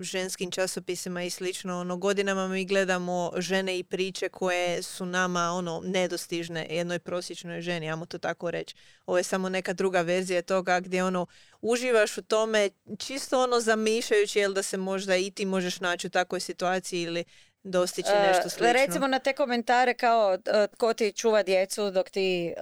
ženskim 0.00 0.50
časopisima 0.50 1.22
i 1.22 1.30
slično. 1.30 1.80
Ono, 1.80 1.96
godinama 1.96 2.48
mi 2.48 2.64
gledamo 2.64 3.32
žene 3.36 3.78
i 3.78 3.84
priče 3.84 4.28
koje 4.28 4.82
su 4.82 5.06
nama 5.06 5.50
ono 5.50 5.82
nedostižne 5.84 6.66
jednoj 6.70 6.98
prosječnoj 6.98 7.60
ženi, 7.60 7.90
ajmo 7.90 8.06
to 8.06 8.18
tako 8.18 8.50
reći. 8.50 8.74
Ovo 9.06 9.18
je 9.18 9.24
samo 9.24 9.48
neka 9.48 9.72
druga 9.72 10.00
verzija 10.00 10.42
toga 10.42 10.80
gdje 10.80 11.04
ono 11.04 11.26
uživaš 11.60 12.18
u 12.18 12.22
tome 12.22 12.70
čisto 12.98 13.42
ono 13.42 13.60
zamišljajući 13.60 14.38
jel 14.38 14.52
da 14.52 14.62
se 14.62 14.76
možda 14.76 15.16
i 15.16 15.30
ti 15.30 15.46
možeš 15.46 15.80
naći 15.80 16.06
u 16.06 16.10
takvoj 16.10 16.40
situaciji 16.40 17.02
ili 17.02 17.24
dostići 17.62 18.10
nešto 18.26 18.46
E, 18.46 18.50
slično. 18.50 18.72
Recimo 18.72 19.06
na 19.06 19.18
te 19.18 19.32
komentare 19.32 19.94
kao 19.94 20.34
e, 20.34 20.66
tko 20.74 20.94
ti 20.94 21.12
čuva 21.12 21.42
djecu 21.42 21.90
dok 21.90 22.10
ti 22.10 22.46
e, 22.46 22.54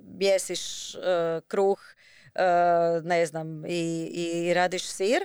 bjesiš 0.00 0.94
e, 0.94 0.98
kruh, 1.48 1.78
e, 2.34 2.44
ne 3.04 3.26
znam, 3.26 3.64
i, 3.66 4.10
i 4.14 4.54
radiš 4.54 4.86
sir. 4.86 5.22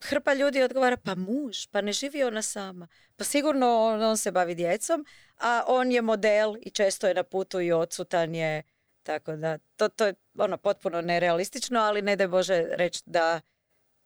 Hrpa 0.00 0.34
ljudi 0.34 0.62
odgovara, 0.62 0.96
pa 0.96 1.14
muž, 1.14 1.66
pa 1.70 1.80
ne 1.80 1.92
živi 1.92 2.24
ona 2.24 2.42
sama. 2.42 2.88
Pa 3.16 3.24
sigurno 3.24 3.82
on, 3.82 4.02
on 4.02 4.16
se 4.16 4.30
bavi 4.30 4.54
djecom, 4.54 5.04
a 5.42 5.64
on 5.66 5.92
je 5.92 6.02
model 6.02 6.56
i 6.60 6.70
često 6.70 7.08
je 7.08 7.14
na 7.14 7.22
putu 7.22 7.60
i 7.60 7.72
odsutan 7.72 8.34
je. 8.34 8.62
Tako 9.02 9.36
da, 9.36 9.58
to, 9.76 9.88
to 9.88 10.06
je 10.06 10.14
ono 10.38 10.56
potpuno 10.56 11.00
nerealistično, 11.00 11.80
ali 11.80 12.02
ne 12.02 12.16
daj 12.16 12.28
Bože 12.28 12.64
reći 12.70 13.02
da 13.06 13.40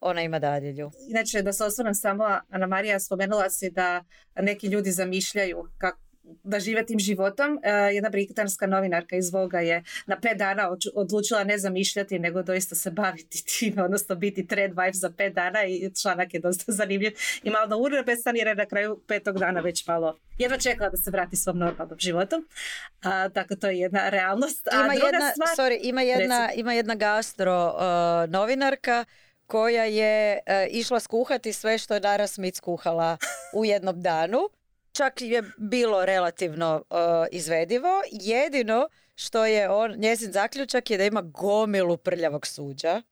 ona 0.01 0.23
ima 0.23 0.39
dadilju. 0.39 0.91
Inače, 1.09 1.43
da 1.43 1.53
se 1.53 1.65
osvrnem 1.65 1.95
samo, 1.95 2.25
Ana 2.49 2.67
Marija, 2.67 3.01
spomenula 3.01 3.51
si 3.51 3.71
da 3.71 4.05
neki 4.35 4.67
ljudi 4.67 4.91
zamišljaju 4.91 5.69
kako 5.79 6.06
da 6.43 6.61
žive 6.61 6.87
tim 6.87 6.99
životom. 6.99 7.59
E, 7.63 7.71
jedna 7.71 8.11
britanska 8.11 8.67
novinarka 8.67 9.17
iz 9.17 9.33
Voga 9.33 9.61
je 9.61 9.83
na 10.07 10.21
pet 10.21 10.39
dana 10.39 10.71
odlučila 10.95 11.45
ne 11.45 11.59
zamišljati, 11.59 12.19
nego 12.19 12.43
doista 12.43 12.75
se 12.75 12.91
baviti 12.91 13.45
tim, 13.59 13.79
odnosno 13.79 14.15
biti 14.15 14.47
trend 14.47 14.75
wife 14.75 14.95
za 14.95 15.11
pet 15.11 15.35
dana 15.35 15.65
i 15.65 15.91
članak 16.03 16.35
je 16.35 16.41
dosta 16.41 16.73
zanimljiv 16.73 17.13
i 17.43 17.51
malo 17.51 17.67
da 17.67 17.77
urbesan 17.77 18.37
jer 18.37 18.47
je 18.47 18.55
na 18.55 18.67
kraju 18.67 19.01
petog 19.07 19.39
dana 19.39 19.61
već 19.61 19.87
malo 19.87 20.19
jedva 20.39 20.59
čekala 20.59 20.91
da 20.91 20.97
se 20.97 21.11
vrati 21.11 21.37
svom 21.37 21.59
normalnom 21.59 21.99
životu. 21.99 22.45
A, 23.03 23.29
tako 23.29 23.57
to 23.57 23.67
je 23.67 23.79
jedna 23.79 24.09
realnost. 24.09 24.69
A 24.69 24.85
ima 24.85 24.95
jedna, 24.95 25.31
stvar, 25.31 25.67
sorry, 25.67 25.79
ima 25.83 26.03
jedna, 26.03 26.53
ima 26.55 26.73
jedna 26.73 26.95
gastro 26.95 27.75
uh, 27.75 28.31
novinarka 28.31 29.05
koja 29.47 29.85
je 29.85 30.39
uh, 30.47 30.77
išla 30.77 31.01
skuhati 31.01 31.53
sve 31.53 31.79
što 31.79 31.95
je 31.95 32.01
Dara 32.01 32.27
Smith 32.27 32.57
skuhala 32.57 33.17
u 33.55 33.65
jednom 33.65 34.03
danu. 34.03 34.39
Čak 34.97 35.21
je 35.21 35.43
bilo 35.59 36.05
relativno 36.05 36.85
uh, 36.91 36.97
izvedivo. 37.31 38.03
Jedino 38.13 38.89
što 39.15 39.47
je 39.47 39.71
on, 39.71 39.95
njezin 39.97 40.33
zaključak 40.33 40.91
je 40.91 40.99
da 40.99 41.05
ima 41.05 41.23
gomilu 41.23 41.97
prljavog 41.97 42.47
suđa. 42.47 43.03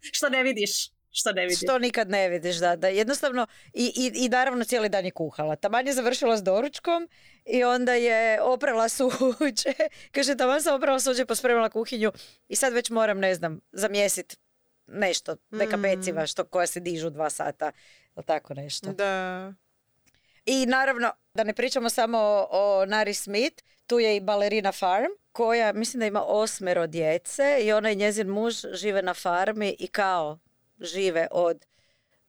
što 0.00 0.28
ne 0.28 0.42
vidiš. 0.42 0.90
što 1.10 1.32
ne 1.32 1.42
vidim. 1.42 1.56
Što 1.56 1.78
nikad 1.78 2.10
ne 2.10 2.28
vidiš, 2.28 2.56
da, 2.56 2.76
da 2.76 2.88
jednostavno 2.88 3.46
i, 3.74 3.92
i, 3.96 4.24
i 4.24 4.28
naravno 4.28 4.64
cijeli 4.64 4.88
dan 4.88 5.04
je 5.04 5.10
kuhala. 5.10 5.56
Taman 5.56 5.86
je 5.86 5.92
završila 5.92 6.36
s 6.36 6.42
doručkom 6.42 7.08
i 7.44 7.64
onda 7.64 7.94
je 7.94 8.42
oprala 8.42 8.88
suđe. 8.88 9.72
Kaže, 10.14 10.36
taman 10.36 10.62
sam 10.62 10.74
oprala 10.74 11.00
suđe, 11.00 11.26
pospremila 11.26 11.68
kuhinju 11.68 12.12
i 12.48 12.56
sad 12.56 12.72
već 12.72 12.90
moram, 12.90 13.18
ne 13.18 13.34
znam, 13.34 13.60
zamjesit 13.72 14.38
nešto, 14.86 15.36
neka 15.50 15.76
Mm. 15.76 15.82
peciva 15.82 16.26
što, 16.26 16.44
koja 16.44 16.66
se 16.66 16.80
dižu 16.80 17.10
dva 17.10 17.30
sata, 17.30 17.72
ili 18.16 18.24
tako 18.26 18.54
nešto. 18.54 18.92
Da. 18.92 19.54
I 20.50 20.66
naravno, 20.66 21.12
da 21.34 21.44
ne 21.44 21.54
pričamo 21.54 21.90
samo 21.90 22.46
o, 22.50 22.84
Nari 22.86 23.14
Smith, 23.14 23.62
tu 23.86 23.98
je 23.98 24.16
i 24.16 24.20
balerina 24.20 24.72
Farm, 24.72 25.10
koja 25.32 25.72
mislim 25.72 26.00
da 26.00 26.06
ima 26.06 26.22
osmero 26.22 26.86
djece 26.86 27.58
i 27.62 27.72
ona 27.72 27.90
i 27.90 27.96
njezin 27.96 28.28
muž 28.28 28.54
žive 28.72 29.02
na 29.02 29.14
farmi 29.14 29.76
i 29.78 29.86
kao 29.86 30.38
žive 30.80 31.28
od 31.30 31.66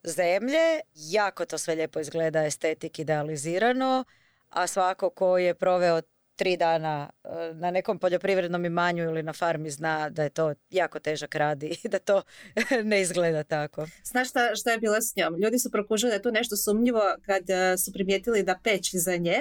zemlje. 0.03 0.79
Jako 0.93 1.45
to 1.45 1.57
sve 1.57 1.75
lijepo 1.75 1.99
izgleda, 1.99 2.45
estetik 2.45 2.99
idealizirano, 2.99 4.03
a 4.49 4.67
svako 4.67 5.09
ko 5.09 5.37
je 5.37 5.53
proveo 5.53 6.01
tri 6.39 6.57
dana 6.57 7.09
e, 7.23 7.29
na 7.53 7.71
nekom 7.71 7.99
poljoprivrednom 7.99 8.65
imanju 8.65 9.03
ili 9.03 9.23
na 9.23 9.33
farmi 9.33 9.69
zna 9.69 10.09
da 10.09 10.23
je 10.23 10.29
to 10.29 10.53
jako 10.71 10.99
težak 10.99 11.35
radi 11.35 11.77
i 11.83 11.89
da 11.89 11.99
to 11.99 12.21
ne 12.83 13.01
izgleda 13.01 13.43
tako. 13.43 13.87
Znaš 14.03 14.29
šta, 14.29 14.55
šta 14.55 14.71
je 14.71 14.77
bilo 14.77 15.01
s 15.01 15.15
njom? 15.15 15.35
Ljudi 15.35 15.59
su 15.59 15.71
prokužili 15.71 16.09
da 16.09 16.15
je 16.15 16.21
tu 16.21 16.31
nešto 16.31 16.55
sumnjivo 16.57 17.01
kad 17.21 17.49
e, 17.49 17.77
su 17.77 17.93
primijetili 17.93 18.43
da 18.43 18.59
peć 18.63 18.93
iza 18.93 19.15
nje, 19.17 19.37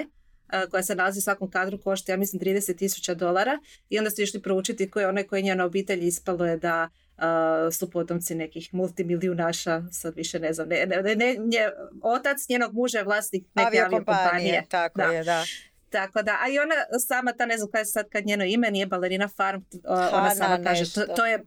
e, 0.51 0.65
koja 0.69 0.83
se 0.83 0.95
nalazi 0.95 1.19
u 1.19 1.21
svakom 1.21 1.51
kadru, 1.51 1.79
košta, 1.79 2.11
ja 2.11 2.17
mislim, 2.17 2.39
30 2.41 2.77
tisuća 2.77 3.13
dolara. 3.13 3.59
I 3.89 3.97
onda 3.97 4.11
su 4.11 4.21
išli 4.21 4.41
proučiti 4.41 4.89
ko 4.89 4.99
je 4.99 5.07
onaj 5.07 5.23
koji 5.23 5.39
je 5.39 5.43
njena 5.43 5.65
obitelj 5.65 6.07
ispalo 6.07 6.45
je 6.45 6.57
da 6.57 6.89
su 7.71 7.89
potomci 7.89 8.35
nekih 8.35 8.73
multimilijunaša, 8.73 9.83
sad 9.91 10.15
više 10.15 10.39
ne 10.39 10.53
znam, 10.53 10.67
ne, 10.67 10.85
ne, 10.85 11.01
ne, 11.01 11.15
ne- 11.15 11.35
nje- 11.37 11.71
otac 12.01 12.37
njenog 12.49 12.73
muža 12.73 12.97
je 12.97 13.03
vlasnik 13.03 13.43
neke 13.55 13.67
Aviokompanije, 13.67 14.21
aviokompanije. 14.25 14.63
tako 14.69 14.97
Da. 14.97 15.03
je, 15.05 15.23
da. 15.23 15.43
Tako 15.89 16.21
da, 16.21 16.37
a 16.41 16.49
i 16.49 16.59
ona 16.59 16.75
sama, 17.07 17.33
ta 17.33 17.45
ne 17.45 17.57
znam 17.57 17.71
kaj 17.71 17.81
je 17.81 17.85
sad 17.85 18.09
kad 18.09 18.25
njeno 18.25 18.45
ime 18.45 18.71
nije 18.71 18.85
Balerina 18.85 19.27
Farm, 19.27 19.61
ona 19.87 20.09
Hana 20.11 20.35
sama 20.35 20.63
kaže, 20.63 20.93
to, 20.93 20.99
nešto. 20.99 21.15
to 21.15 21.25
je 21.25 21.39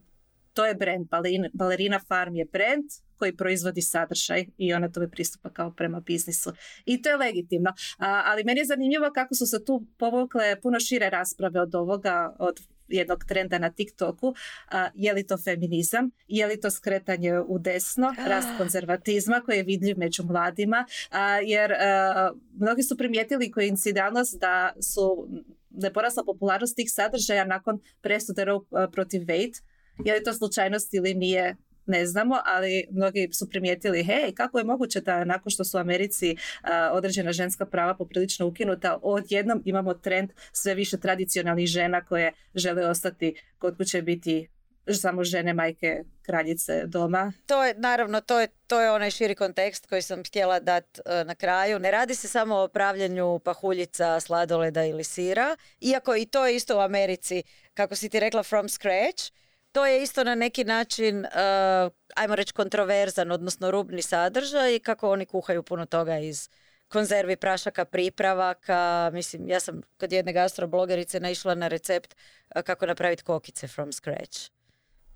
to 0.53 0.65
je 0.65 0.75
brand, 0.75 1.07
Balerina, 1.09 1.49
Balerina 1.53 1.99
Farm 2.07 2.35
je 2.35 2.45
brand 2.45 2.83
koji 3.17 3.35
proizvodi 3.35 3.81
sadržaj 3.81 4.45
i 4.57 4.73
ona 4.73 4.91
tome 4.91 5.09
pristupa 5.09 5.49
kao 5.49 5.71
prema 5.71 5.99
biznisu. 5.99 6.53
I 6.85 7.01
to 7.01 7.09
je 7.09 7.17
legitimno. 7.17 7.73
A, 7.97 8.21
ali 8.25 8.43
meni 8.43 8.59
je 8.59 8.65
zanimljivo 8.65 9.11
kako 9.15 9.35
su 9.35 9.45
se 9.45 9.65
tu 9.65 9.85
povukle 9.97 10.61
puno 10.61 10.79
šire 10.79 11.09
rasprave 11.09 11.61
od 11.61 11.75
ovoga, 11.75 12.35
od 12.39 12.59
jednog 12.87 13.23
trenda 13.27 13.59
na 13.59 13.69
TikToku. 13.69 14.33
A, 14.71 14.89
je 14.95 15.13
li 15.13 15.27
to 15.27 15.37
feminizam? 15.37 16.11
Je 16.27 16.47
li 16.47 16.61
to 16.61 16.71
skretanje 16.71 17.39
u 17.39 17.59
desno? 17.59 18.15
Rast 18.27 18.47
konzervatizma 18.57 19.41
koji 19.45 19.57
je 19.57 19.63
vidljiv 19.63 19.97
među 19.97 20.23
mladima? 20.23 20.85
A, 21.09 21.39
jer 21.39 21.73
a, 21.73 22.31
mnogi 22.53 22.83
su 22.83 22.97
primijetili 22.97 23.51
koincidentalnost 23.51 24.39
da 24.39 24.73
su 24.81 25.27
da 25.69 25.87
je 25.87 25.93
porasla 25.93 26.23
popularnost 26.25 26.75
tih 26.75 26.91
sadržaja 26.91 27.45
nakon 27.45 27.79
presude 28.01 28.45
protiv 28.91 29.21
Wade. 29.21 29.61
Je 30.05 30.13
li 30.13 30.23
to 30.23 30.33
slučajnost 30.33 30.93
ili 30.93 31.13
nije, 31.13 31.55
ne 31.85 32.05
znamo, 32.05 32.35
ali 32.45 32.87
mnogi 32.91 33.29
su 33.31 33.49
primijetili, 33.49 34.03
hej, 34.03 34.31
kako 34.35 34.57
je 34.57 34.63
moguće 34.63 35.01
da 35.01 35.25
nakon 35.25 35.49
što 35.49 35.63
su 35.63 35.77
u 35.77 35.81
Americi 35.81 36.35
a, 36.61 36.89
određena 36.93 37.31
ženska 37.31 37.65
prava 37.65 37.95
poprilično 37.95 38.47
ukinuta, 38.47 38.99
odjednom 39.01 39.61
imamo 39.65 39.93
trend 39.93 40.29
sve 40.51 40.75
više 40.75 40.97
tradicionalnih 40.99 41.67
žena 41.67 42.05
koje 42.05 42.31
žele 42.55 42.87
ostati 42.87 43.35
kod 43.57 43.77
kuće 43.77 44.01
biti 44.01 44.47
samo 44.91 45.23
žene, 45.23 45.53
majke, 45.53 46.03
kraljice 46.21 46.83
doma. 46.85 47.33
To 47.45 47.63
je, 47.63 47.73
naravno, 47.77 48.21
to 48.21 48.39
je, 48.39 48.47
to 48.67 48.81
je 48.81 48.91
onaj 48.91 49.11
širi 49.11 49.35
kontekst 49.35 49.85
koji 49.85 50.01
sam 50.01 50.23
htjela 50.23 50.59
dati 50.59 51.01
na 51.25 51.35
kraju. 51.35 51.79
Ne 51.79 51.91
radi 51.91 52.15
se 52.15 52.27
samo 52.27 52.55
o 52.55 52.67
pravljanju 52.67 53.39
pahuljica, 53.39 54.19
sladoleda 54.19 54.85
ili 54.85 55.03
sira, 55.03 55.55
iako 55.81 56.15
i 56.15 56.25
to 56.25 56.45
je 56.47 56.55
isto 56.55 56.77
u 56.77 56.79
Americi, 56.79 57.43
kako 57.73 57.95
si 57.95 58.09
ti 58.09 58.19
rekla, 58.19 58.43
from 58.43 58.69
scratch. 58.69 59.31
To 59.73 59.85
je 59.85 60.03
isto 60.03 60.23
na 60.23 60.35
neki 60.35 60.63
način, 60.63 61.25
uh, 61.25 61.91
ajmo 62.15 62.35
reći, 62.35 62.53
kontroverzan, 62.53 63.31
odnosno 63.31 63.71
rubni 63.71 64.01
sadržaj, 64.01 64.79
kako 64.79 65.11
oni 65.11 65.25
kuhaju 65.25 65.63
puno 65.63 65.85
toga 65.85 66.17
iz 66.17 66.49
konzervi, 66.87 67.35
prašaka, 67.35 67.85
pripravaka. 67.85 69.09
Mislim, 69.13 69.49
ja 69.49 69.59
sam 69.59 69.81
kod 69.99 70.11
jedne 70.11 70.33
gastroblogerice 70.33 71.19
naišla 71.19 71.55
na 71.55 71.67
recept 71.67 72.15
uh, 72.55 72.61
kako 72.61 72.85
napraviti 72.85 73.23
kokice 73.23 73.67
from 73.67 73.91
scratch. 73.91 74.49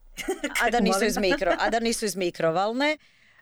A 0.64 0.70
da 0.70 0.80
nisu 0.80 1.06
iz 1.06 1.18
mikro, 1.18 1.54
a 1.60 1.70
da 1.70 1.80
nisu 1.80 2.06
iz 2.06 2.16
mikrovalne. 2.16 2.98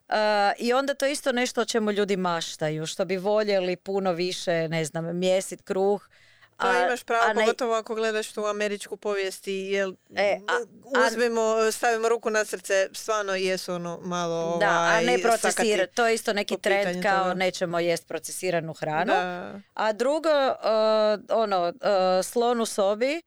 Uh, 0.09 0.15
I 0.59 0.73
onda 0.73 0.93
to 0.93 1.05
je 1.05 1.11
isto 1.11 1.31
nešto 1.31 1.61
o 1.61 1.65
čemu 1.65 1.91
ljudi 1.91 2.17
maštaju, 2.17 2.85
što 2.85 3.05
bi 3.05 3.17
voljeli 3.17 3.75
puno 3.75 4.11
više, 4.11 4.67
ne 4.69 4.85
znam, 4.85 5.17
mjesit 5.17 5.61
kruh. 5.61 6.09
To 6.57 6.67
a- 6.67 6.83
imaš 6.83 7.03
pravo, 7.03 7.23
a 7.25 7.33
pogotovo 7.35 7.75
ako 7.75 7.95
gledaš 7.95 8.31
tu 8.31 8.45
američku 8.45 8.97
povijest 8.97 9.47
i 9.47 9.53
jel, 9.53 9.93
E, 10.15 10.39
a- 10.47 10.53
a- 10.53 11.07
uzmemo, 11.07 11.41
stavimo 11.71 12.09
ruku 12.09 12.29
na 12.29 12.45
srce, 12.45 12.89
stvarno 12.93 13.35
jesu 13.35 13.73
ono 13.73 13.99
malo 14.01 14.57
Da, 14.59 14.69
a 14.69 14.79
ovaj, 14.81 15.05
ne 15.05 15.17
procesirati. 15.19 15.95
To 15.95 16.07
je 16.07 16.13
isto 16.15 16.33
neki 16.33 16.57
trend 16.57 17.03
kao 17.03 17.19
toga. 17.19 17.33
nećemo 17.35 17.79
jest 17.79 18.07
procesiranu 18.07 18.73
hranu. 18.73 19.05
Da. 19.05 19.59
A 19.73 19.93
drugo, 19.93 20.29
uh, 20.29 20.55
ono, 21.31 21.63
uh, 21.65 21.73
slon 22.25 22.61
u 22.61 22.65
sobi 22.65 23.21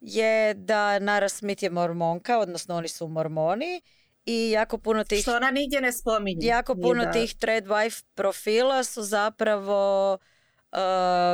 je 0.00 0.54
da 0.54 0.98
Nara 0.98 1.28
Smith 1.28 1.62
je 1.62 1.70
mormonka, 1.70 2.38
odnosno 2.38 2.76
oni 2.76 2.88
su 2.88 3.08
mormoni 3.08 3.82
i 4.24 4.50
jako 4.50 4.78
puno 4.78 5.04
tih 5.04 5.22
Što 5.22 5.36
ona 5.36 5.50
nigdje 5.50 5.80
ne 5.80 5.92
spominje. 5.92 6.46
jako 6.46 6.74
puno 6.74 7.12
tih 7.12 7.34
thread 7.34 7.64
wife 7.64 8.04
profila 8.14 8.84
su 8.84 9.02
zapravo 9.02 10.12
uh, 10.14 10.31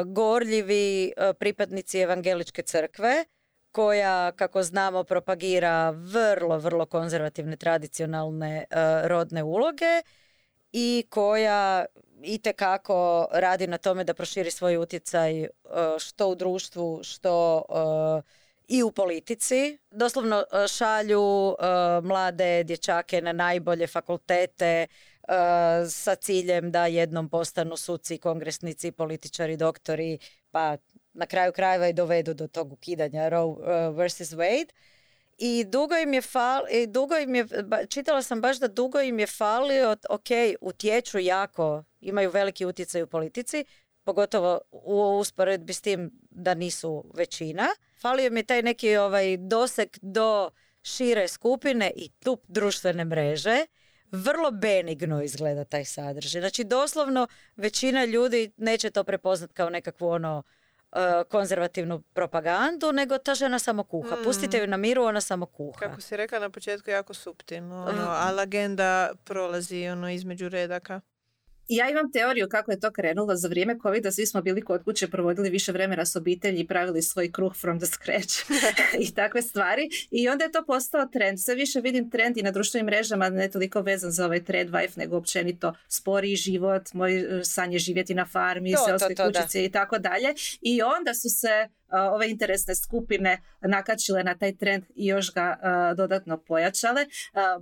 gorljivi 0.06 1.12
uh, 1.16 1.36
pripadnici 1.38 1.98
evangeličke 1.98 2.62
crkve 2.62 3.24
koja, 3.72 4.32
kako 4.32 4.62
znamo, 4.62 5.04
propagira 5.04 5.90
vrlo, 5.90 6.58
vrlo 6.58 6.86
konzervativne, 6.86 7.56
tradicionalne 7.56 8.64
uh, 8.70 8.76
rodne 9.08 9.42
uloge 9.42 10.02
i 10.72 11.06
koja 11.10 11.84
itekako 12.22 13.28
radi 13.32 13.66
na 13.66 13.78
tome 13.78 14.04
da 14.04 14.14
proširi 14.14 14.50
svoj 14.50 14.76
utjecaj 14.76 15.48
što 15.98 16.28
u 16.28 16.34
društvu, 16.34 17.00
što 17.02 17.62
i 18.68 18.82
u 18.82 18.92
politici. 18.92 19.78
Doslovno 19.90 20.44
šalju 20.76 21.56
mlade 22.02 22.64
dječake 22.64 23.22
na 23.22 23.32
najbolje 23.32 23.86
fakultete 23.86 24.86
sa 25.88 26.14
ciljem 26.14 26.70
da 26.70 26.86
jednom 26.86 27.28
postanu 27.28 27.76
suci, 27.76 28.18
kongresnici, 28.18 28.92
političari, 28.92 29.56
doktori, 29.56 30.18
pa 30.50 30.76
na 31.12 31.26
kraju 31.26 31.52
krajeva 31.52 31.88
i 31.88 31.92
dovedu 31.92 32.34
do 32.34 32.48
tog 32.48 32.72
ukidanja 32.72 33.28
Roe 33.28 33.44
uh, 33.44 33.96
versus 33.96 34.30
Wade. 34.30 34.72
I 35.38 35.64
dugo 35.64 35.96
im 35.96 36.14
je 36.14 36.22
fal, 36.22 36.62
i 36.70 36.86
dugo 36.86 37.16
im 37.16 37.34
je, 37.34 37.46
čitala 37.88 38.22
sam 38.22 38.40
baš 38.40 38.58
da 38.58 38.68
dugo 38.68 39.00
im 39.00 39.18
je 39.18 39.26
falio, 39.26 39.96
ok, 40.10 40.28
utječu 40.60 41.18
jako, 41.18 41.84
imaju 42.00 42.30
veliki 42.30 42.66
utjecaj 42.66 43.02
u 43.02 43.06
politici, 43.06 43.64
pogotovo 44.04 44.60
u 44.70 45.18
usporedbi 45.20 45.72
s 45.72 45.80
tim 45.80 46.10
da 46.30 46.54
nisu 46.54 47.04
većina. 47.14 47.66
Falio 48.00 48.30
mi 48.30 48.40
je 48.40 48.44
taj 48.44 48.62
neki 48.62 48.96
ovaj 48.96 49.36
doseg 49.36 49.88
do 50.02 50.50
šire 50.82 51.28
skupine 51.28 51.92
i 51.96 52.08
tup 52.08 52.44
društvene 52.48 53.04
mreže. 53.04 53.66
Vrlo 54.12 54.50
benigno 54.50 55.22
izgleda 55.22 55.64
taj 55.64 55.84
sadržaj. 55.84 56.40
Znači 56.40 56.64
doslovno 56.64 57.26
većina 57.56 58.04
ljudi 58.04 58.50
neće 58.56 58.90
to 58.90 59.04
prepoznat 59.04 59.52
kao 59.52 59.70
nekakvu 59.70 60.08
ono 60.08 60.42
uh, 60.92 60.98
konzervativnu 61.28 62.00
propagandu, 62.00 62.92
nego 62.92 63.18
ta 63.18 63.34
žena 63.34 63.58
samo 63.58 63.84
kuha. 63.84 64.16
Mm. 64.16 64.24
Pustite 64.24 64.58
ju 64.58 64.66
na 64.66 64.76
miru, 64.76 65.02
ona 65.02 65.20
samo 65.20 65.46
kuha. 65.46 65.78
Kako 65.78 66.00
si 66.00 66.16
rekla 66.16 66.38
na 66.38 66.50
početku, 66.50 66.90
jako 66.90 67.14
suptilno, 67.14 67.84
ono, 67.84 68.02
ali 68.08 68.40
agenda 68.40 69.12
prolazi 69.24 69.88
ono 69.88 70.10
između 70.10 70.48
redaka. 70.48 71.00
Ja 71.68 71.90
imam 71.90 72.12
teoriju 72.12 72.48
kako 72.48 72.70
je 72.70 72.80
to 72.80 72.90
krenulo 72.90 73.36
za 73.36 73.48
vrijeme 73.48 73.78
covida, 73.82 74.10
svi 74.10 74.26
smo 74.26 74.42
bili 74.42 74.62
kod 74.62 74.84
kuće, 74.84 75.08
provodili 75.08 75.50
više 75.50 75.72
vremena 75.72 76.06
s 76.06 76.16
obitelji 76.16 76.60
i 76.60 76.66
pravili 76.66 77.02
svoj 77.02 77.32
kruh 77.32 77.56
from 77.56 77.78
the 77.80 77.86
scratch 77.86 78.34
i 79.04 79.14
takve 79.14 79.42
stvari. 79.42 79.88
I 80.10 80.28
onda 80.28 80.44
je 80.44 80.52
to 80.52 80.64
postao 80.66 81.06
trend. 81.06 81.40
Sve 81.40 81.54
više 81.54 81.80
vidim 81.80 82.10
trend 82.10 82.36
i 82.36 82.42
na 82.42 82.50
društvenim 82.50 82.86
mrežama, 82.86 83.28
ne 83.28 83.50
toliko 83.50 83.80
vezan 83.80 84.10
za 84.10 84.24
ovaj 84.24 84.44
trend 84.44 84.70
wife, 84.70 84.98
nego 84.98 85.16
općenito 85.16 85.74
sporiji 85.88 86.36
život, 86.36 86.92
moj 86.92 87.18
eh, 87.18 87.44
san 87.44 87.72
je 87.72 87.78
živjeti 87.78 88.14
na 88.14 88.26
farmi, 88.26 88.72
To, 88.72 88.78
to, 88.78 88.84
seoskoj 88.84 89.14
to, 89.14 89.30
da. 89.30 89.40
kućici 89.40 89.64
i 89.64 89.70
tako 89.70 89.98
dalje. 89.98 90.34
I 90.60 90.82
onda 90.82 91.14
su 91.14 91.28
se 91.28 91.68
ove 91.90 92.30
interesne 92.30 92.74
skupine 92.74 93.42
nakačile 93.60 94.24
na 94.24 94.38
taj 94.38 94.56
trend 94.56 94.84
i 94.94 95.06
još 95.06 95.34
ga 95.34 95.56
dodatno 95.96 96.42
pojačale. 96.42 97.06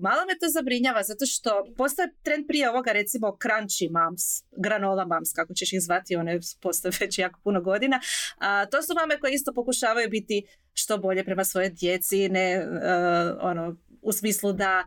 Malo 0.00 0.26
me 0.26 0.38
to 0.38 0.48
zabrinjava 0.48 1.02
zato 1.02 1.26
što 1.26 1.64
postoje 1.76 2.08
trend 2.22 2.46
prije 2.48 2.70
ovoga 2.70 2.92
recimo 2.92 3.26
crunchy 3.26 3.90
moms, 3.90 4.22
granola 4.56 5.04
moms 5.04 5.32
kako 5.32 5.54
ćeš 5.54 5.72
ih 5.72 5.80
zvati, 5.82 6.16
one 6.16 6.38
postoje 6.60 6.92
već 7.00 7.18
jako 7.18 7.40
puno 7.44 7.60
godina. 7.60 8.00
To 8.70 8.82
su 8.82 8.94
mame 8.94 9.20
koje 9.20 9.34
isto 9.34 9.52
pokušavaju 9.54 10.08
biti 10.10 10.46
što 10.72 10.98
bolje 10.98 11.24
prema 11.24 11.44
svojoj 11.44 11.70
djeci, 11.70 12.28
ne 12.28 12.66
ono 13.40 13.76
u 14.02 14.12
smislu 14.12 14.52
da 14.52 14.84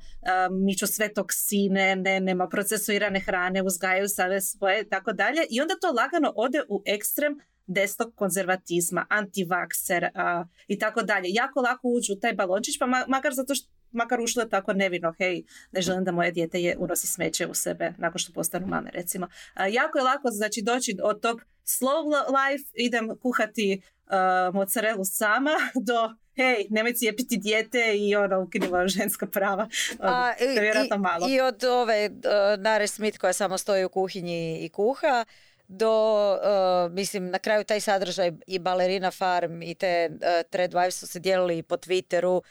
um, 0.50 0.88
sve 0.88 1.14
toksine, 1.14 1.96
ne, 1.96 2.20
nema 2.20 2.48
procesuirane 2.48 3.20
hrane, 3.20 3.64
uzgajaju 3.64 4.08
save 4.08 4.42
svoje, 4.42 4.90
tako 4.90 5.14
dalje. 5.14 5.46
I 5.50 5.62
onda 5.62 5.76
to 5.82 5.92
lagano 5.92 6.34
ode 6.36 6.62
u 6.70 6.84
ekstrem 6.86 7.40
desnog 7.70 8.16
konzervatizma, 8.16 9.06
antivakser 9.10 10.04
uh, 10.04 10.48
i 10.68 10.80
tako 10.80 11.02
dalje. 11.02 11.28
Jako 11.30 11.62
lako 11.62 11.88
uđu 11.88 12.14
u 12.14 12.20
taj 12.20 12.34
balončić, 12.34 12.80
pa 12.80 12.86
makar 13.08 13.34
zato 13.34 13.56
što 13.56 13.70
makar 13.92 14.22
ušlo 14.22 14.46
tako 14.46 14.74
nevino, 14.74 15.14
hej, 15.18 15.44
ne 15.72 15.82
želim 15.82 16.04
da 16.04 16.12
moje 16.12 16.32
dijete 16.32 16.62
je 16.62 16.78
unosi 16.78 17.08
smeće 17.08 17.48
u 17.48 17.54
sebe 17.54 17.94
nakon 17.98 18.20
što 18.20 18.34
postanu 18.34 18.68
mame, 18.68 18.92
recimo. 18.94 19.28
jako 19.72 19.98
je 19.98 20.04
lako, 20.04 20.30
znači, 20.32 20.62
doći 20.62 20.98
od 21.04 21.22
tog 21.22 21.42
slow 21.66 22.06
life, 22.28 22.70
idem 22.74 23.10
kuhati 23.22 23.82
uh, 24.06 24.56
mozzarellu 24.56 25.06
sama, 25.06 25.52
do 25.88 26.16
hej, 26.36 26.68
nemoj 26.70 26.94
cijepiti 26.94 27.38
dijete 27.38 27.98
i 27.98 28.16
ono, 28.16 28.42
ukinimo 28.42 28.88
ženska 28.88 29.28
prava. 29.28 29.70
A, 30.00 30.34
i, 30.40 30.98
malo. 30.98 31.28
I 31.30 31.42
od 31.42 31.64
ove 31.64 32.10
uh, 32.10 32.64
Nare 32.64 32.88
Smith 32.88 33.18
koja 33.18 33.34
samo 33.34 33.58
stoji 33.58 33.86
u 33.86 33.90
kuhinji 33.90 34.66
i 34.66 34.70
kuha, 34.70 35.26
do, 35.70 36.34
uh, 36.34 36.92
mislim, 36.92 37.30
na 37.30 37.40
kraju 37.40 37.64
taj 37.64 37.80
sadržaj 37.80 38.32
i 38.48 38.60
Balerina 38.60 39.12
Farm 39.12 39.62
i 39.62 39.76
te 39.76 40.10
uh, 40.12 40.20
Thread 40.50 40.74
Wives 40.74 40.92
su 40.92 41.08
se 41.08 41.20
dijelili 41.20 41.64
po 41.64 41.78
Twitteru 41.78 42.42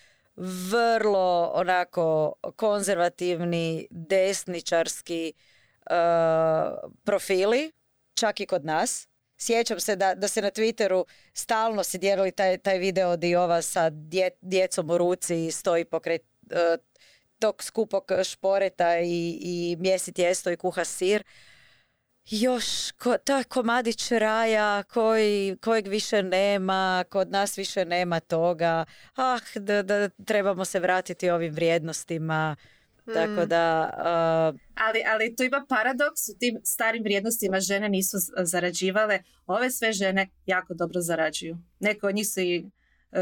vrlo 0.70 1.50
onako 1.54 2.34
konzervativni, 2.56 3.86
desničarski 3.90 5.32
uh, 5.90 6.90
profili, 7.04 7.72
čak 8.14 8.40
i 8.40 8.46
kod 8.46 8.64
nas. 8.64 9.08
Sjećam 9.36 9.80
se 9.80 9.96
da, 9.96 10.14
da 10.14 10.28
se 10.28 10.42
na 10.42 10.50
Twitteru 10.50 11.04
stalno 11.34 11.84
se 11.84 11.98
dijelili 11.98 12.32
taj, 12.32 12.58
taj 12.58 12.78
video 12.78 13.16
di 13.16 13.36
ova 13.36 13.62
sa 13.62 13.90
djecom 14.40 14.90
u 14.90 14.98
ruci 14.98 15.46
i 15.46 15.50
stoji 15.50 15.84
pokraj 15.84 16.18
tog 17.38 17.62
skupog 17.62 18.04
šporeta 18.24 18.98
i, 18.98 19.38
i 19.40 19.76
mjesi 19.78 20.12
tijesto 20.12 20.50
i 20.50 20.56
kuha 20.56 20.84
sir 20.84 21.22
još 22.30 22.92
ko, 22.92 23.18
ta 23.18 23.44
komadić 23.44 24.10
raja 24.10 24.82
koji, 24.82 25.56
kojeg 25.60 25.86
više 25.86 26.22
nema, 26.22 27.04
kod 27.10 27.30
nas 27.30 27.58
više 27.58 27.84
nema 27.84 28.20
toga. 28.20 28.84
Ah, 29.16 29.40
da, 29.54 29.82
da 29.82 30.08
trebamo 30.08 30.64
se 30.64 30.80
vratiti 30.80 31.30
ovim 31.30 31.54
vrijednostima. 31.54 32.56
Tako 33.14 33.40
hmm. 33.40 33.48
da... 33.48 33.90
Ali, 34.74 35.02
ali 35.12 35.36
tu 35.36 35.42
ima 35.42 35.66
paradoks, 35.68 36.28
u 36.28 36.38
tim 36.38 36.60
starim 36.64 37.02
vrijednostima 37.02 37.60
žene 37.60 37.88
nisu 37.88 38.16
zarađivale. 38.38 39.18
Ove 39.46 39.70
sve 39.70 39.92
žene 39.92 40.28
jako 40.46 40.74
dobro 40.74 41.00
zarađuju. 41.00 41.58
Neko 41.80 42.06
od 42.06 42.14
njih 42.14 42.28
su 42.28 42.40
i 42.40 42.70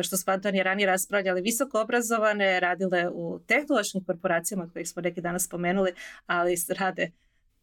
što 0.02 0.16
smo 0.16 0.32
Antoni 0.32 0.62
ranije 0.62 0.86
raspravljali, 0.86 1.40
visoko 1.40 1.80
obrazovane, 1.80 2.60
radile 2.60 3.08
u 3.12 3.40
tehnološkim 3.46 4.04
korporacijama 4.04 4.70
kojih 4.72 4.88
smo 4.88 5.02
neki 5.02 5.20
danas 5.20 5.44
spomenuli, 5.44 5.92
ali 6.26 6.54
rade 6.68 7.10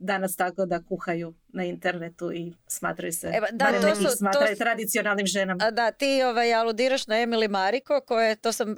danas 0.03 0.35
tako 0.35 0.65
da 0.65 0.83
kuhaju 0.83 1.33
na 1.47 1.63
internetu 1.63 2.31
i 2.33 2.53
smatraju 2.67 3.13
se, 3.13 3.31
Eba, 3.33 3.47
da, 3.51 3.81
to 3.81 3.95
su, 3.95 4.17
smatraju 4.17 4.55
to, 4.55 4.63
tradicionalnim 4.63 5.25
ženama. 5.25 5.71
Da, 5.71 5.91
ti 5.91 6.23
ovaj, 6.23 6.53
aludiraš 6.53 7.07
na 7.07 7.15
Emily 7.15 7.49
Mariko, 7.49 8.01
koje, 8.01 8.35
to 8.35 8.51
sam 8.51 8.69
uh, 8.69 8.75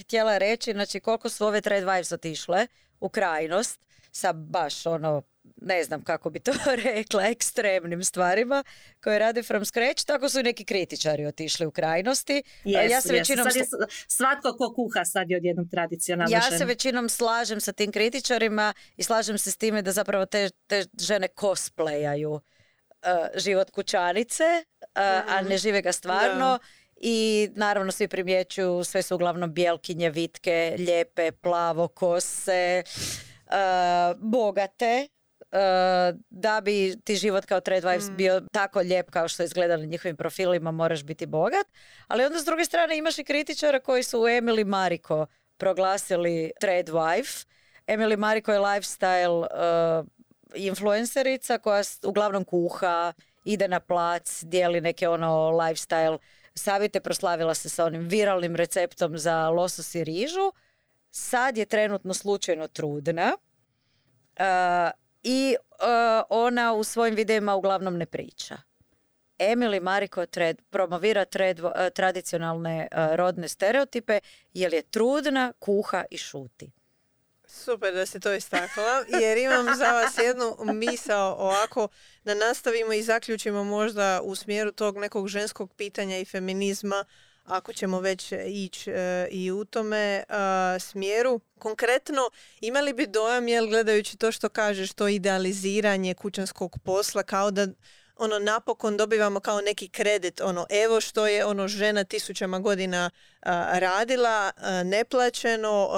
htjela 0.00 0.38
reći, 0.38 0.72
znači 0.72 1.00
koliko 1.00 1.28
su 1.28 1.46
ove 1.46 1.60
Trade 1.60 1.86
Wives 1.86 2.14
otišle 2.14 2.66
u 3.00 3.08
krajnost, 3.08 3.80
sa 4.12 4.32
baš 4.32 4.86
ono 4.86 5.22
ne 5.60 5.84
znam 5.84 6.02
kako 6.02 6.30
bi 6.30 6.38
to 6.38 6.52
rekla, 6.84 7.26
ekstremnim 7.26 8.04
stvarima 8.04 8.64
koje 9.00 9.18
rade 9.18 9.42
from 9.42 9.64
scratch, 9.64 10.04
tako 10.04 10.28
su 10.28 10.40
i 10.40 10.42
neki 10.42 10.64
kritičari 10.64 11.26
otišli 11.26 11.66
u 11.66 11.70
krajnosti. 11.70 12.42
Yes, 12.64 12.90
ja 12.90 13.00
se 13.00 13.12
većinom... 13.12 13.44
Sad 13.44 13.56
je 13.56 13.66
svatko 14.08 14.56
ko 14.56 14.74
kuha 14.74 15.04
sad 15.04 15.30
je 15.30 15.36
odjednom 15.36 15.68
tradicionalno 15.68 16.36
Ja 16.36 16.58
se 16.58 16.64
većinom 16.64 17.08
slažem 17.08 17.60
sa 17.60 17.72
tim 17.72 17.92
kritičarima 17.92 18.74
i 18.96 19.02
slažem 19.02 19.38
se 19.38 19.50
s 19.50 19.56
time 19.56 19.82
da 19.82 19.92
zapravo 19.92 20.26
te, 20.26 20.50
te 20.66 20.84
žene 21.00 21.28
cosplayaju 21.36 22.30
uh, 22.30 22.40
život 23.34 23.70
kućanice, 23.70 24.44
uh, 24.80 24.88
a 25.26 25.42
ne 25.42 25.58
žive 25.58 25.82
ga 25.82 25.92
stvarno. 25.92 26.58
I 27.00 27.48
naravno 27.54 27.92
svi 27.92 28.08
primjećuju, 28.08 28.84
sve 28.84 29.02
su 29.02 29.14
uglavnom 29.14 29.54
bjelkinje, 29.54 30.10
vitke, 30.10 30.76
lijepe, 30.78 31.32
plavo, 31.32 31.88
kose, 31.88 32.82
uh, 32.86 33.28
bogate 34.16 35.08
Eh, 35.52 36.14
da 36.30 36.60
bi 36.60 36.96
ti 37.04 37.16
život 37.16 37.44
kao 37.44 37.60
trade 37.60 37.86
wives 37.86 38.10
mm. 38.10 38.16
bio 38.16 38.40
tako 38.52 38.80
lijep 38.80 39.10
kao 39.10 39.28
što 39.28 39.42
izgleda 39.42 39.76
na 39.76 39.84
njihovim 39.84 40.16
profilima, 40.16 40.70
moraš 40.70 41.04
biti 41.04 41.26
bogat. 41.26 41.66
Ali 42.06 42.24
onda 42.24 42.38
s 42.38 42.44
druge 42.44 42.64
strane 42.64 42.96
imaš 42.96 43.18
i 43.18 43.24
kritičara 43.24 43.80
koji 43.80 44.02
su 44.02 44.20
u 44.20 44.24
Emily 44.24 44.64
Mariko 44.64 45.26
proglasili 45.56 46.52
trade 46.60 46.92
wife. 46.92 47.46
Emily 47.86 48.16
Mariko 48.16 48.52
je 48.52 48.60
lifestyle 48.60 49.38
uh, 49.40 50.06
influencerica 50.54 51.58
koja 51.58 51.82
uglavnom 52.04 52.44
kuha, 52.44 53.12
ide 53.44 53.68
na 53.68 53.80
plac, 53.80 54.42
dijeli 54.42 54.80
neke 54.80 55.08
ono 55.08 55.50
lifestyle 55.50 56.18
savjete, 56.54 57.00
proslavila 57.00 57.54
se 57.54 57.68
sa 57.68 57.84
onim 57.84 58.08
viralnim 58.08 58.56
receptom 58.56 59.18
za 59.18 59.48
losos 59.48 59.94
i 59.94 60.04
rižu. 60.04 60.52
Sad 61.10 61.58
je 61.58 61.66
trenutno 61.66 62.14
slučajno 62.14 62.68
trudna. 62.68 63.36
Uh, 64.38 64.44
i 65.22 65.56
uh, 65.58 66.24
ona 66.28 66.72
u 66.72 66.84
svojim 66.84 67.14
videima 67.14 67.54
uglavnom 67.54 67.96
ne 67.96 68.06
priča. 68.06 68.56
Emily 69.38 69.80
Mariko 69.80 70.26
tred, 70.26 70.62
promovira 70.70 71.24
tred, 71.24 71.60
uh, 71.60 71.70
tradicionalne 71.94 72.88
uh, 72.92 73.16
rodne 73.16 73.48
stereotipe 73.48 74.20
jer 74.54 74.74
je 74.74 74.82
trudna, 74.82 75.52
kuha 75.58 76.04
i 76.10 76.18
šuti. 76.18 76.70
Super 77.46 77.94
da 77.94 78.06
ste 78.06 78.20
to 78.20 78.32
istakla, 78.32 79.04
jer 79.20 79.38
imam 79.38 79.66
za 79.76 79.92
vas 79.92 80.18
jednu 80.18 80.56
misao 80.74 81.34
ovako 81.34 81.88
da 82.24 82.34
nastavimo 82.34 82.92
i 82.92 83.02
zaključimo 83.02 83.64
možda 83.64 84.20
u 84.22 84.34
smjeru 84.34 84.72
tog 84.72 84.98
nekog 84.98 85.28
ženskog 85.28 85.74
pitanja 85.74 86.18
i 86.18 86.24
feminizma 86.24 87.04
ako 87.48 87.72
ćemo 87.72 88.00
već 88.00 88.32
ići 88.46 88.90
e, 88.90 89.28
i 89.30 89.50
u 89.52 89.64
tome 89.64 89.96
e, 89.96 90.24
smjeru. 90.80 91.40
Konkretno, 91.58 92.30
imali 92.60 92.92
bi 92.92 93.06
dojam, 93.06 93.48
jel 93.48 93.66
gledajući 93.66 94.16
to 94.16 94.32
što 94.32 94.48
kažeš, 94.48 94.92
to 94.92 95.08
idealiziranje 95.08 96.14
kućanskog 96.14 96.78
posla, 96.84 97.22
kao 97.22 97.50
da 97.50 97.66
ono 98.16 98.38
napokon 98.38 98.96
dobivamo 98.96 99.40
kao 99.40 99.60
neki 99.60 99.88
kredit, 99.88 100.40
ono 100.40 100.66
evo 100.70 101.00
što 101.00 101.26
je 101.26 101.44
ono 101.44 101.68
žena 101.68 102.04
tisućama 102.04 102.58
godina 102.58 103.10
radila, 103.72 104.50
neplaćeno, 104.84 105.88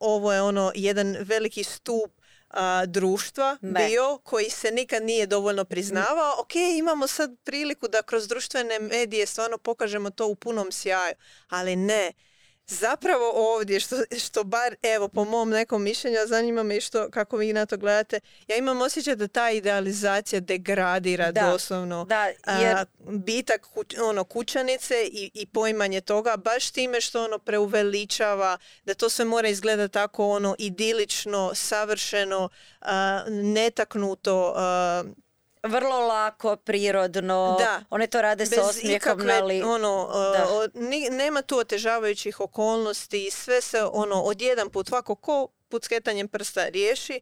ovo 0.00 0.32
je 0.32 0.42
ono 0.42 0.72
jedan 0.74 1.16
veliki 1.20 1.64
stup 1.64 2.23
a, 2.54 2.86
društva 2.86 3.58
bio 3.60 4.18
koji 4.18 4.50
se 4.50 4.70
nikad 4.70 5.02
nije 5.02 5.26
dovoljno 5.26 5.64
priznavao. 5.64 6.34
Ok, 6.40 6.54
imamo 6.54 7.06
sad 7.06 7.36
priliku 7.44 7.88
da 7.88 8.02
kroz 8.02 8.28
društvene 8.28 8.78
medije 8.78 9.26
stvarno 9.26 9.58
pokažemo 9.58 10.10
to 10.10 10.26
u 10.26 10.34
punom 10.34 10.72
sjaju, 10.72 11.14
ali 11.48 11.76
ne 11.76 12.12
zapravo 12.66 13.32
ovdje, 13.34 13.80
što, 13.80 13.96
što 14.18 14.44
bar, 14.44 14.76
evo, 14.82 15.08
po 15.08 15.24
mom 15.24 15.50
nekom 15.50 15.82
mišljenju, 15.82 16.16
zanima 16.26 16.62
me 16.62 16.80
što, 16.80 17.10
kako 17.10 17.36
vi 17.36 17.52
na 17.52 17.66
to 17.66 17.76
gledate, 17.76 18.20
ja 18.48 18.56
imam 18.56 18.80
osjećaj 18.80 19.16
da 19.16 19.28
ta 19.28 19.50
idealizacija 19.50 20.40
degradira 20.40 21.32
doslovno 21.32 22.04
da, 22.04 22.26
jer... 22.60 22.76
bitak 23.06 23.66
ono, 24.02 24.24
kućanice 24.24 24.94
i, 25.12 25.30
i 25.34 25.46
poimanje 25.46 26.00
toga, 26.00 26.36
baš 26.36 26.70
time 26.70 27.00
što 27.00 27.24
ono 27.24 27.38
preuveličava, 27.38 28.58
da 28.84 28.94
to 28.94 29.08
sve 29.08 29.24
mora 29.24 29.48
izgledati 29.48 29.92
tako 29.92 30.28
ono 30.28 30.54
idilično, 30.58 31.50
savršeno, 31.54 32.48
netaknuto, 33.28 34.54
vrlo 35.64 36.00
lako, 36.00 36.56
prirodno. 36.56 37.56
Da. 37.58 37.84
One 37.90 38.06
to 38.06 38.22
rade 38.22 38.46
s 38.46 38.58
osmijehom. 38.58 39.20
ono, 39.64 40.08
nema 41.10 41.42
tu 41.42 41.58
otežavajućih 41.58 42.40
okolnosti. 42.40 43.30
Sve 43.30 43.60
se 43.60 43.82
ono, 43.82 44.22
odjedan 44.22 44.70
put, 44.70 44.92
ovako 44.92 45.14
ko 45.14 45.48
pucketanjem 45.68 46.28
prsta 46.28 46.68
riješi. 46.68 47.20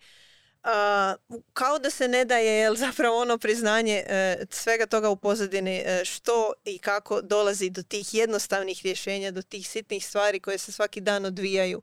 kao 1.52 1.78
da 1.78 1.90
se 1.90 2.08
ne 2.08 2.24
daje 2.24 2.58
jel, 2.58 2.74
zapravo 2.86 3.20
ono 3.20 3.38
priznanje 3.38 4.04
e, 4.06 4.36
svega 4.50 4.86
toga 4.86 5.08
u 5.08 5.16
pozadini 5.16 5.82
e, 5.84 6.04
što 6.04 6.52
i 6.64 6.78
kako 6.78 7.20
dolazi 7.20 7.70
do 7.70 7.82
tih 7.82 8.14
jednostavnih 8.14 8.80
rješenja, 8.84 9.30
do 9.30 9.42
tih 9.42 9.68
sitnih 9.68 10.06
stvari 10.06 10.40
koje 10.40 10.58
se 10.58 10.72
svaki 10.72 11.00
dan 11.00 11.24
odvijaju 11.24 11.82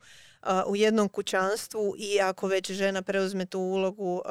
u 0.67 0.75
jednom 0.75 1.09
kućanstvu 1.09 1.95
i 1.97 2.21
ako 2.21 2.47
već 2.47 2.71
žena 2.71 3.01
preuzme 3.01 3.45
tu 3.45 3.59
ulogu 3.59 4.21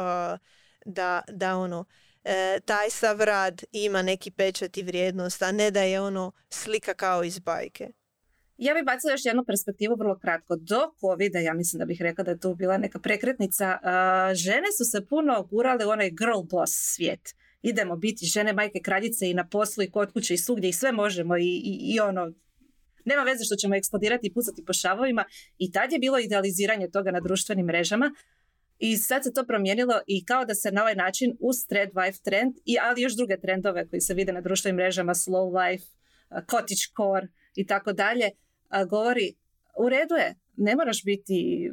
da, 0.84 1.22
da 1.28 1.56
ono 1.56 1.84
e, 2.24 2.60
taj 2.64 2.90
sav 2.90 3.20
rad 3.20 3.62
ima 3.72 4.02
neki 4.02 4.30
pečat 4.30 4.76
i 4.76 4.82
vrijednost, 4.82 5.42
a 5.42 5.52
ne 5.52 5.70
da 5.70 5.82
je 5.82 6.00
ono 6.00 6.32
slika 6.48 6.94
kao 6.94 7.24
iz 7.24 7.38
bajke. 7.38 7.88
Ja 8.56 8.74
bih 8.74 8.84
bacila 8.84 9.12
još 9.12 9.24
jednu 9.24 9.44
perspektivu 9.44 9.96
vrlo 9.98 10.18
kratko. 10.18 10.56
Do 10.56 10.92
covid 11.00 11.34
ja 11.34 11.54
mislim 11.54 11.78
da 11.78 11.84
bih 11.84 12.02
rekla 12.02 12.24
da 12.24 12.30
je 12.30 12.40
tu 12.40 12.54
bila 12.54 12.78
neka 12.78 12.98
prekretnica. 12.98 13.78
žene 14.34 14.66
su 14.78 14.84
se 14.84 15.06
puno 15.06 15.42
gurale 15.50 15.86
u 15.86 15.90
onaj 15.90 16.10
girl 16.10 16.42
boss 16.50 16.72
svijet. 16.94 17.34
Idemo 17.62 17.96
biti 17.96 18.26
žene, 18.26 18.52
majke, 18.52 18.80
kraljice 18.84 19.30
i 19.30 19.34
na 19.34 19.48
poslu 19.48 19.82
i 19.82 19.90
kod 19.90 20.12
kuće 20.12 20.34
i 20.34 20.38
svugdje 20.38 20.68
i 20.68 20.72
sve 20.72 20.92
možemo 20.92 21.36
i, 21.36 21.42
i, 21.42 21.94
i 21.94 22.00
ono 22.00 22.32
nema 23.04 23.22
veze 23.22 23.44
što 23.44 23.56
ćemo 23.56 23.74
eksplodirati 23.74 24.26
i 24.26 24.32
pucati 24.32 24.64
po 24.64 24.72
šavovima 24.72 25.24
i 25.58 25.72
tad 25.72 25.92
je 25.92 25.98
bilo 25.98 26.18
idealiziranje 26.18 26.90
toga 26.90 27.10
na 27.10 27.20
društvenim 27.20 27.66
mrežama 27.66 28.14
i 28.78 28.96
sad 28.96 29.24
se 29.24 29.32
to 29.32 29.44
promijenilo 29.46 30.00
i 30.06 30.24
kao 30.24 30.44
da 30.44 30.54
se 30.54 30.72
na 30.72 30.82
ovaj 30.82 30.94
način 30.94 31.36
uz 31.40 31.56
thread 31.68 31.90
wife 31.92 32.22
trend, 32.22 32.54
i, 32.64 32.76
ali 32.82 33.02
još 33.02 33.16
druge 33.16 33.40
trendove 33.40 33.88
koji 33.88 34.00
se 34.00 34.14
vide 34.14 34.32
na 34.32 34.40
društvenim 34.40 34.76
mrežama, 34.76 35.14
slow 35.14 35.70
life, 35.70 35.84
cottage 36.50 36.86
core 36.96 37.28
i 37.54 37.66
tako 37.66 37.92
dalje, 37.92 38.30
govori 38.88 39.34
u 39.78 39.88
redu 39.88 40.14
je, 40.14 40.34
ne 40.56 40.76
moraš 40.76 41.04
biti 41.04 41.70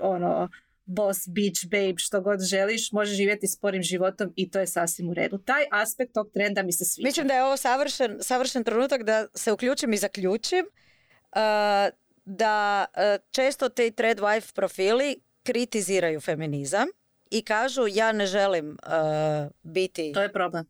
ono 0.00 0.48
boss, 0.84 1.28
beach, 1.28 1.64
babe, 1.70 1.94
što 1.96 2.20
god 2.20 2.40
želiš, 2.40 2.92
možeš 2.92 3.16
živjeti 3.16 3.46
sporim 3.48 3.82
životom 3.82 4.32
i 4.36 4.50
to 4.50 4.60
je 4.60 4.66
sasvim 4.66 5.08
u 5.08 5.14
redu. 5.14 5.38
Taj 5.38 5.64
aspekt 5.70 6.14
tog 6.14 6.30
trenda 6.34 6.62
mi 6.62 6.72
se 6.72 6.84
sviđa. 6.84 7.06
Mislim 7.06 7.28
da 7.28 7.34
je 7.34 7.44
ovo 7.44 7.56
savršen, 7.56 8.18
savršen 8.20 8.64
trenutak 8.64 9.02
da 9.02 9.26
se 9.34 9.52
uključim 9.52 9.92
i 9.92 9.96
zaključim 9.96 10.66
uh, 10.66 11.40
da 12.24 12.84
često 13.30 13.68
te 13.68 13.90
thread 13.90 14.18
wife 14.18 14.54
profili 14.54 15.16
kritiziraju 15.48 16.20
feminizam 16.20 16.88
i 17.30 17.42
kažu 17.42 17.86
ja 17.86 18.12
ne 18.12 18.26
želim 18.26 18.70
uh, 18.70 19.50
biti... 19.62 20.12
To 20.12 20.22
je 20.22 20.32
problem. 20.32 20.66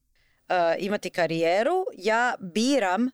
imati 0.78 1.10
karijeru, 1.10 1.86
ja 1.96 2.34
biram 2.40 3.10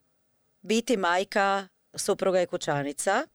biti 0.61 0.97
majka, 0.97 1.67
supruga 1.95 2.41
i 2.41 2.45
kućanica 2.45 3.27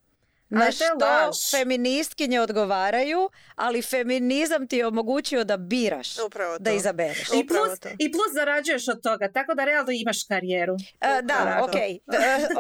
na 0.51 0.73
što 0.73 1.31
feministkinje 1.51 2.41
odgovaraju, 2.41 3.31
ali 3.55 3.83
feminizam 3.83 4.67
ti 4.67 4.77
je 4.77 4.87
omogućio 4.87 5.45
da 5.45 5.57
biraš, 5.57 6.19
Upravo 6.19 6.59
da 6.59 6.71
izabereš. 6.71 7.29
I 7.35 7.47
plus, 7.47 7.71
I 7.99 8.13
plus 8.13 8.35
zarađuješ 8.35 8.89
od 8.89 9.03
toga, 9.03 9.33
tako 9.33 9.55
da 9.55 9.65
realno 9.65 9.93
imaš 9.93 10.25
karijeru. 10.29 10.75
Uh, 10.75 10.79
da, 11.23 11.61
ok. 11.63 11.71
Uh, 11.71 11.75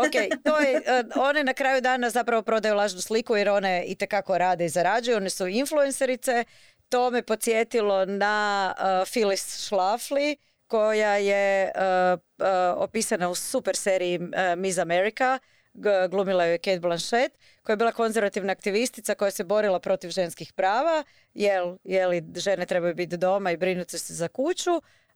okay. 0.05 0.43
To 0.45 0.59
je, 0.59 0.76
uh, 0.76 1.22
one 1.22 1.45
na 1.45 1.55
kraju 1.55 1.80
dana 1.80 2.11
zapravo 2.11 2.43
prodaju 2.43 2.74
lažnu 2.74 3.01
sliku 3.01 3.36
jer 3.36 3.49
one 3.49 3.84
i 3.86 3.95
tekako 3.95 4.38
rade 4.38 4.64
i 4.64 4.68
zarađuju, 4.68 5.16
one 5.16 5.30
su 5.30 5.47
influencerice. 5.47 6.45
To 6.88 7.11
me 7.11 7.22
podsjetilo 7.22 8.05
na 8.05 8.74
uh, 8.78 8.84
Phyllis 8.84 9.70
Schlafly, 9.70 10.36
koja 10.66 11.16
je 11.16 11.72
opisana 12.76 13.28
u 13.28 13.34
super 13.34 13.76
seriji 13.76 14.20
Miss 14.57 14.78
America, 14.78 15.38
glumila 16.11 16.45
je 16.45 16.59
Kate 16.59 16.80
Blanchett, 16.80 17.38
koja 17.71 17.75
je 17.75 17.77
bila 17.77 17.93
konzervativna 17.93 18.53
aktivistica 18.53 19.14
koja 19.14 19.31
se 19.31 19.45
borila 19.45 19.81
protiv 19.81 20.11
ženskih 20.11 20.53
prava, 20.53 21.05
jel, 21.35 21.77
li 21.85 22.25
žene 22.37 22.66
trebaju 22.66 22.95
biti 22.95 23.16
doma 23.16 23.51
i 23.51 23.57
brinuti 23.57 23.99
se 23.99 24.14
za 24.14 24.29
kuću, 24.29 24.71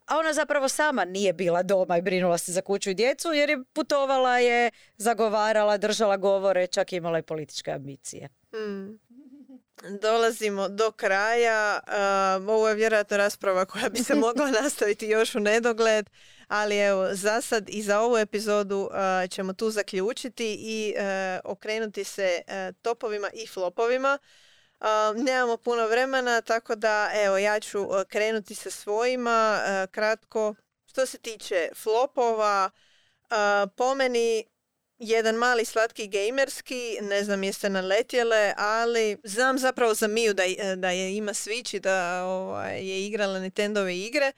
a 0.06 0.18
ona 0.18 0.32
zapravo 0.32 0.68
sama 0.68 1.04
nije 1.04 1.32
bila 1.32 1.62
doma 1.62 1.98
i 1.98 2.02
brinula 2.02 2.38
se 2.38 2.52
za 2.52 2.60
kuću 2.60 2.90
i 2.90 2.94
djecu 2.94 3.32
jer 3.32 3.50
je 3.50 3.64
putovala 3.72 4.38
je, 4.38 4.70
zagovarala, 4.96 5.76
držala 5.76 6.16
govore, 6.16 6.66
čak 6.66 6.92
imala 6.92 7.18
i 7.18 7.22
političke 7.22 7.70
ambicije. 7.70 8.28
Hmm. 8.52 8.98
Dolazimo 9.88 10.68
do 10.68 10.92
kraja. 10.92 11.80
ovo 12.48 12.68
je 12.68 12.74
vjerojatno 12.74 13.16
rasprava 13.16 13.64
koja 13.64 13.88
bi 13.88 13.98
se 13.98 14.14
mogla 14.26 14.50
nastaviti 14.50 15.06
još 15.06 15.34
u 15.34 15.40
nedogled. 15.40 16.10
Ali 16.48 16.78
evo, 16.78 17.08
za 17.12 17.40
sad 17.40 17.68
i 17.68 17.82
za 17.82 18.00
ovu 18.00 18.18
epizodu 18.18 18.90
ćemo 19.30 19.52
tu 19.52 19.70
zaključiti 19.70 20.56
i 20.60 20.94
okrenuti 21.44 22.04
se 22.04 22.40
topovima 22.82 23.30
i 23.34 23.46
flopovima. 23.46 24.18
nemamo 25.14 25.56
puno 25.56 25.86
vremena, 25.86 26.40
tako 26.40 26.74
da 26.74 27.10
evo, 27.14 27.38
ja 27.38 27.60
ću 27.60 27.86
krenuti 28.08 28.54
sa 28.54 28.70
svojima 28.70 29.60
kratko. 29.90 30.54
Što 30.86 31.06
se 31.06 31.18
tiče 31.18 31.68
flopova, 31.74 32.70
po 33.76 33.94
meni 33.94 34.44
jedan 34.98 35.34
mali 35.34 35.64
slatki 35.64 36.08
gamerski, 36.08 36.98
ne 37.00 37.24
znam 37.24 37.44
jeste 37.44 37.70
naletjele, 37.70 38.54
ali 38.56 39.16
znam 39.24 39.58
zapravo 39.58 39.94
za 39.94 40.08
Miju 40.08 40.34
da, 40.34 40.42
da 40.76 40.90
je 40.90 41.16
ima 41.16 41.32
Switch 41.32 41.76
i 41.76 41.80
da 41.80 42.24
ovaj, 42.24 42.86
je 42.86 43.06
igrala 43.06 43.38
Nintendove 43.38 43.98
igre. 43.98 44.32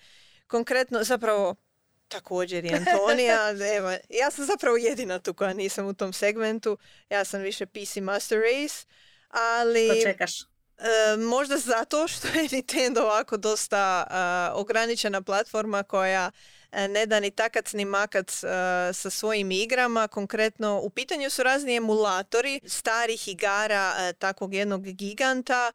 Konkretno, 0.46 1.04
zapravo 1.04 1.54
također 2.08 2.64
i 2.64 2.74
Antonija. 2.74 3.50
Evo, 3.76 3.90
ja 4.08 4.30
sam 4.30 4.44
zapravo 4.44 4.76
jedina 4.76 5.18
tu 5.18 5.34
koja 5.34 5.52
nisam 5.52 5.86
u 5.86 5.94
tom 5.94 6.12
segmentu. 6.12 6.78
Ja 7.10 7.24
sam 7.24 7.40
više 7.40 7.66
PC 7.66 7.96
Master 7.96 8.38
Race. 8.38 8.86
Ali... 9.28 9.88
To 9.88 9.94
čekaš? 10.02 10.40
E, 10.40 11.16
možda 11.16 11.58
zato 11.58 12.08
što 12.08 12.28
je 12.28 12.48
Nintendo 12.52 13.02
ovako 13.02 13.36
dosta 13.36 14.06
ograničena 14.54 15.22
platforma 15.22 15.82
koja 15.82 16.30
E, 16.30 16.30
ne 16.88 17.06
da 17.06 17.20
ni 17.20 17.30
takac 17.30 17.72
ni 17.72 17.84
makac 17.84 18.44
e, 18.44 18.48
sa 18.92 19.10
svojim 19.10 19.50
igrama. 19.50 20.08
Konkretno 20.08 20.80
u 20.82 20.90
pitanju 20.90 21.30
su 21.30 21.42
razni 21.42 21.76
emulatori 21.76 22.60
starih 22.64 23.28
igara 23.28 23.94
e, 23.98 24.12
takvog 24.12 24.54
jednog 24.54 24.82
giganta. 24.82 25.72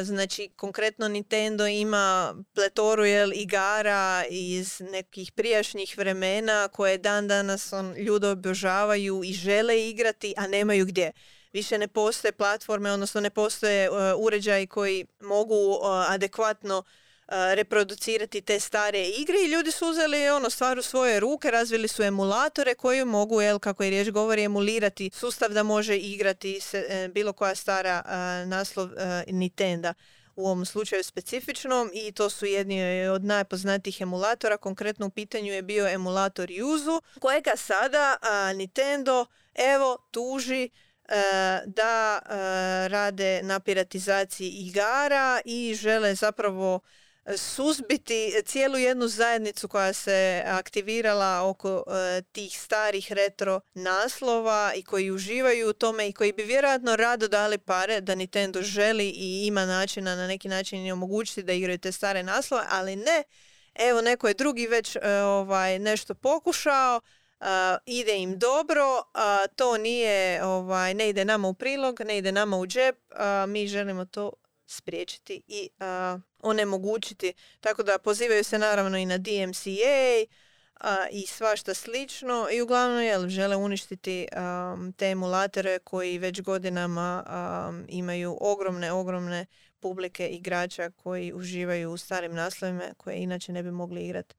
Znači, 0.00 0.50
konkretno 0.56 1.08
Nintendo 1.08 1.66
ima 1.66 2.34
pletoru 2.54 3.04
jel, 3.04 3.32
igara 3.32 4.24
iz 4.30 4.80
nekih 4.80 5.32
prijašnjih 5.32 5.98
vremena 5.98 6.68
koje 6.68 6.98
dan 6.98 7.28
danas 7.28 7.72
on, 7.72 7.94
ljudi 7.96 8.26
obožavaju 8.26 9.22
i 9.24 9.32
žele 9.32 9.88
igrati, 9.88 10.34
a 10.36 10.46
nemaju 10.46 10.86
gdje 10.86 11.12
više 11.52 11.78
ne 11.78 11.88
postoje 11.88 12.32
platforme, 12.32 12.92
odnosno 12.92 13.20
ne 13.20 13.30
postoje 13.30 13.90
uređaji 14.16 14.66
koji 14.66 15.06
mogu 15.20 15.78
adekvatno 16.08 16.82
reproducirati 17.28 18.40
te 18.40 18.60
stare 18.60 19.08
igre 19.08 19.36
i 19.44 19.50
ljudi 19.50 19.70
su 19.70 19.88
uzeli 19.88 20.28
ono 20.28 20.50
stvar 20.50 20.78
u 20.78 20.82
svoje 20.82 21.20
ruke, 21.20 21.50
razvili 21.50 21.88
su 21.88 22.02
emulatore 22.02 22.74
koji 22.74 23.04
mogu, 23.04 23.40
jel, 23.40 23.58
kako 23.58 23.84
je 23.84 23.90
riječ 23.90 24.10
govori, 24.10 24.42
emulirati 24.42 25.10
sustav 25.14 25.50
da 25.50 25.62
može 25.62 25.96
igrati 25.96 26.60
se, 26.60 26.86
e, 26.88 27.08
bilo 27.08 27.32
koja 27.32 27.54
stara 27.54 28.02
naslov 28.46 28.88
a, 28.96 29.22
Nintendo 29.28 29.94
u 30.36 30.46
ovom 30.46 30.66
slučaju 30.66 31.04
specifičnom 31.04 31.90
i 31.94 32.12
to 32.12 32.30
su 32.30 32.46
jedni 32.46 33.08
od 33.08 33.24
najpoznatijih 33.24 34.00
emulatora. 34.00 34.56
Konkretno 34.56 35.06
u 35.06 35.10
pitanju 35.10 35.52
je 35.52 35.62
bio 35.62 35.88
emulator 35.88 36.48
Yuzu 36.48 37.00
kojega 37.20 37.56
sada 37.56 38.16
Nintendo 38.54 39.26
evo 39.54 39.98
tuži 40.10 40.64
e, 40.64 40.70
da 41.66 42.20
rade 42.90 43.42
na 43.42 43.60
piratizaciji 43.60 44.48
igara 44.50 45.40
i 45.44 45.74
žele 45.74 46.14
zapravo 46.14 46.80
suzbiti 47.36 48.32
cijelu 48.44 48.78
jednu 48.78 49.08
zajednicu 49.08 49.68
koja 49.68 49.92
se 49.92 50.42
aktivirala 50.46 51.48
oko 51.48 51.84
e, 51.86 52.22
tih 52.22 52.60
starih 52.60 53.12
retro 53.12 53.60
naslova 53.74 54.72
i 54.76 54.82
koji 54.82 55.10
uživaju 55.10 55.70
u 55.70 55.72
tome 55.72 56.08
i 56.08 56.12
koji 56.12 56.32
bi 56.32 56.42
vjerojatno 56.42 56.96
rado 56.96 57.28
dali 57.28 57.58
pare 57.58 58.00
da 58.00 58.14
Nintendo 58.14 58.62
želi 58.62 59.08
i 59.08 59.46
ima 59.46 59.66
načina 59.66 60.16
na 60.16 60.26
neki 60.26 60.48
način 60.48 60.86
i 60.86 60.92
omogućiti 60.92 61.42
da 61.42 61.52
igraju 61.52 61.78
te 61.78 61.92
stare 61.92 62.22
naslove, 62.22 62.64
ali 62.68 62.96
ne, 62.96 63.22
evo 63.74 64.00
neko 64.00 64.28
je 64.28 64.34
drugi 64.34 64.66
već 64.66 64.96
e, 64.96 65.00
ovaj, 65.22 65.78
nešto 65.78 66.14
pokušao, 66.14 67.00
Uh, 67.40 67.46
ide 67.86 68.18
im 68.18 68.38
dobro, 68.38 69.02
a 69.14 69.46
to 69.56 69.78
nije, 69.78 70.44
ovaj, 70.44 70.94
ne 70.94 71.08
ide 71.08 71.24
nama 71.24 71.48
u 71.48 71.54
prilog, 71.54 72.00
ne 72.00 72.18
ide 72.18 72.32
nama 72.32 72.58
u 72.58 72.66
džep, 72.66 72.96
mi 73.48 73.66
želimo 73.66 74.04
to 74.04 74.32
spriječiti 74.66 75.42
i 75.46 75.70
onemogućiti. 76.40 77.32
Tako 77.60 77.82
da 77.82 77.98
pozivaju 77.98 78.44
se 78.44 78.58
naravno 78.58 78.98
i 78.98 79.06
na 79.06 79.18
DMCA 79.18 80.26
a, 80.80 81.06
i 81.10 81.26
svašta 81.26 81.74
slično 81.74 82.48
i 82.52 82.60
uglavnom 82.62 83.02
jel, 83.02 83.28
žele 83.28 83.56
uništiti 83.56 84.28
te 84.96 85.06
emulatore 85.06 85.78
koji 85.78 86.18
već 86.18 86.40
godinama 86.42 87.24
imaju 87.88 88.38
ogromne, 88.40 88.92
ogromne 88.92 89.46
publike 89.80 90.28
igrača 90.28 90.90
koji 90.90 91.32
uživaju 91.32 91.90
u 91.90 91.96
starim 91.96 92.34
naslovima 92.34 92.84
koje 92.96 93.16
inače 93.16 93.52
ne 93.52 93.62
bi 93.62 93.70
mogli 93.70 94.02
igrati 94.02 94.34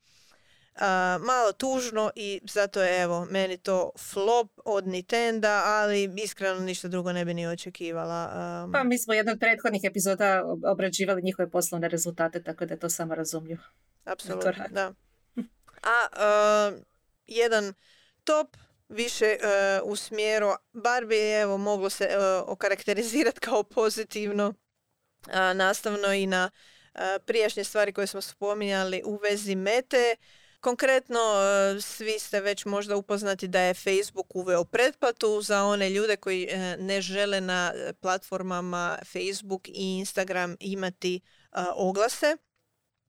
malo 1.19 1.51
tužno 1.57 2.11
i 2.15 2.41
zato 2.43 2.81
je 2.81 3.01
evo 3.01 3.27
meni 3.29 3.57
to 3.57 3.91
flop 3.97 4.51
od 4.65 4.87
Nintenda, 4.87 5.63
ali 5.65 6.13
iskreno 6.23 6.59
ništa 6.59 6.87
drugo 6.87 7.13
ne 7.13 7.25
bi 7.25 7.33
ni 7.33 7.47
očekivala. 7.47 8.29
Pa 8.73 8.83
mi 8.83 8.99
smo 8.99 9.13
jedan 9.13 9.33
od 9.33 9.39
prethodnih 9.39 9.81
epizoda 9.83 10.43
obrađivali 10.71 11.21
njihove 11.21 11.49
poslovne 11.49 11.87
rezultate, 11.87 12.43
tako 12.43 12.65
da 12.65 12.73
je 12.73 12.79
to 12.79 12.89
samo 12.89 13.15
razumljivo. 13.15 13.63
Apsolutno, 14.05 14.51
da. 14.69 14.93
A 15.83 16.71
jedan 17.27 17.73
top 18.23 18.57
više 18.89 19.37
u 19.83 19.95
smjeru, 19.95 20.47
bar 20.73 21.05
bi 21.05 21.31
evo 21.31 21.57
moglo 21.57 21.89
se 21.89 22.09
okarakterizirati 22.45 23.39
kao 23.39 23.63
pozitivno 23.63 24.53
nastavno 25.55 26.13
i 26.13 26.27
na 26.27 26.49
prijašnje 27.25 27.63
stvari 27.63 27.93
koje 27.93 28.07
smo 28.07 28.21
spominjali 28.21 29.01
u 29.05 29.19
vezi 29.23 29.55
mete. 29.55 30.15
Konkretno, 30.59 31.19
e, 31.19 31.81
svi 31.81 32.19
ste 32.19 32.41
već 32.41 32.65
možda 32.65 32.95
upoznati 32.95 33.47
da 33.47 33.61
je 33.61 33.73
Facebook 33.73 34.35
uveo 34.35 34.63
pretplatu 34.63 35.41
za 35.41 35.63
one 35.63 35.89
ljude 35.89 36.15
koji 36.15 36.47
e, 36.49 36.77
ne 36.79 37.01
žele 37.01 37.41
na 37.41 37.73
platformama 38.01 38.97
Facebook 39.13 39.67
i 39.67 39.97
Instagram 39.99 40.55
imati 40.59 41.15
e, 41.15 41.19
oglase. 41.75 42.37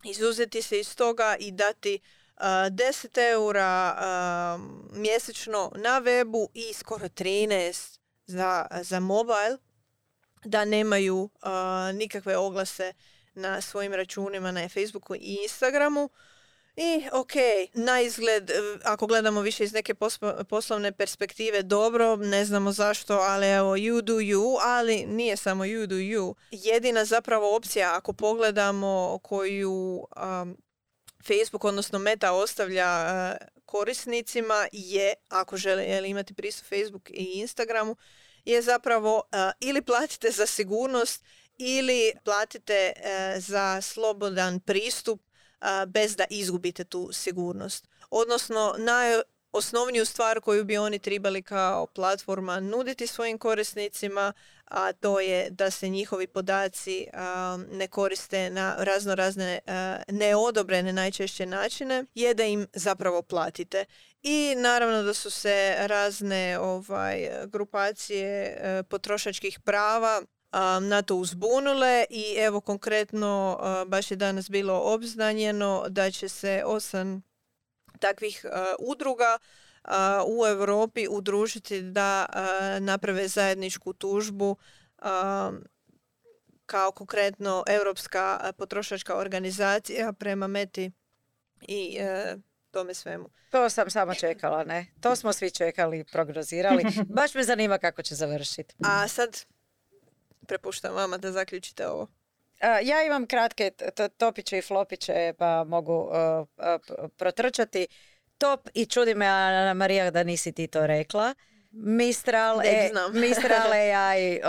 Izuzeti 0.04 0.62
se 0.62 0.80
iz 0.80 0.96
toga 0.96 1.36
i 1.40 1.52
dati 1.52 2.00
10 2.36 3.30
eura 3.32 3.96
mjesečno 4.92 5.72
na 5.76 6.00
webu 6.00 6.46
i 6.54 6.72
skoro 6.72 7.08
13 7.08 7.98
za, 8.26 8.66
za 8.82 9.00
mobile 9.00 9.58
da 10.44 10.64
nemaju 10.64 11.30
nikakve 11.94 12.36
oglase 12.36 12.92
na 13.34 13.60
svojim 13.60 13.94
računima 13.94 14.50
na 14.50 14.68
Facebooku 14.68 15.14
i 15.14 15.38
Instagramu. 15.42 16.10
I 16.82 17.08
ok, 17.12 17.32
na 17.74 18.00
izgled, 18.00 18.50
ako 18.84 19.06
gledamo 19.06 19.40
više 19.40 19.64
iz 19.64 19.72
neke 19.72 19.94
poslovne 20.48 20.92
perspektive, 20.92 21.62
dobro, 21.62 22.16
ne 22.16 22.44
znamo 22.44 22.72
zašto, 22.72 23.14
ali 23.14 23.46
evo, 23.46 23.76
you 23.76 24.00
do 24.00 24.14
you, 24.14 24.58
ali 24.62 25.06
nije 25.06 25.36
samo 25.36 25.64
you 25.64 25.86
do 25.86 25.94
you. 25.94 26.34
Jedina 26.50 27.04
zapravo 27.04 27.56
opcija, 27.56 27.96
ako 27.96 28.12
pogledamo 28.12 29.18
koju 29.22 30.06
Facebook, 31.26 31.64
odnosno 31.64 31.98
Meta 31.98 32.32
ostavlja 32.32 32.88
korisnicima 33.66 34.68
je, 34.72 35.14
ako 35.28 35.56
žele 35.56 36.10
imati 36.10 36.34
pristup 36.34 36.66
Facebook 36.68 37.10
i 37.10 37.24
Instagramu, 37.34 37.96
je 38.44 38.62
zapravo 38.62 39.22
ili 39.60 39.82
platite 39.82 40.30
za 40.30 40.46
sigurnost 40.46 41.24
ili 41.58 42.12
platite 42.24 42.92
e, 42.96 43.34
za 43.38 43.80
slobodan 43.82 44.60
pristup 44.60 45.20
bez 45.86 46.16
da 46.16 46.24
izgubite 46.30 46.84
tu 46.84 47.08
sigurnost. 47.12 47.88
Odnosno, 48.10 48.74
najosnovniju 48.78 50.04
stvar 50.04 50.40
koju 50.40 50.64
bi 50.64 50.76
oni 50.76 50.98
trebali 50.98 51.42
kao 51.42 51.86
platforma 51.86 52.60
nuditi 52.60 53.06
svojim 53.06 53.38
korisnicima, 53.38 54.32
a 54.64 54.92
to 54.92 55.20
je 55.20 55.50
da 55.50 55.70
se 55.70 55.88
njihovi 55.88 56.26
podaci 56.26 57.06
ne 57.70 57.88
koriste 57.88 58.50
na 58.50 58.74
razno 58.78 59.14
razne 59.14 59.58
neodobrene 60.08 60.92
najčešće 60.92 61.46
načine, 61.46 62.04
je 62.14 62.34
da 62.34 62.44
im 62.44 62.66
zapravo 62.72 63.22
platite. 63.22 63.84
I 64.22 64.54
naravno 64.56 65.02
da 65.02 65.14
su 65.14 65.30
se 65.30 65.74
razne 65.78 66.58
ovaj, 66.58 67.30
grupacije 67.46 68.58
e, 68.60 68.82
potrošačkih 68.82 69.60
prava 69.64 70.22
na 70.80 71.02
to 71.02 71.16
uzbunule 71.16 72.04
i 72.10 72.34
evo 72.38 72.60
konkretno 72.60 73.58
baš 73.86 74.10
je 74.10 74.16
danas 74.16 74.50
bilo 74.50 74.80
obznanjeno 74.84 75.84
da 75.88 76.10
će 76.10 76.28
se 76.28 76.62
osam 76.66 77.22
takvih 77.98 78.44
udruga 78.78 79.38
u 80.26 80.46
Europi 80.46 81.06
udružiti 81.10 81.82
da 81.82 82.26
naprave 82.80 83.28
zajedničku 83.28 83.92
tužbu 83.92 84.56
kao 86.70 86.92
konkretno 86.92 87.64
Europska 87.66 88.52
potrošačka 88.58 89.16
organizacija 89.16 90.12
prema 90.12 90.46
Meti 90.46 90.90
i 91.68 91.96
e, 92.00 92.36
tome 92.70 92.94
svemu. 92.94 93.30
To 93.50 93.70
sam 93.70 93.90
samo 93.90 94.14
čekala, 94.14 94.64
ne? 94.64 94.86
To 95.00 95.16
smo 95.16 95.32
svi 95.32 95.50
čekali 95.50 95.98
i 95.98 96.04
prognozirali. 96.04 96.84
Baš 97.16 97.34
me 97.34 97.42
zanima 97.42 97.78
kako 97.78 98.02
će 98.02 98.14
završiti. 98.14 98.74
A 98.84 99.08
sad 99.08 99.44
prepuštam 100.46 100.94
vama 100.94 101.18
da 101.18 101.32
zaključite 101.32 101.86
ovo. 101.86 102.08
Ja 102.82 103.02
imam 103.06 103.26
kratke 103.26 103.70
topiće 104.16 104.58
i 104.58 104.62
flopiće 104.62 105.34
pa 105.38 105.64
mogu 105.64 106.10
protrčati. 107.16 107.86
Top 108.38 108.68
i 108.74 108.86
čudi 108.86 109.14
me 109.14 109.26
Ana 109.26 109.74
Marija 109.74 110.10
da 110.10 110.22
nisi 110.22 110.52
ti 110.52 110.66
to 110.66 110.86
rekla. 110.86 111.34
Mistral, 111.72 112.60
e, 112.64 112.90
Mistral 113.12 113.72
AI 113.72 114.40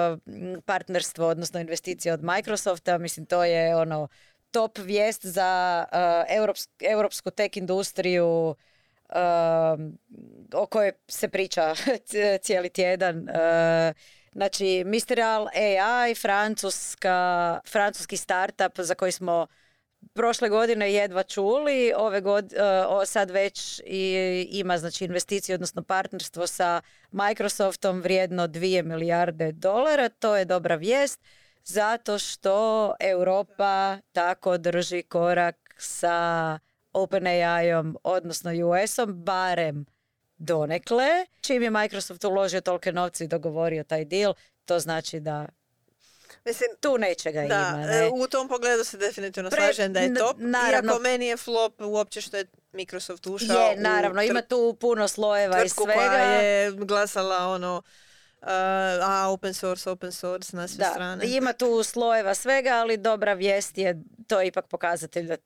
partnerstvo, 0.66 1.28
odnosno 1.28 1.60
investicije 1.60 2.12
od 2.14 2.22
Microsofta, 2.22 2.98
mislim 2.98 3.26
to 3.26 3.44
je 3.44 3.76
ono 3.76 4.08
top 4.50 4.78
vijest 4.78 5.26
za 5.26 5.84
europsku 6.80 7.30
tech 7.30 7.56
industriju 7.56 8.54
o 10.54 10.66
kojoj 10.66 10.92
se 11.08 11.28
priča 11.28 11.74
cijeli 12.44 12.70
tjedan. 12.70 13.26
Znači, 14.32 14.84
Mistral 14.86 15.48
AI, 15.54 16.14
francuska, 16.14 17.60
francuski 17.68 18.16
startup 18.16 18.80
za 18.80 18.94
koji 18.94 19.12
smo 19.12 19.46
prošle 20.14 20.48
godine 20.48 20.92
jedva 20.92 21.22
čuli, 21.22 21.92
ove 21.96 22.20
god, 22.20 22.44
uh, 22.52 23.02
sad 23.06 23.30
već 23.30 23.80
i, 23.86 24.48
ima 24.50 24.78
znači 24.78 25.04
investiciju, 25.04 25.54
odnosno 25.54 25.82
partnerstvo 25.82 26.46
sa 26.46 26.80
Microsoftom 27.10 28.02
vrijedno 28.02 28.48
2 28.48 28.82
milijarde 28.82 29.52
dolara. 29.52 30.08
To 30.08 30.36
je 30.36 30.44
dobra 30.44 30.74
vijest 30.74 31.20
zato 31.64 32.18
što 32.18 32.94
Europa 33.00 33.98
tako 34.12 34.58
drži 34.58 35.02
korak 35.02 35.74
sa 35.78 36.58
OpenAI-om, 36.92 37.96
odnosno 38.02 38.50
US-om, 38.50 39.24
barem 39.24 39.86
donekle. 40.42 41.26
Čim 41.40 41.62
je 41.62 41.70
Microsoft 41.70 42.24
uložio 42.24 42.60
tolike 42.60 42.92
novce 42.92 43.24
i 43.24 43.28
dogovorio 43.28 43.84
taj 43.84 44.04
deal, 44.04 44.34
to 44.64 44.78
znači 44.78 45.20
da 45.20 45.46
Mislim, 46.44 46.68
tu 46.80 46.98
neće 46.98 47.32
ga 47.32 47.40
da, 47.40 47.46
ima. 47.46 47.86
Ne? 47.86 48.10
U 48.14 48.26
tom 48.26 48.48
pogledu 48.48 48.84
se 48.84 48.96
definitivno 48.96 49.50
Pre, 49.50 49.60
slažem 49.60 49.92
da 49.92 50.00
je 50.00 50.14
top. 50.14 50.36
Naravno, 50.38 50.92
Iako 50.92 51.02
meni 51.02 51.26
je 51.26 51.36
flop 51.36 51.80
uopće 51.80 52.20
što 52.20 52.36
je 52.36 52.46
Microsoft 52.72 53.26
ušao 53.26 53.56
je, 53.56 53.76
naravno, 53.76 54.22
ima 54.22 54.42
tu 54.42 54.76
puno 54.80 55.08
slojeva 55.08 55.64
i 55.64 55.68
svega. 55.68 55.92
koja 55.92 56.22
je 56.22 56.70
glasala 56.72 57.48
ono 57.48 57.82
uh, 58.40 58.48
a 59.02 59.28
open 59.30 59.54
source, 59.54 59.90
open 59.90 60.12
source 60.12 60.56
na 60.56 60.68
sve 60.68 60.84
da, 60.84 60.90
strane. 60.90 61.24
Ima 61.26 61.52
tu 61.52 61.82
slojeva 61.82 62.34
svega, 62.34 62.70
ali 62.70 62.96
dobra 62.96 63.32
vijest 63.32 63.78
je, 63.78 64.02
to 64.26 64.40
je 64.40 64.46
ipak 64.46 64.66
pokazatelj 64.68 65.26
da 65.26 65.36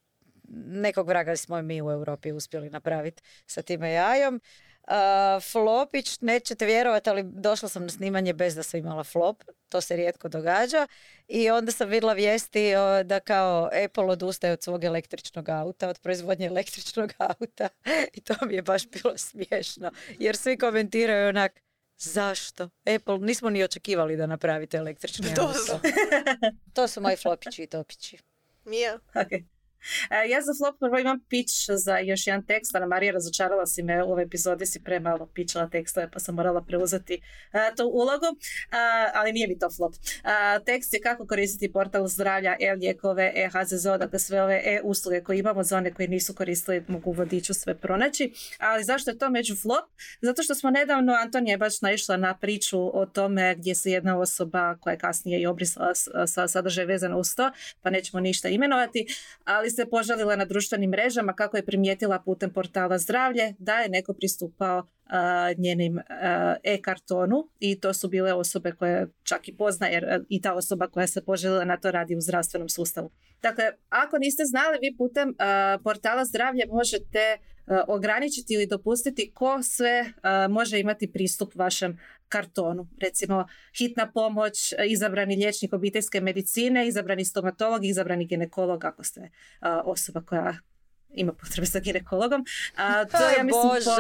nekog 0.67 1.09
vraga 1.09 1.37
smo 1.37 1.63
mi 1.63 1.83
u 1.83 1.91
Europi 1.91 2.33
uspjeli 2.33 2.71
napraviti 2.71 3.23
sa 3.47 3.63
tim 3.63 3.83
AI-om. 3.83 4.41
Uh, 4.87 5.43
flopić, 5.43 6.21
nećete 6.21 6.67
vjerovati, 6.67 7.11
ali 7.11 7.23
došla 7.23 7.69
sam 7.69 7.83
na 7.83 7.89
snimanje 7.89 8.33
bez 8.33 8.55
da 8.55 8.63
sam 8.63 8.81
imala 8.81 9.05
flop. 9.05 9.43
To 9.69 9.81
se 9.81 9.97
rijetko 9.97 10.29
događa. 10.29 10.87
I 11.29 11.51
onda 11.51 11.73
sam 11.73 11.89
vidjela 11.89 12.13
vijesti 12.13 12.73
da 13.05 13.21
kao 13.21 13.71
Apple 13.85 14.05
odustaje 14.05 14.53
od 14.53 14.63
svog 14.63 14.85
električnog 14.85 15.49
auta, 15.49 15.89
od 15.89 15.99
proizvodnje 15.99 16.47
električnog 16.47 17.13
auta. 17.39 17.69
I 18.13 18.21
to 18.21 18.35
mi 18.47 18.55
je 18.55 18.63
baš 18.63 18.89
bilo 18.89 19.19
smiješno. 19.19 19.91
Jer 20.19 20.37
svi 20.37 20.59
komentiraju 20.59 21.29
onak, 21.29 21.61
zašto? 21.99 22.69
Apple, 22.97 23.19
nismo 23.19 23.51
ni 23.51 23.65
očekivali 23.65 24.17
da 24.17 24.27
napravite 24.27 24.77
električni 24.77 25.27
auto. 25.41 25.81
to 26.75 26.89
su 26.89 27.01
moji 27.01 27.17
flopići 27.17 27.63
i 27.63 27.67
topići. 27.67 28.19
Mija. 28.65 28.99
Okay. 29.15 29.45
E, 30.11 30.29
ja 30.29 30.41
za 30.41 30.53
flop 30.59 30.79
prvo 30.81 30.99
imam 30.99 31.21
pitch 31.29 31.55
za 31.85 31.99
još 31.99 32.27
jedan 32.27 32.47
tekst, 32.47 32.75
Ana 32.75 32.87
Marija 32.87 33.13
razočarala 33.13 33.67
si 33.67 33.83
me 33.83 34.03
u 34.03 34.11
ovoj 34.11 34.23
epizodi, 34.23 34.67
si 34.67 34.83
premalo 34.85 35.27
pičala 35.35 35.69
tekstove 35.69 36.11
pa 36.11 36.19
sam 36.19 36.35
morala 36.35 36.63
preuzeti 36.63 37.15
uh, 37.53 37.77
tu 37.77 37.85
ulogu, 37.85 38.27
uh, 38.27 39.11
ali 39.15 39.33
nije 39.33 39.49
mi 39.49 39.59
to 39.59 39.71
flop. 39.71 39.95
tekst 40.67 40.95
je 40.95 41.01
kako 41.01 41.27
koristiti 41.27 41.73
portal 41.73 42.07
zdravlja, 42.09 42.57
e-lijekove, 42.61 43.33
e-HZZO, 43.35 43.99
dakle 43.99 44.19
sve 44.19 44.43
ove 44.43 44.63
e-usluge 44.65 45.23
koje 45.23 45.39
imamo 45.39 45.63
za 45.63 45.77
one 45.77 45.95
koji 45.95 46.09
nisu 46.09 46.35
koristili 46.35 46.85
mogu 46.89 47.13
vodiču 47.13 47.55
sve 47.55 47.75
pronaći, 47.75 48.33
ali 48.59 48.85
zašto 48.85 49.11
je 49.11 49.19
to 49.19 49.31
među 49.31 49.57
flop? 49.57 49.85
Zato 50.21 50.43
što 50.43 50.55
smo 50.55 50.71
nedavno, 50.71 51.13
Antonija 51.13 51.53
je 51.53 51.59
baš 51.59 51.81
naišla 51.81 52.17
na 52.17 52.39
priču 52.39 53.01
o 53.01 53.07
tome 53.07 53.55
gdje 53.55 53.75
se 53.75 53.91
jedna 53.91 54.19
osoba 54.19 54.77
koja 54.81 54.93
je 54.93 54.99
kasnije 54.99 55.41
i 55.41 55.47
obrisala 55.47 55.95
sa 56.27 56.49
sadržaj 56.49 56.85
vezano 56.85 57.19
uz 57.19 57.35
to, 57.35 57.51
pa 57.83 57.91
nećemo 57.91 58.21
ništa 58.21 58.49
imenovati, 58.49 59.07
ali 59.45 59.71
se 59.77 59.87
požalila 59.87 60.37
na 60.37 60.45
društvenim 60.45 60.91
mrežama 60.91 61.33
kako 61.33 61.57
je 61.57 61.67
primijetila 61.67 62.23
putem 62.25 62.53
portala 62.53 62.99
zdravlje 62.99 63.55
da 63.59 63.79
je 63.79 63.89
neko 63.89 64.15
pristupao 64.15 64.87
njenim 65.59 65.99
e-kartonu 66.63 67.49
i 67.59 67.81
to 67.81 67.95
su 67.95 68.09
bile 68.09 68.33
osobe 68.33 68.73
koje 68.73 69.09
čak 69.23 69.49
i 69.49 69.57
pozna 69.57 69.87
jer 69.87 70.25
i 70.29 70.41
ta 70.41 70.55
osoba 70.55 70.87
koja 70.87 71.07
se 71.07 71.25
poželila 71.25 71.65
na 71.65 71.77
to 71.77 71.91
radi 71.91 72.17
u 72.17 72.21
zdravstvenom 72.21 72.69
sustavu. 72.69 73.11
Dakle, 73.43 73.65
ako 73.89 74.19
niste 74.19 74.45
znali, 74.45 74.79
vi 74.81 74.97
putem 74.97 75.35
portala 75.85 76.25
zdravlje 76.25 76.67
možete 76.67 77.39
ograničiti 77.89 78.55
ili 78.55 78.67
dopustiti 78.67 79.33
ko 79.35 79.63
sve 79.63 80.05
može 80.51 80.81
imati 80.81 81.13
pristup 81.13 81.55
vašem 81.55 81.99
kartonu. 82.29 82.89
Recimo 83.03 83.47
hitna 83.79 84.11
pomoć, 84.15 84.75
izabrani 84.89 85.37
liječnik 85.37 85.73
obiteljske 85.73 86.21
medicine, 86.21 86.89
izabrani 86.89 87.25
stomatolog, 87.25 87.85
izabrani 87.85 88.27
ginekolog 88.27 88.85
ako 88.85 89.05
ste 89.05 89.31
osoba 89.85 90.21
koja 90.21 90.55
ima 91.15 91.33
potrebe 91.33 91.67
sa 91.67 91.79
ginekologom. 91.79 92.45
A, 92.77 93.05
to 93.05 93.17
ja 93.37 93.43
mislim 93.43 93.63
Bože. 93.63 93.91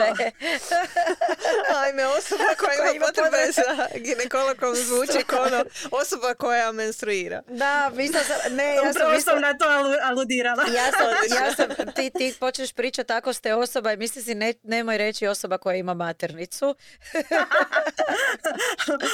Ajme, 1.84 2.06
osoba 2.06 2.44
koja, 2.58 2.92
ima 2.92 3.06
potrebe 3.06 3.52
za 3.52 3.86
ginekologom 3.98 4.74
zvuči 4.74 5.24
kao 5.26 5.42
ono, 5.42 5.64
osoba 5.90 6.34
koja 6.34 6.72
menstruira. 6.72 7.42
Da, 7.48 7.90
mislim 7.94 8.22
sam, 8.24 8.56
ne, 8.56 8.74
ja 8.74 8.92
sam, 8.92 9.12
mislim, 9.12 9.20
sam 9.20 9.40
na 9.40 9.58
to 9.58 9.64
aludirala. 10.02 10.62
Ja 10.62 10.92
sam, 10.92 11.06
ja 11.44 11.54
sam 11.54 11.94
ti, 11.94 12.10
ti 12.18 12.34
počneš 12.40 12.72
pričati 12.72 13.08
tako 13.08 13.32
ste 13.32 13.54
osoba 13.54 13.92
i 13.92 13.96
misli 13.96 14.22
si 14.22 14.34
ne, 14.34 14.54
nemoj 14.62 14.98
reći 14.98 15.26
osoba 15.26 15.58
koja 15.58 15.76
ima 15.76 15.94
maternicu. 15.94 16.74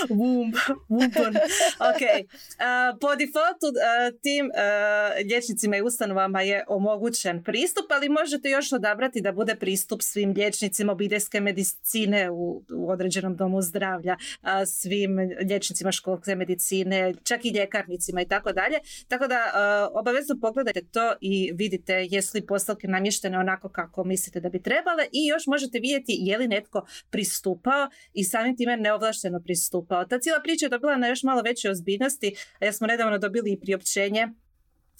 Womb, 0.08 0.54
wumpon. 0.88 1.36
Ok. 1.78 2.02
Uh, 2.02 2.98
po 3.00 3.16
defaultu 3.16 3.66
uh, 3.66 4.20
tim 4.22 4.46
uh, 4.46 5.26
liječnicima 5.26 5.76
i 5.76 5.82
ustanovama 5.82 6.42
je 6.42 6.64
omogućen 6.68 7.44
pristup 7.44 7.91
ali 7.94 8.08
možete 8.08 8.50
još 8.50 8.72
odabrati 8.72 9.20
da 9.20 9.32
bude 9.32 9.54
pristup 9.54 10.02
svim 10.02 10.32
liječnicima 10.32 10.92
obiteljske 10.92 11.40
medicine 11.40 12.30
u, 12.30 12.64
u 12.74 12.90
određenom 12.90 13.36
domu 13.36 13.62
zdravlja, 13.62 14.16
a, 14.40 14.66
svim 14.66 15.18
liječnicima 15.48 15.92
školske 15.92 16.34
medicine, 16.34 17.14
čak 17.24 17.44
i 17.44 17.50
ljekarnicima 17.50 18.22
i 18.22 18.28
tako 18.28 18.52
dalje. 18.52 18.78
Tako 19.08 19.26
da 19.26 19.50
a, 19.54 19.88
obavezno 19.92 20.38
pogledajte 20.40 20.82
to 20.92 21.14
i 21.20 21.52
vidite 21.54 22.06
jesu 22.10 22.38
li 22.38 22.46
postavke 22.46 22.88
namještene 22.88 23.38
onako 23.38 23.68
kako 23.68 24.04
mislite 24.04 24.40
da 24.40 24.48
bi 24.48 24.62
trebale 24.62 25.04
i 25.12 25.26
još 25.26 25.46
možete 25.46 25.78
vidjeti 25.78 26.16
je 26.20 26.38
li 26.38 26.48
netko 26.48 26.86
pristupao 27.10 27.88
i 28.12 28.24
samim 28.24 28.56
time 28.56 28.76
neovlašteno 28.76 29.40
pristupao. 29.44 30.04
Ta 30.04 30.18
cijela 30.18 30.40
priča 30.40 30.66
je 30.66 30.70
dobila 30.70 30.96
na 30.96 31.08
još 31.08 31.22
malo 31.22 31.42
veće 31.42 31.70
ozbiljnosti 31.70 32.34
jer 32.60 32.74
smo 32.74 32.86
nedavno 32.86 33.18
dobili 33.18 33.52
i 33.52 33.60
priopćenje 33.60 34.28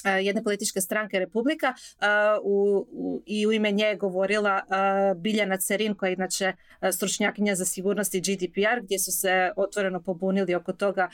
jedne 0.05 0.43
političke 0.43 0.81
stranke 0.81 1.19
Republika 1.19 1.75
u, 2.43 2.87
u, 2.91 3.23
i 3.27 3.47
u 3.47 3.53
ime 3.53 3.71
nje 3.71 3.97
govorila 4.01 4.63
Biljana 5.17 5.57
Cerin 5.57 5.95
koja 5.95 6.09
je 6.09 6.15
inače 6.15 6.53
stručnjakinja 6.93 7.55
za 7.55 7.65
sigurnost 7.65 8.15
i 8.15 8.21
GDPR 8.21 8.81
gdje 8.83 8.99
su 8.99 9.13
se 9.13 9.51
otvoreno 9.57 10.03
pobunili 10.03 10.55
oko 10.55 10.73
toga 10.73 11.09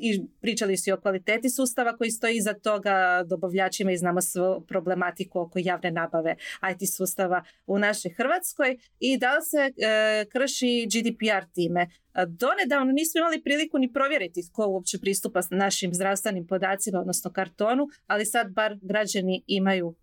i 0.00 0.22
pričali 0.40 0.76
su 0.76 0.90
i 0.90 0.92
o 0.92 1.00
kvaliteti 1.00 1.50
sustava 1.50 1.96
koji 1.96 2.10
stoji 2.10 2.36
iza 2.36 2.54
toga 2.54 3.24
dobavljačima 3.26 3.92
i 3.92 3.96
znamo 3.96 4.20
svu 4.20 4.64
problematiku 4.68 5.40
oko 5.40 5.58
javne 5.58 5.90
nabave 5.90 6.36
IT 6.72 6.94
sustava 6.96 7.44
u 7.66 7.78
našoj 7.78 8.12
Hrvatskoj 8.16 8.76
i 9.00 9.18
da 9.18 9.34
li 9.34 9.42
se 9.42 9.58
e, 9.58 10.24
krši 10.32 10.88
GDPR 10.92 11.52
time. 11.54 11.86
Donedavno 12.14 12.92
nismo 12.92 13.18
imali 13.18 13.42
priliku 13.42 13.78
ni 13.78 13.92
provjeriti 13.92 14.48
tko 14.50 14.66
uopće 14.66 14.98
pristupa 14.98 15.40
našim 15.50 15.94
zdravstvenim 15.94 16.46
podacima, 16.46 17.00
odnosno 17.00 17.32
kartonu, 17.32 17.88
ali 18.06 18.26
sad 18.26 18.52
bar 18.52 18.78
građani 18.82 19.42
imaju 19.46 19.94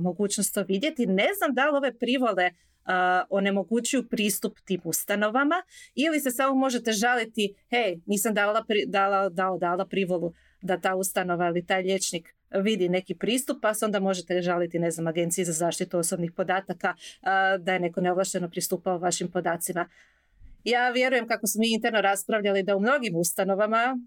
mogućnost 0.00 0.54
to 0.54 0.62
vidjeti. 0.62 1.06
Ne 1.06 1.28
znam 1.38 1.54
da 1.54 1.70
li 1.70 1.76
ove 1.76 1.98
privole 1.98 2.50
onemogućuju 3.30 4.08
pristup 4.08 4.58
tim 4.64 4.80
ustanovama 4.84 5.62
ili 5.94 6.20
se 6.20 6.30
samo 6.30 6.54
možete 6.54 6.92
žaliti 6.92 7.54
hej, 7.70 8.00
nisam 8.06 8.34
dala, 8.34 8.64
dala, 8.86 9.28
dao, 9.28 9.58
dala 9.58 9.86
privolu 9.86 10.32
da 10.62 10.80
ta 10.80 10.94
ustanova 10.94 11.48
ili 11.48 11.66
taj 11.66 11.82
liječnik 11.82 12.34
vidi 12.62 12.88
neki 12.88 13.14
pristup, 13.14 13.58
pa 13.62 13.74
se 13.74 13.84
onda 13.84 14.00
možete 14.00 14.42
žaliti, 14.42 14.78
ne 14.78 14.90
znam, 14.90 15.06
agenciji 15.06 15.44
za 15.44 15.52
zaštitu 15.52 15.98
osobnih 15.98 16.32
podataka 16.32 16.94
da 17.58 17.72
je 17.72 17.80
neko 17.80 18.00
neovlašteno 18.00 18.50
pristupao 18.50 18.98
vašim 18.98 19.30
podacima. 19.30 19.88
Ja 20.64 20.90
vjerujem 20.90 21.26
kako 21.26 21.46
smo 21.46 21.60
mi 21.60 21.74
interno 21.74 22.00
raspravljali 22.00 22.62
da 22.62 22.76
u 22.76 22.80
mnogim 22.80 23.16
ustanovama 23.16 23.98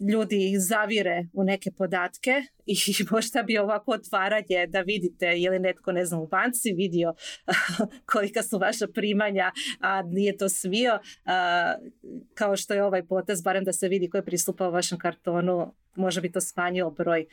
ljudi 0.00 0.54
zavire 0.58 1.26
u 1.32 1.44
neke 1.44 1.70
podatke 1.70 2.42
i 2.66 2.76
možda 3.10 3.42
bi 3.42 3.58
ovako 3.58 3.92
otvaranje 3.92 4.66
da 4.68 4.80
vidite 4.80 5.26
je 5.26 5.50
li 5.50 5.58
netko 5.58 5.92
ne 5.92 6.04
znam 6.04 6.20
u 6.20 6.26
banci 6.26 6.72
vidio 6.72 7.14
kolika 8.12 8.42
su 8.42 8.58
vaša 8.58 8.86
primanja 8.94 9.52
a 9.80 10.02
nije 10.02 10.36
to 10.36 10.48
svio 10.48 10.98
kao 12.34 12.56
što 12.56 12.74
je 12.74 12.84
ovaj 12.84 13.06
potez 13.06 13.42
barem 13.42 13.64
da 13.64 13.72
se 13.72 13.88
vidi 13.88 14.10
ko 14.10 14.16
je 14.16 14.24
pristupao 14.24 14.70
vašem 14.70 14.98
kartonu 14.98 15.74
možda 15.96 16.20
bi 16.20 16.32
to 16.32 16.40
smanjio 16.40 16.90
broj 16.90 17.26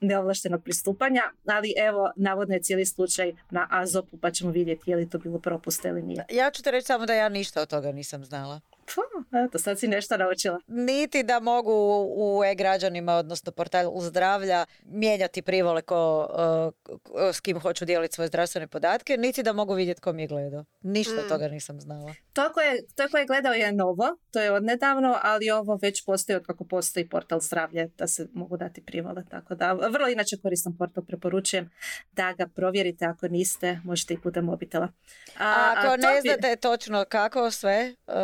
neovlaštenog 0.00 0.64
pristupanja, 0.64 1.22
ali 1.46 1.74
evo, 1.78 2.12
navodno 2.16 2.54
je 2.54 2.62
cijeli 2.62 2.86
slučaj 2.86 3.32
na 3.50 3.66
Azopu, 3.70 4.16
pa 4.16 4.30
ćemo 4.30 4.50
vidjeti 4.50 4.90
je 4.90 4.96
li 4.96 5.10
to 5.10 5.18
bilo 5.18 5.38
propuste 5.38 5.88
ili 5.88 6.02
nije. 6.02 6.24
Ja 6.30 6.50
ću 6.50 6.62
te 6.62 6.70
reći 6.70 6.86
samo 6.86 7.06
da 7.06 7.14
ja 7.14 7.28
ništa 7.28 7.62
od 7.62 7.68
toga 7.68 7.92
nisam 7.92 8.24
znala. 8.24 8.60
Pa, 8.94 9.38
eto, 9.38 9.58
sad 9.58 9.78
si 9.78 9.88
nešto 9.88 10.16
naučila. 10.16 10.60
Niti 10.66 11.22
da 11.22 11.40
mogu 11.40 11.72
u 12.16 12.44
e-građanima, 12.44 13.14
odnosno 13.14 13.52
portalu 13.52 14.00
zdravlja, 14.00 14.66
mijenjati 14.84 15.42
privole 15.42 15.82
ko, 15.82 16.28
uh, 17.14 17.34
s 17.34 17.40
kim 17.40 17.60
hoću 17.60 17.84
dijeliti 17.84 18.14
svoje 18.14 18.28
zdravstvene 18.28 18.66
podatke, 18.66 19.16
niti 19.16 19.42
da 19.42 19.52
mogu 19.52 19.74
vidjeti 19.74 20.00
ko 20.00 20.12
mi 20.12 20.22
je 20.22 20.28
gledao. 20.28 20.64
Ništa 20.82 21.22
mm. 21.26 21.28
toga 21.28 21.48
nisam 21.48 21.80
znala. 21.80 22.14
To 22.32 22.52
ko, 22.52 22.60
je, 22.60 22.86
to 22.94 23.08
ko 23.10 23.16
je 23.16 23.26
gledao 23.26 23.52
je 23.52 23.72
novo, 23.72 24.16
to 24.30 24.40
je 24.40 24.52
odnedavno, 24.52 25.18
ali 25.22 25.50
ovo 25.50 25.78
već 25.82 26.04
postoji 26.04 26.36
od 26.36 26.46
kako 26.46 26.64
postoji 26.64 27.08
portal 27.08 27.40
zdravlja 27.40 27.86
da 27.98 28.06
se 28.06 28.26
mogu 28.32 28.56
dati 28.56 28.84
privole. 28.84 29.24
Tako 29.30 29.54
da, 29.54 29.72
vrlo 29.72 30.08
inače 30.08 30.36
koristan 30.42 30.76
portal, 30.76 31.04
preporučujem 31.04 31.70
da 32.12 32.32
ga 32.32 32.46
provjerite 32.46 33.04
ako 33.04 33.28
niste, 33.28 33.80
možete 33.84 34.14
i 34.14 34.20
putem 34.20 34.44
mobitela. 34.44 34.88
A, 35.38 35.74
ako 35.76 35.96
ne 35.96 36.20
znate 36.20 36.56
točno 36.56 37.04
kako 37.08 37.50
sve, 37.50 37.94
uh, 38.06 38.14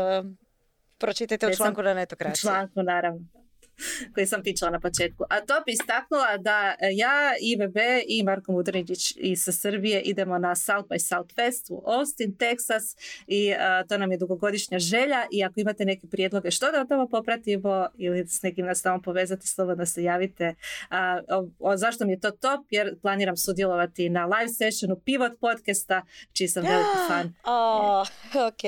pročitajte 0.98 1.46
u 1.46 1.54
članku 1.56 1.82
na 1.82 1.94
netokraciji. 1.94 2.40
članku, 2.40 2.82
naravno 2.82 3.20
koji 4.14 4.26
sam 4.26 4.42
pričala 4.42 4.70
na 4.70 4.80
početku. 4.80 5.24
A 5.30 5.40
to 5.40 5.54
bi 5.66 5.72
istaknula 5.72 6.36
da 6.38 6.74
ja, 6.92 7.32
IBB 7.40 7.76
i 8.08 8.22
Marko 8.22 8.52
Mudrinić 8.52 9.12
iz 9.16 9.48
Srbije 9.52 10.00
idemo 10.00 10.38
na 10.38 10.54
South 10.54 10.88
by 10.88 10.98
Southwest 10.98 11.70
u 11.70 11.82
Austin, 11.86 12.36
Texas 12.36 12.96
i 13.26 13.52
to 13.88 13.98
nam 13.98 14.12
je 14.12 14.18
dugogodišnja 14.18 14.78
želja 14.78 15.26
i 15.32 15.44
ako 15.44 15.60
imate 15.60 15.84
neke 15.84 16.06
prijedloge 16.06 16.50
što 16.50 16.72
da 16.72 16.84
tamo 16.84 17.08
popratimo 17.08 17.88
ili 17.98 18.28
s 18.28 18.42
nekim 18.42 18.66
nas 18.66 18.82
tamo 18.82 19.02
povezati, 19.02 19.48
slobodno 19.48 19.86
se 19.86 20.02
javite. 20.02 20.54
A, 20.90 21.20
o, 21.58 21.76
zašto 21.76 22.06
mi 22.06 22.12
je 22.12 22.20
to 22.20 22.30
top? 22.30 22.66
Jer 22.70 23.00
planiram 23.02 23.36
sudjelovati 23.36 24.08
na 24.08 24.26
live 24.26 24.48
sessionu 24.48 24.96
Pivot 25.04 25.32
podcasta, 25.40 26.02
čiji 26.32 26.48
sam 26.48 26.62
veliki 26.62 26.98
fan. 27.08 27.34
Oh, 27.44 28.06
ok. 28.48 28.62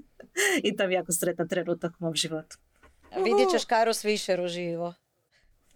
I 0.66 0.76
to 0.76 0.86
mi 0.86 0.94
je 0.94 0.96
jako 0.96 1.12
sretan 1.12 1.48
trenutak 1.48 1.92
u 2.00 2.04
mom 2.04 2.14
životu. 2.14 2.56
Vidjet 3.24 3.50
ćeš 3.50 3.64
Karus 3.64 4.02
Fisher 4.02 4.40
uživo. 4.40 4.94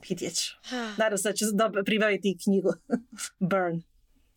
Vidjet 0.09 0.35
ću. 0.35 0.55
Nadam 0.99 1.19
se 1.19 1.29
da 1.29 1.35
ću 1.35 1.45
pribaviti 1.85 2.31
i 2.31 2.39
knjigu. 2.45 2.73
Burn. 3.51 3.83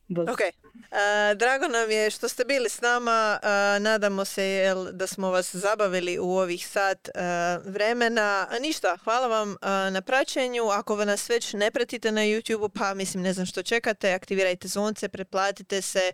Ok. 0.10 0.40
Uh, 0.40 1.38
drago 1.38 1.68
nam 1.68 1.92
je 1.92 2.10
što 2.10 2.30
ste 2.30 2.46
bili 2.46 2.70
s 2.70 2.82
nama. 2.82 3.40
Uh, 3.44 3.84
nadamo 3.84 4.26
se 4.26 4.44
jel, 4.44 4.92
da 4.92 5.08
smo 5.08 5.30
vas 5.32 5.56
zabavili 5.56 6.20
u 6.20 6.30
ovih 6.30 6.68
sat 6.68 7.10
uh, 7.16 7.74
vremena. 7.74 8.48
A 8.50 8.60
ništa, 8.60 8.98
hvala 9.04 9.28
vam 9.28 9.56
na 9.92 10.02
praćenju. 10.02 10.64
Ako 10.70 11.06
nas 11.06 11.30
već 11.30 11.54
ne 11.54 11.72
pratite 11.72 12.12
na 12.12 12.22
YouTube, 12.22 12.70
pa 12.80 12.94
mislim 12.94 13.24
ne 13.24 13.34
znam 13.34 13.46
što 13.46 13.64
čekate, 13.64 14.14
aktivirajte 14.14 14.68
zvonce, 14.68 15.10
pretplatite 15.10 15.82
se. 15.82 16.12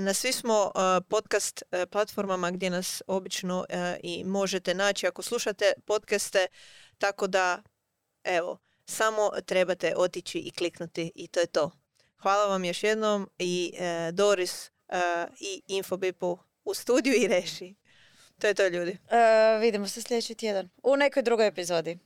Na 0.00 0.14
svi 0.14 0.32
smo 0.32 0.72
podcast 1.08 1.62
platformama 1.90 2.50
gdje 2.50 2.70
nas 2.70 3.02
obično 3.06 3.64
i 4.02 4.24
možete 4.24 4.74
naći 4.74 5.06
ako 5.06 5.22
slušate 5.22 5.72
podcaste. 5.86 6.46
Tako 6.98 7.26
da, 7.26 7.62
evo, 8.24 8.58
samo 8.86 9.30
trebate 9.46 9.94
otići 9.96 10.38
i 10.38 10.50
kliknuti 10.50 11.12
i 11.14 11.28
to 11.28 11.40
je 11.40 11.46
to. 11.46 11.81
Hvala 12.22 12.46
vam 12.46 12.64
još 12.64 12.82
jednom 12.82 13.30
i 13.38 13.74
e, 13.78 14.12
Doris 14.12 14.66
e, 14.66 14.70
i 15.40 15.62
Infobipu 15.66 16.38
u 16.64 16.74
studiju 16.74 17.14
i 17.14 17.28
reši. 17.28 17.74
To 18.40 18.46
je 18.46 18.54
to 18.54 18.68
ljudi. 18.68 18.98
E, 19.10 19.58
vidimo 19.60 19.88
se 19.88 20.02
sljedeći 20.02 20.34
tjedan 20.34 20.70
u 20.82 20.96
nekoj 20.96 21.22
drugoj 21.22 21.46
epizodi. 21.46 21.98